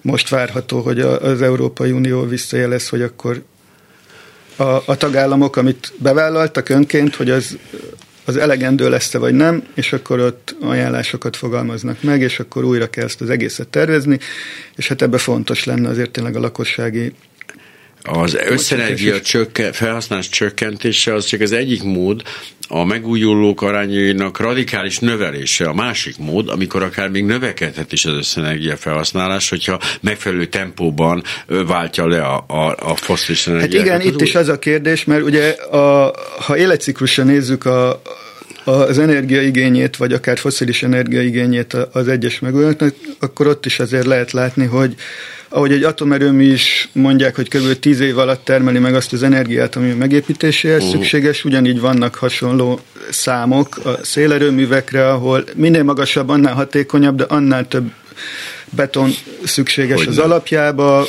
most 0.01 0.29
várható, 0.29 0.81
hogy 0.81 0.99
az 0.99 1.41
Európai 1.41 1.91
Unió 1.91 2.25
visszajelez, 2.25 2.89
hogy 2.89 3.01
akkor 3.01 3.43
a, 4.55 4.81
a 4.85 4.95
tagállamok, 4.97 5.55
amit 5.55 5.93
bevállaltak 5.97 6.69
önként, 6.69 7.15
hogy 7.15 7.29
az, 7.29 7.57
az 8.25 8.37
elegendő 8.37 8.89
lesz-e 8.89 9.17
vagy 9.17 9.33
nem, 9.33 9.63
és 9.75 9.93
akkor 9.93 10.19
ott 10.19 10.55
ajánlásokat 10.61 11.35
fogalmaznak 11.35 12.03
meg, 12.03 12.21
és 12.21 12.39
akkor 12.39 12.63
újra 12.63 12.89
kell 12.89 13.05
ezt 13.05 13.21
az 13.21 13.29
egészet 13.29 13.67
tervezni, 13.67 14.19
és 14.75 14.87
hát 14.87 15.01
ebbe 15.01 15.17
fontos 15.17 15.63
lenne 15.63 15.89
azért 15.89 16.11
tényleg 16.11 16.35
a 16.35 16.39
lakossági 16.39 17.13
az 18.01 18.37
összenergia 18.47 19.21
csökken, 19.21 19.73
felhasználás 19.73 20.29
csökkentése 20.29 21.13
az 21.13 21.25
csak 21.25 21.41
az 21.41 21.51
egyik 21.51 21.83
mód, 21.83 22.21
a 22.71 22.83
megújulók 22.83 23.61
arányainak 23.61 24.39
radikális 24.39 24.99
növelése 24.99 25.65
a 25.65 25.73
másik 25.73 26.17
mód, 26.17 26.49
amikor 26.49 26.83
akár 26.83 27.09
még 27.09 27.25
növekedhet 27.25 27.91
is 27.91 28.05
az 28.05 28.13
összenergia 28.13 28.77
felhasználás, 28.77 29.49
hogyha 29.49 29.79
megfelelő 30.01 30.45
tempóban 30.45 31.23
váltja 31.47 32.07
le 32.07 32.21
a, 32.21 32.45
a, 32.47 32.75
a 32.79 32.95
foszilis 32.95 33.47
energiát. 33.47 33.87
Hát 33.87 34.01
igen, 34.01 34.13
itt 34.13 34.21
új... 34.21 34.27
is 34.27 34.35
az 34.35 34.47
a 34.47 34.59
kérdés, 34.59 35.03
mert 35.03 35.23
ugye 35.23 35.49
a, 35.51 36.13
ha 36.39 36.57
életciklusra 36.57 37.23
nézzük 37.23 37.65
a, 37.65 38.01
az 38.63 38.99
energiaigényét, 38.99 39.97
vagy 39.97 40.13
akár 40.13 40.37
foszilis 40.37 40.83
energiaigényét 40.83 41.73
az 41.73 42.07
egyes 42.07 42.39
megújulóknak, 42.39 42.95
akkor 43.19 43.47
ott 43.47 43.65
is 43.65 43.79
azért 43.79 44.05
lehet 44.05 44.31
látni, 44.31 44.65
hogy 44.65 44.95
ahogy 45.49 45.71
egy 45.71 45.83
atomerőmű 45.83 46.51
is 46.51 46.89
mondják, 46.91 47.35
hogy 47.35 47.47
kb. 47.47 47.79
10 47.79 47.99
év 47.99 48.17
alatt 48.17 48.45
termeli 48.45 48.79
meg 48.79 48.95
azt 48.95 49.13
az 49.13 49.23
energiát, 49.23 49.75
ami 49.75 49.91
a 49.91 49.95
megépítéséhez 49.95 50.83
uh-huh. 50.83 50.99
szükséges, 50.99 51.45
ugyanígy 51.45 51.79
vannak 51.79 52.15
hasonló 52.15 52.79
számok 53.09 53.79
a 53.83 53.99
szélerőművekre, 54.01 55.09
ahol 55.09 55.43
minél 55.55 55.83
magasabb, 55.83 56.29
annál 56.29 56.53
hatékonyabb, 56.53 57.15
de 57.15 57.23
annál 57.23 57.67
több 57.67 57.91
beton 58.69 59.11
szükséges 59.43 59.97
hogy 59.97 60.07
az 60.07 60.17
alapjába, 60.17 61.07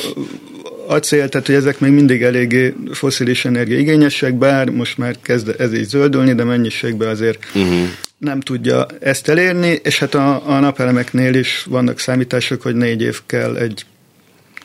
acél, 0.91 1.29
tehát 1.29 1.47
hogy 1.47 1.55
ezek 1.55 1.79
még 1.79 1.91
mindig 1.91 2.23
eléggé 2.23 2.73
foszilis 2.91 3.45
energia 3.45 3.77
igényesek, 3.77 4.33
bár 4.33 4.69
most 4.69 4.97
már 4.97 5.15
kezd 5.21 5.55
ez 5.57 5.73
is 5.73 5.85
zöldülni, 5.85 6.33
de 6.33 6.43
mennyiségben 6.43 7.07
azért 7.07 7.45
uh-huh. 7.55 7.87
nem 8.17 8.39
tudja 8.39 8.85
ezt 8.99 9.29
elérni, 9.29 9.79
és 9.83 9.99
hát 9.99 10.13
a, 10.13 10.47
a 10.47 10.59
napelemeknél 10.59 11.33
is 11.33 11.65
vannak 11.69 11.99
számítások, 11.99 12.61
hogy 12.61 12.75
négy 12.75 13.01
év 13.01 13.19
kell 13.25 13.55
egy 13.55 13.85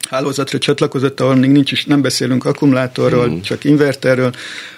hálózatra 0.09 0.59
csatlakozott, 0.59 1.21
ahol 1.21 1.35
még 1.35 1.51
nincs 1.51 1.73
is, 1.73 1.85
nem 1.85 2.03
beszélünk 2.03 2.45
akkumulátorról, 2.45 3.29
mm. 3.29 3.41
csak 3.41 3.65
inverterről, 3.65 4.33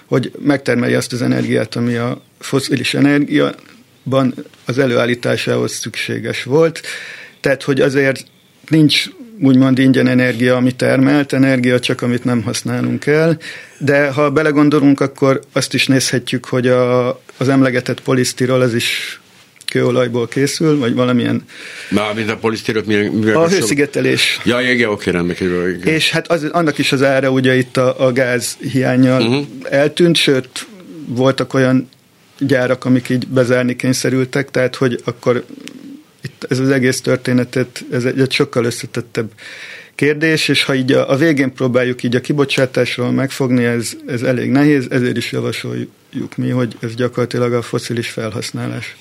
hogy 0.06 0.32
megtermelje 0.38 0.96
azt 0.96 1.12
az 1.12 1.22
energiát, 1.22 1.76
ami 1.76 1.94
a 1.94 2.20
foszilis 2.38 2.94
energiaban 2.94 4.34
az 4.64 4.78
előállításához 4.78 5.72
szükséges 5.72 6.42
volt. 6.42 6.80
Tehát, 7.40 7.62
hogy 7.62 7.80
azért 7.80 8.24
nincs 8.68 9.04
úgymond 9.40 9.78
ingyen 9.78 10.06
energia, 10.06 10.56
ami 10.56 10.72
termelt 10.72 11.32
energia, 11.32 11.80
csak 11.80 12.02
amit 12.02 12.24
nem 12.24 12.42
használunk 12.42 13.06
el. 13.06 13.38
De 13.78 14.08
ha 14.10 14.30
belegondolunk, 14.30 15.00
akkor 15.00 15.40
azt 15.52 15.74
is 15.74 15.86
nézhetjük, 15.86 16.44
hogy 16.44 16.66
a, 16.66 17.08
az 17.36 17.48
emlegetett 17.48 18.00
polisztirol 18.00 18.60
az 18.60 18.74
is 18.74 19.20
kőolajból 19.70 20.28
készül, 20.28 20.78
vagy 20.78 20.94
valamilyen... 20.94 21.44
mint 22.14 22.30
a 22.30 22.36
polisztérok 22.36 22.86
mivel 22.86 23.36
A 23.36 23.48
hőszigetelés. 23.48 24.40
Ja, 24.44 24.60
igen, 24.60 24.88
oké, 24.88 25.10
rendben 25.10 25.36
kerül. 25.36 25.82
És 25.84 26.10
hát 26.10 26.30
az, 26.30 26.44
annak 26.44 26.78
is 26.78 26.92
az 26.92 27.02
ára 27.02 27.30
ugye 27.30 27.56
itt 27.56 27.76
a, 27.76 28.06
a 28.06 28.12
gáz 28.12 28.56
hiányjal 28.72 29.22
uh-huh. 29.22 29.46
eltűnt, 29.70 30.16
sőt 30.16 30.66
voltak 31.06 31.54
olyan 31.54 31.88
gyárak, 32.38 32.84
amik 32.84 33.08
így 33.08 33.26
bezárni 33.26 33.76
kényszerültek, 33.76 34.50
tehát 34.50 34.76
hogy 34.76 35.00
akkor 35.04 35.44
itt 36.28 36.46
ez 36.48 36.58
az 36.58 36.68
egész 36.68 37.00
történetet, 37.00 37.84
ez 37.92 38.04
egy, 38.04 38.20
egy 38.20 38.32
sokkal 38.32 38.64
összetettebb 38.64 39.30
kérdés, 39.94 40.48
és 40.48 40.64
ha 40.64 40.74
így 40.74 40.92
a, 40.92 41.10
a 41.10 41.16
végén 41.16 41.52
próbáljuk 41.52 42.02
így 42.02 42.16
a 42.16 42.20
kibocsátásról 42.20 43.10
megfogni, 43.10 43.64
ez, 43.64 43.92
ez 44.06 44.22
elég 44.22 44.50
nehéz, 44.50 44.86
ezért 44.90 45.16
is 45.16 45.32
javasoljuk 45.32 46.36
mi, 46.36 46.48
hogy 46.50 46.76
ez 46.80 46.94
gyakorlatilag 46.94 47.52
a 47.52 47.62
foszilis 47.62 48.08
felhasználás 48.08 48.96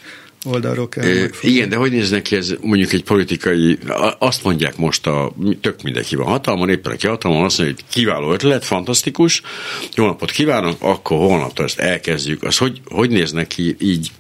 oldalról 0.45 0.89
kell 0.89 1.05
e, 1.05 1.29
Igen, 1.41 1.69
de 1.69 1.75
hogy 1.75 1.91
néznek 1.91 2.21
ki 2.21 2.35
ez 2.35 2.53
mondjuk 2.61 2.93
egy 2.93 3.03
politikai, 3.03 3.77
azt 4.19 4.43
mondják 4.43 4.77
most 4.77 5.07
a, 5.07 5.33
tök 5.61 5.81
mindenki 5.81 6.15
van 6.15 6.27
hatalmon, 6.27 6.69
éppen 6.69 6.91
aki 6.91 7.07
hatalmon 7.07 7.43
azt 7.43 7.57
mondja, 7.57 7.75
hogy 7.75 7.85
kiváló 7.93 8.31
ötlet, 8.31 8.65
fantasztikus, 8.65 9.41
jó 9.95 10.05
napot 10.05 10.31
kívánok, 10.31 10.77
akkor 10.79 11.17
holnaptól 11.17 11.65
ezt 11.65 11.79
elkezdjük. 11.79 12.43
Az 12.43 12.57
hogy, 12.57 12.81
hogy 12.85 13.09
néznek 13.09 13.47
ki 13.47 13.75
így 13.79 14.11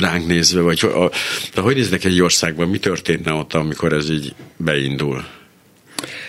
ránk 0.00 0.26
nézve, 0.26 0.60
vagy 0.60 0.80
a, 0.84 1.10
de 1.54 1.60
hogy 1.60 1.74
néznek 1.74 2.04
egy 2.04 2.20
országban, 2.20 2.68
mi 2.68 2.78
történne 2.78 3.32
ott, 3.32 3.54
amikor 3.54 3.92
ez 3.92 4.10
így 4.10 4.34
beindul? 4.56 5.24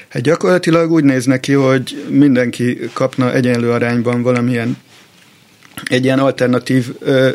Hát 0.09 0.21
gyakorlatilag 0.21 0.91
úgy 0.91 1.03
néz 1.03 1.25
neki, 1.25 1.53
hogy 1.53 2.05
mindenki 2.09 2.79
kapna 2.93 3.33
egyenlő 3.33 3.71
arányban 3.71 4.21
valamilyen 4.21 4.77
egy 5.83 6.03
ilyen 6.03 6.19
alternatív 6.19 6.85
ö, 6.99 7.29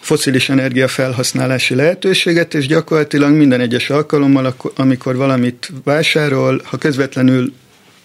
foszilis 0.00 0.48
energia 0.48 0.88
felhasználási 0.88 1.74
lehetőséget, 1.74 2.54
és 2.54 2.66
gyakorlatilag 2.66 3.32
minden 3.32 3.60
egyes 3.60 3.90
alkalommal, 3.90 4.54
amikor 4.76 5.16
valamit 5.16 5.72
vásárol, 5.84 6.60
ha 6.64 6.76
közvetlenül 6.76 7.52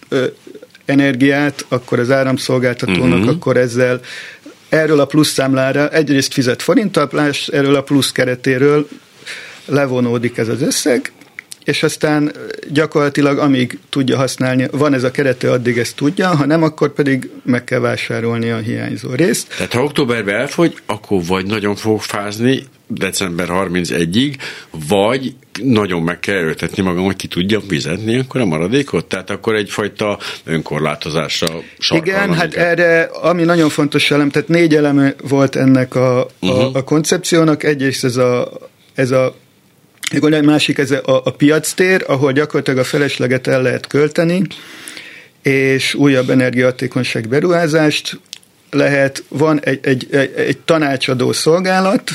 ö, 0.08 0.26
energiát, 0.84 1.64
akkor 1.68 1.98
az 1.98 2.10
áramszolgáltatónak, 2.10 3.18
uh-huh. 3.18 3.34
akkor 3.34 3.56
ezzel 3.56 4.00
erről 4.68 5.00
a 5.00 5.06
plusz 5.06 5.32
számlára 5.32 5.88
egyrészt 5.88 6.32
fizet 6.32 6.62
forinttal, 6.62 7.08
erről 7.46 7.74
a 7.74 7.82
plusz 7.82 8.12
keretéről 8.12 8.88
levonódik 9.64 10.38
ez 10.38 10.48
az 10.48 10.62
összeg, 10.62 11.12
és 11.66 11.82
aztán 11.82 12.32
gyakorlatilag 12.68 13.38
amíg 13.38 13.78
tudja 13.88 14.16
használni, 14.16 14.68
van 14.70 14.94
ez 14.94 15.02
a 15.02 15.10
kerete, 15.10 15.50
addig 15.50 15.78
ezt 15.78 15.96
tudja, 15.96 16.28
ha 16.36 16.46
nem, 16.46 16.62
akkor 16.62 16.92
pedig 16.92 17.30
meg 17.42 17.64
kell 17.64 17.78
vásárolni 17.78 18.50
a 18.50 18.56
hiányzó 18.56 19.14
részt. 19.14 19.54
Tehát 19.56 19.72
ha 19.72 19.82
októberben 19.82 20.34
elfogy, 20.34 20.74
akkor 20.86 21.24
vagy 21.24 21.46
nagyon 21.46 21.74
fog 21.74 22.00
fázni 22.00 22.62
december 22.86 23.48
31-ig, 23.50 24.34
vagy 24.88 25.34
nagyon 25.62 26.02
meg 26.02 26.20
kell 26.20 26.34
erőltetni 26.34 26.82
magam, 26.82 27.04
hogy 27.04 27.16
ki 27.16 27.26
tudja 27.26 27.60
fizetni 27.68 28.18
akkor 28.18 28.40
a 28.40 28.44
maradékot? 28.44 29.06
Tehát 29.06 29.30
akkor 29.30 29.54
egyfajta 29.54 30.18
önkorlátozásra 30.44 31.46
Igen, 31.88 32.34
hát 32.34 32.54
erre, 32.54 33.02
ami 33.02 33.42
nagyon 33.42 33.68
fontos 33.68 34.10
elem, 34.10 34.30
tehát 34.30 34.48
négy 34.48 34.74
eleme 34.74 35.14
volt 35.28 35.56
ennek 35.56 35.94
a, 35.94 36.26
uh-huh. 36.40 36.58
a, 36.58 36.68
mhm. 36.68 36.76
a 36.76 36.82
koncepciónak. 36.82 37.62
Egyrészt 37.62 38.04
ez 38.04 38.16
a, 38.16 38.52
ez 38.94 39.10
a 39.10 39.34
egy 40.10 40.44
másik 40.44 40.78
ez 40.78 40.90
a, 40.90 41.22
a 41.24 41.30
piactér, 41.30 42.04
ahol 42.06 42.32
gyakorlatilag 42.32 42.78
a 42.78 42.84
felesleget 42.84 43.46
el 43.46 43.62
lehet 43.62 43.86
költeni, 43.86 44.42
és 45.42 45.94
újabb 45.94 46.30
energiahatékonyság 46.30 47.28
beruházást 47.28 48.20
lehet. 48.70 49.24
Van 49.28 49.60
egy, 49.60 49.78
egy, 49.82 50.06
egy, 50.10 50.32
egy 50.36 50.58
tanácsadó 50.58 51.32
szolgálat, 51.32 52.10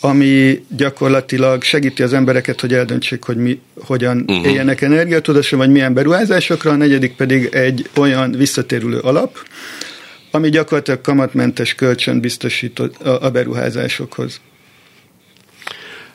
ami 0.00 0.64
gyakorlatilag 0.76 1.62
segíti 1.62 2.02
az 2.02 2.12
embereket, 2.12 2.60
hogy 2.60 2.74
eldöntsék, 2.74 3.24
hogy 3.24 3.36
mi, 3.36 3.60
hogyan 3.84 4.24
uh-huh. 4.26 4.46
éljenek 4.46 4.80
energiatudáson, 4.80 5.58
vagy 5.58 5.70
milyen 5.70 5.94
beruházásokra, 5.94 6.70
a 6.70 6.76
negyedik 6.76 7.14
pedig 7.16 7.48
egy 7.52 7.88
olyan 7.96 8.32
visszatérülő 8.32 8.98
alap, 8.98 9.38
ami 10.30 10.48
gyakorlatilag 10.48 11.00
kamatmentes 11.00 11.74
kölcsön 11.74 12.20
biztosít 12.20 12.78
a, 12.78 12.90
a 13.24 13.30
beruházásokhoz. 13.30 14.40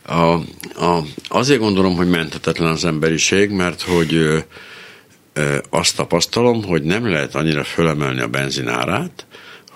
A, 0.05 0.33
a, 0.85 1.03
azért 1.27 1.59
gondolom, 1.59 1.95
hogy 1.95 2.09
menthetetlen 2.09 2.71
az 2.71 2.85
emberiség, 2.85 3.49
mert 3.49 3.81
hogy 3.81 4.13
ö, 4.13 4.37
ö, 5.33 5.57
azt 5.69 5.95
tapasztalom, 5.95 6.63
hogy 6.63 6.83
nem 6.83 7.09
lehet 7.09 7.35
annyira 7.35 7.63
fölemelni 7.63 8.21
a 8.21 8.27
benzinárát, 8.27 9.25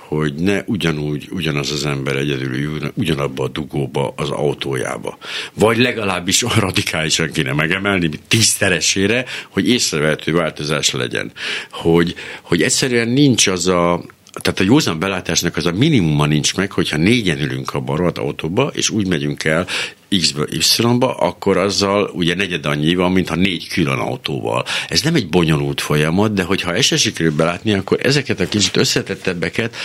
hogy 0.08 0.34
ne 0.34 0.64
ugyanúgy, 0.66 1.28
ugyanaz 1.32 1.72
az 1.72 1.86
ember 1.86 2.16
egyedül 2.16 2.92
ugyanabba 2.94 3.44
a 3.44 3.48
dugóba 3.48 4.14
az 4.16 4.30
autójába. 4.30 5.18
Vagy 5.54 5.78
legalábbis 5.78 6.42
radikálisan 6.60 7.32
kéne 7.32 7.54
megemelni, 7.54 8.10
tízszeresére, 8.28 9.26
hogy 9.50 9.70
észrevehető 9.70 10.34
változás 10.34 10.92
legyen. 10.92 11.32
Hogy, 11.72 12.16
hogy 12.42 12.62
egyszerűen 12.62 13.08
nincs 13.08 13.48
az 13.48 13.68
a, 13.68 14.04
tehát 14.42 14.60
a 14.60 14.64
józan 14.64 15.00
belátásnak 15.00 15.56
az 15.56 15.66
a 15.66 15.72
minimuma 15.72 16.26
nincs 16.26 16.56
meg, 16.56 16.72
hogyha 16.72 16.98
négyen 16.98 17.42
ülünk 17.42 17.74
a 17.74 17.84
rohadt 17.86 18.18
autóba, 18.18 18.72
és 18.74 18.90
úgy 18.90 19.08
megyünk 19.08 19.44
el 19.44 19.68
X-ből 20.20 20.48
Y-ba, 20.52 21.16
akkor 21.16 21.58
azzal 21.58 22.12
ugye 22.14 22.36
negyed 22.36 22.66
annyi 22.66 22.96
van, 22.96 23.12
mintha 23.12 23.36
négy 23.36 23.68
külön 23.68 23.98
autóval. 23.98 24.66
Ez 24.90 25.02
nem 25.02 25.16
egy 25.16 25.30
bonyolult 25.30 25.82
folyamat, 25.82 26.34
de 26.34 26.44
hogyha 26.44 26.76
ezt 26.76 26.98
sikerül 26.98 27.36
belátni, 27.36 27.74
akkor 27.74 28.00
ezeket 28.02 28.40
a 28.40 28.48
kicsit 28.48 28.78
összetettebbeket 28.78 29.76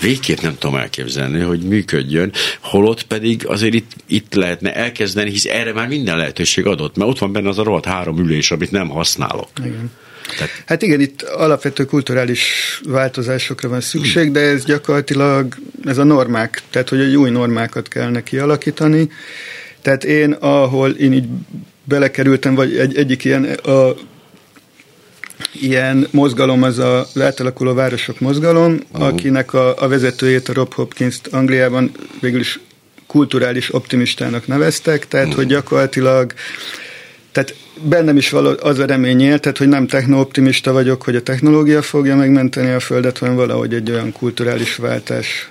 végképp 0.00 0.38
nem 0.38 0.58
tudom 0.58 0.76
elképzelni, 0.76 1.40
hogy 1.40 1.60
működjön, 1.60 2.32
holott 2.60 3.02
pedig 3.02 3.46
azért 3.46 3.74
itt, 3.74 3.92
itt 4.06 4.34
lehetne 4.34 4.74
elkezdeni, 4.74 5.30
hisz 5.30 5.44
erre 5.44 5.72
már 5.72 5.88
minden 5.88 6.16
lehetőség 6.16 6.66
adott, 6.66 6.96
mert 6.96 7.10
ott 7.10 7.18
van 7.18 7.32
benne 7.32 7.48
az 7.48 7.58
a 7.58 7.62
rohadt 7.62 7.84
három 7.84 8.18
ülés, 8.18 8.50
amit 8.50 8.70
nem 8.70 8.88
használok. 8.88 9.48
Igen. 9.58 9.90
Tehát... 10.36 10.62
Hát 10.66 10.82
igen, 10.82 11.00
itt 11.00 11.22
alapvető 11.22 11.84
kulturális 11.84 12.80
változásokra 12.88 13.68
van 13.68 13.80
szükség, 13.80 14.32
de 14.32 14.40
ez 14.40 14.64
gyakorlatilag 14.64 15.54
ez 15.84 15.98
a 15.98 16.04
normák, 16.04 16.62
tehát 16.70 16.88
hogy 16.88 17.00
egy 17.00 17.16
új 17.16 17.30
normákat 17.30 17.88
kellene 17.88 18.22
kialakítani. 18.22 19.10
Tehát 19.82 20.04
én, 20.04 20.32
ahol 20.32 20.90
én 20.90 21.12
így 21.12 21.28
belekerültem, 21.84 22.54
vagy 22.54 22.76
egy, 22.76 22.96
egyik 22.96 23.24
ilyen 23.24 23.44
a, 23.44 23.94
ilyen 25.52 26.06
mozgalom 26.10 26.62
az 26.62 26.78
a 26.78 27.06
átalakuló 27.20 27.74
városok 27.74 28.20
mozgalom, 28.20 28.80
uh-huh. 28.92 29.06
akinek 29.06 29.52
a, 29.52 29.82
a 29.82 29.88
vezetőjét, 29.88 30.48
a 30.48 30.52
Rob 30.52 30.74
Hopkins 30.74 31.20
Angliában 31.30 31.92
végül 32.20 32.40
is 32.40 32.60
kulturális 33.06 33.74
optimistának 33.74 34.46
neveztek, 34.46 35.08
tehát 35.08 35.26
uh-huh. 35.26 35.42
hogy 35.42 35.50
gyakorlatilag 35.50 36.32
tehát 37.34 37.54
bennem 37.82 38.16
is 38.16 38.32
az 38.60 38.78
a 38.78 38.86
remény 38.86 39.20
él, 39.20 39.38
tehát 39.38 39.58
hogy 39.58 39.68
nem 39.68 39.86
technooptimista 39.86 40.72
vagyok, 40.72 41.02
hogy 41.02 41.16
a 41.16 41.22
technológia 41.22 41.82
fogja 41.82 42.16
megmenteni 42.16 42.70
a 42.70 42.80
Földet, 42.80 43.18
hanem 43.18 43.34
valahogy 43.34 43.74
egy 43.74 43.90
olyan 43.90 44.12
kulturális 44.12 44.76
váltás 44.76 45.48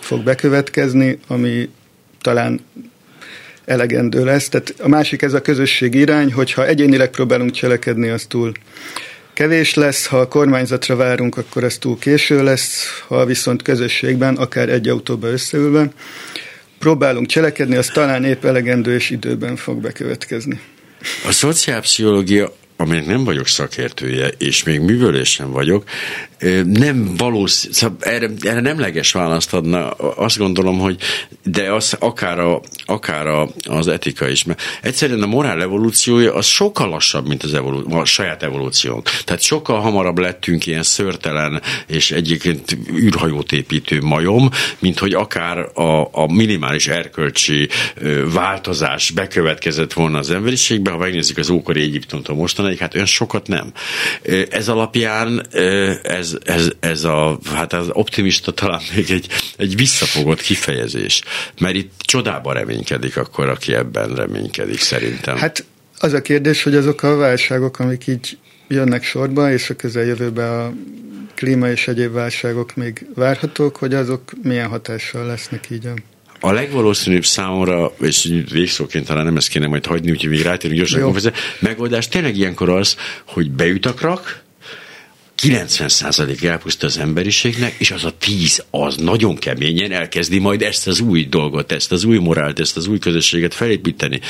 fog 0.00 0.22
bekövetkezni, 0.22 1.18
ami 1.26 1.68
talán 2.20 2.60
elegendő 3.64 4.24
lesz. 4.24 4.48
Tehát 4.48 4.74
a 4.78 4.88
másik 4.88 5.22
ez 5.22 5.32
a 5.32 5.42
közösség 5.42 5.94
irány, 5.94 6.32
hogyha 6.32 6.66
egyénileg 6.66 7.10
próbálunk 7.10 7.50
cselekedni, 7.50 8.08
az 8.08 8.24
túl 8.28 8.52
kevés 9.32 9.74
lesz, 9.74 10.06
ha 10.06 10.18
a 10.18 10.28
kormányzatra 10.28 10.96
várunk, 10.96 11.36
akkor 11.36 11.64
ez 11.64 11.78
túl 11.78 11.98
késő 11.98 12.42
lesz, 12.42 12.84
ha 13.06 13.24
viszont 13.24 13.62
közösségben, 13.62 14.36
akár 14.36 14.68
egy 14.68 14.88
autóba 14.88 15.26
összeülve, 15.26 15.88
próbálunk 16.78 17.26
cselekedni, 17.26 17.76
az 17.76 17.86
talán 17.86 18.24
épp 18.24 18.44
elegendő 18.44 18.94
és 18.94 19.10
időben 19.10 19.56
fog 19.56 19.80
bekövetkezni. 19.80 20.60
A 21.26 21.32
szociálpszichológia 21.32 22.52
aminek 22.76 23.06
nem 23.06 23.24
vagyok 23.24 23.46
szakértője, 23.46 24.28
és 24.28 24.62
még 24.62 24.80
művölésen 24.80 25.50
vagyok, 25.52 25.84
nem 26.64 27.14
valószínű, 27.16 27.72
szóval 27.72 27.96
erre, 28.00 28.30
erre 28.40 28.60
nemleges 28.60 29.12
választ 29.12 29.54
adna, 29.54 29.90
azt 29.90 30.38
gondolom, 30.38 30.78
hogy 30.78 30.96
de 31.44 31.72
az 31.72 31.96
akár, 31.98 32.38
a, 32.38 32.60
akár 32.84 33.26
a, 33.26 33.48
az 33.62 33.88
etika 33.88 34.28
is, 34.28 34.44
mert 34.44 34.60
egyszerűen 34.82 35.22
a 35.22 35.26
morál 35.26 35.62
evolúciója 35.62 36.34
az 36.34 36.46
sokkal 36.46 36.88
lassabb, 36.88 37.28
mint 37.28 37.42
az 37.42 37.54
evolú, 37.54 37.94
a 37.94 38.04
saját 38.04 38.42
evolúció. 38.42 39.02
Tehát 39.24 39.42
sokkal 39.42 39.80
hamarabb 39.80 40.18
lettünk 40.18 40.66
ilyen 40.66 40.82
szörtelen 40.82 41.62
és 41.86 42.10
egyébként 42.10 42.78
űrhajót 42.94 43.52
építő 43.52 44.00
majom, 44.00 44.50
mint 44.78 44.98
hogy 44.98 45.14
akár 45.14 45.58
a, 45.58 46.08
a 46.12 46.32
minimális 46.32 46.88
erkölcsi 46.88 47.68
változás 48.32 49.10
bekövetkezett 49.10 49.92
volna 49.92 50.18
az 50.18 50.30
emberiségbe, 50.30 50.90
ha 50.90 50.98
megnézzük 50.98 51.38
az 51.38 51.50
ókori 51.50 51.80
Egyiptomtól 51.80 52.36
mostanáig, 52.36 52.78
hát 52.78 52.94
olyan 52.94 53.06
sokat 53.06 53.48
nem. 53.48 53.72
Ez 54.50 54.68
alapján 54.68 55.46
ez 56.02 56.31
ez, 56.44 56.70
ez, 56.80 57.04
a, 57.04 57.38
hát 57.44 57.72
az 57.72 57.88
optimista 57.92 58.52
talán 58.52 58.80
még 58.94 59.10
egy, 59.10 59.26
egy 59.56 59.76
visszafogott 59.76 60.40
kifejezés, 60.40 61.22
mert 61.60 61.74
itt 61.74 61.92
csodába 61.98 62.52
reménykedik 62.52 63.16
akkor, 63.16 63.48
aki 63.48 63.74
ebben 63.74 64.14
reménykedik 64.14 64.80
szerintem. 64.80 65.36
Hát 65.36 65.64
az 65.98 66.12
a 66.12 66.22
kérdés, 66.22 66.62
hogy 66.62 66.74
azok 66.74 67.02
a 67.02 67.16
válságok, 67.16 67.78
amik 67.78 68.06
így 68.06 68.38
jönnek 68.68 69.04
sorba, 69.04 69.52
és 69.52 69.70
a 69.70 69.74
közeljövőben 69.74 70.60
a 70.60 70.72
klíma 71.34 71.68
és 71.68 71.88
egyéb 71.88 72.12
válságok 72.12 72.74
még 72.74 73.06
várhatók, 73.14 73.76
hogy 73.76 73.94
azok 73.94 74.32
milyen 74.42 74.68
hatással 74.68 75.26
lesznek 75.26 75.70
így 75.70 75.86
a 75.86 75.94
a 76.44 76.52
legvalószínűbb 76.52 77.24
számomra, 77.24 77.92
és 78.00 78.42
végszóként 78.50 79.06
talán 79.06 79.24
nem 79.24 79.36
ezt 79.36 79.48
kéne 79.48 79.66
majd 79.66 79.86
hagyni, 79.86 80.10
úgyhogy 80.10 80.30
még 80.30 80.42
rátérünk 80.42 80.78
gyorsan 80.78 81.02
a 81.02 81.32
megoldás 81.58 82.08
tényleg 82.08 82.36
ilyenkor 82.36 82.68
az, 82.68 82.96
hogy 83.24 83.50
beüt 83.50 83.86
a 83.86 83.94
krak, 83.94 84.42
90% 85.42 86.44
elpuszta 86.44 86.86
az 86.86 86.98
emberiségnek, 86.98 87.74
és 87.78 87.90
az 87.90 88.04
a 88.04 88.12
10 88.18 88.64
az 88.70 88.96
nagyon 88.96 89.36
keményen 89.36 89.92
elkezdi 89.92 90.38
majd 90.38 90.62
ezt 90.62 90.86
az 90.86 91.00
új 91.00 91.24
dolgot, 91.24 91.72
ezt 91.72 91.92
az 91.92 92.04
új 92.04 92.18
morált, 92.18 92.60
ezt 92.60 92.76
az 92.76 92.86
új 92.86 92.98
közösséget 92.98 93.54
felépíteni 93.54 94.20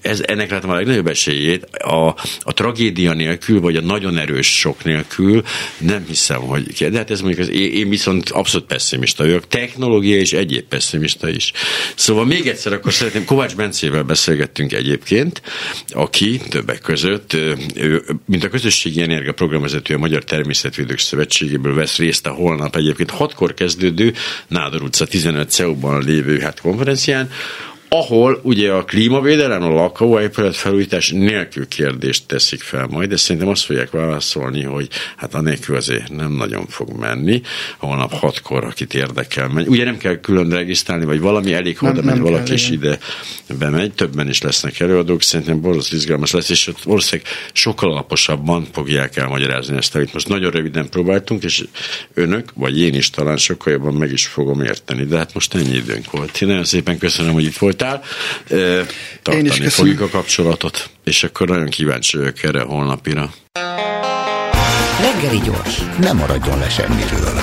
ez, 0.00 0.22
ennek 0.26 0.50
látom 0.50 0.70
a 0.70 0.74
legnagyobb 0.74 1.06
esélyét. 1.06 1.64
A, 1.64 2.06
a 2.40 2.52
tragédia 2.52 3.12
nélkül, 3.12 3.60
vagy 3.60 3.76
a 3.76 3.80
nagyon 3.80 4.18
erős 4.18 4.58
sok 4.58 4.84
nélkül 4.84 5.42
nem 5.78 6.04
hiszem, 6.08 6.40
hogy... 6.40 6.88
De 6.90 6.96
hát 6.96 7.10
ez 7.10 7.20
mondjuk, 7.20 7.42
az, 7.42 7.50
én 7.54 7.88
viszont 7.88 8.30
abszolút 8.30 8.66
pessimista 8.66 9.24
vagyok, 9.24 9.48
technológia 9.48 10.16
és 10.16 10.32
egyéb 10.32 10.64
pessimista 10.64 11.28
is. 11.28 11.52
Szóval 11.94 12.24
még 12.24 12.46
egyszer 12.46 12.72
akkor 12.72 12.92
szeretném, 12.92 13.24
Kovács 13.24 13.56
Bencével 13.56 14.02
beszélgettünk 14.02 14.72
egyébként, 14.72 15.42
aki 15.88 16.40
többek 16.48 16.80
között, 16.80 17.32
ő, 17.74 18.04
mint 18.26 18.44
a 18.44 18.48
közösségi 18.48 19.02
energia 19.02 19.32
programvezető 19.32 19.94
a 19.94 19.98
Magyar 20.04 20.24
Természetvédők 20.24 20.98
Szövetségéből 20.98 21.74
vesz 21.74 21.96
részt 21.96 22.26
a 22.26 22.30
holnap 22.30 22.76
egyébként 22.76 23.10
hatkor 23.10 23.54
kezdődő 23.54 24.14
Nádor 24.48 24.82
utca 24.82 25.06
15 25.06 25.50
CEU-ban 25.50 26.02
lévő 26.04 26.38
hát 26.38 26.60
konferencián, 26.60 27.30
ahol 27.98 28.40
ugye 28.42 28.72
a 28.72 28.84
klímavédelem, 28.84 29.62
a 29.62 29.68
lakóépület 29.68 30.56
felújítás 30.56 31.10
nélkül 31.10 31.68
kérdést 31.68 32.26
teszik 32.26 32.60
fel 32.60 32.86
majd, 32.86 33.08
de 33.08 33.16
szerintem 33.16 33.50
azt 33.50 33.64
fogják 33.64 33.90
válaszolni, 33.90 34.62
hogy 34.62 34.88
hát 35.16 35.34
anélkül 35.34 35.76
azért 35.76 36.10
nem 36.10 36.32
nagyon 36.32 36.66
fog 36.66 36.90
menni, 36.98 37.42
holnap 37.78 38.12
hatkor, 38.12 38.64
akit 38.64 38.94
érdekel 38.94 39.48
megy. 39.48 39.66
Ugye 39.66 39.84
nem 39.84 39.96
kell 39.96 40.20
külön 40.20 40.50
regisztrálni, 40.50 41.04
vagy 41.04 41.20
valami 41.20 41.52
elég, 41.52 41.78
ha 41.78 41.88
oda 41.88 42.02
megy 42.02 42.18
valaki 42.18 42.52
is 42.52 42.70
ide 42.70 42.98
bemegy, 43.58 43.92
többen 43.92 44.28
is 44.28 44.42
lesznek 44.42 44.80
előadók, 44.80 45.22
szerintem 45.22 45.60
borzasztó 45.60 45.96
izgalmas 45.96 46.30
lesz, 46.30 46.48
és 46.48 46.66
ott 46.66 46.82
valószínűleg 46.82 47.30
sokkal 47.52 47.90
alaposabban 47.90 48.66
fogják 48.72 49.16
elmagyarázni 49.16 49.76
ezt, 49.76 49.94
amit 49.94 50.12
most 50.12 50.28
nagyon 50.28 50.50
röviden 50.50 50.88
próbáltunk, 50.88 51.42
és 51.42 51.64
önök, 52.14 52.48
vagy 52.54 52.80
én 52.80 52.94
is 52.94 53.10
talán 53.10 53.36
sokkal 53.36 53.72
jobban 53.72 53.94
meg 53.94 54.12
is 54.12 54.26
fogom 54.26 54.62
érteni, 54.62 55.04
de 55.04 55.16
hát 55.16 55.34
most 55.34 55.54
ennyi 55.54 55.74
időnk 55.74 56.10
volt. 56.10 56.40
Én 56.40 56.48
nagyon 56.48 56.64
szépen 56.64 56.98
köszönöm, 56.98 57.32
hogy 57.32 57.44
itt 57.44 57.56
voltál 57.56 57.83
hívtál. 57.84 58.02
Tartani 59.22 59.36
Én 59.36 59.44
is 59.44 59.50
köszönöm. 59.50 59.70
fogjuk 59.70 60.00
a 60.00 60.08
kapcsolatot, 60.08 60.90
és 61.04 61.24
akkor 61.24 61.48
nagyon 61.48 61.68
kíváncsi 61.68 62.16
vagyok 62.16 62.42
erre 62.42 62.60
a 62.60 62.66
holnapira. 62.66 63.30
Reggeli 65.00 65.40
gyors, 65.44 65.78
nem 66.00 66.16
maradjon 66.16 66.58
le 66.58 66.68
semmiről. 66.68 67.40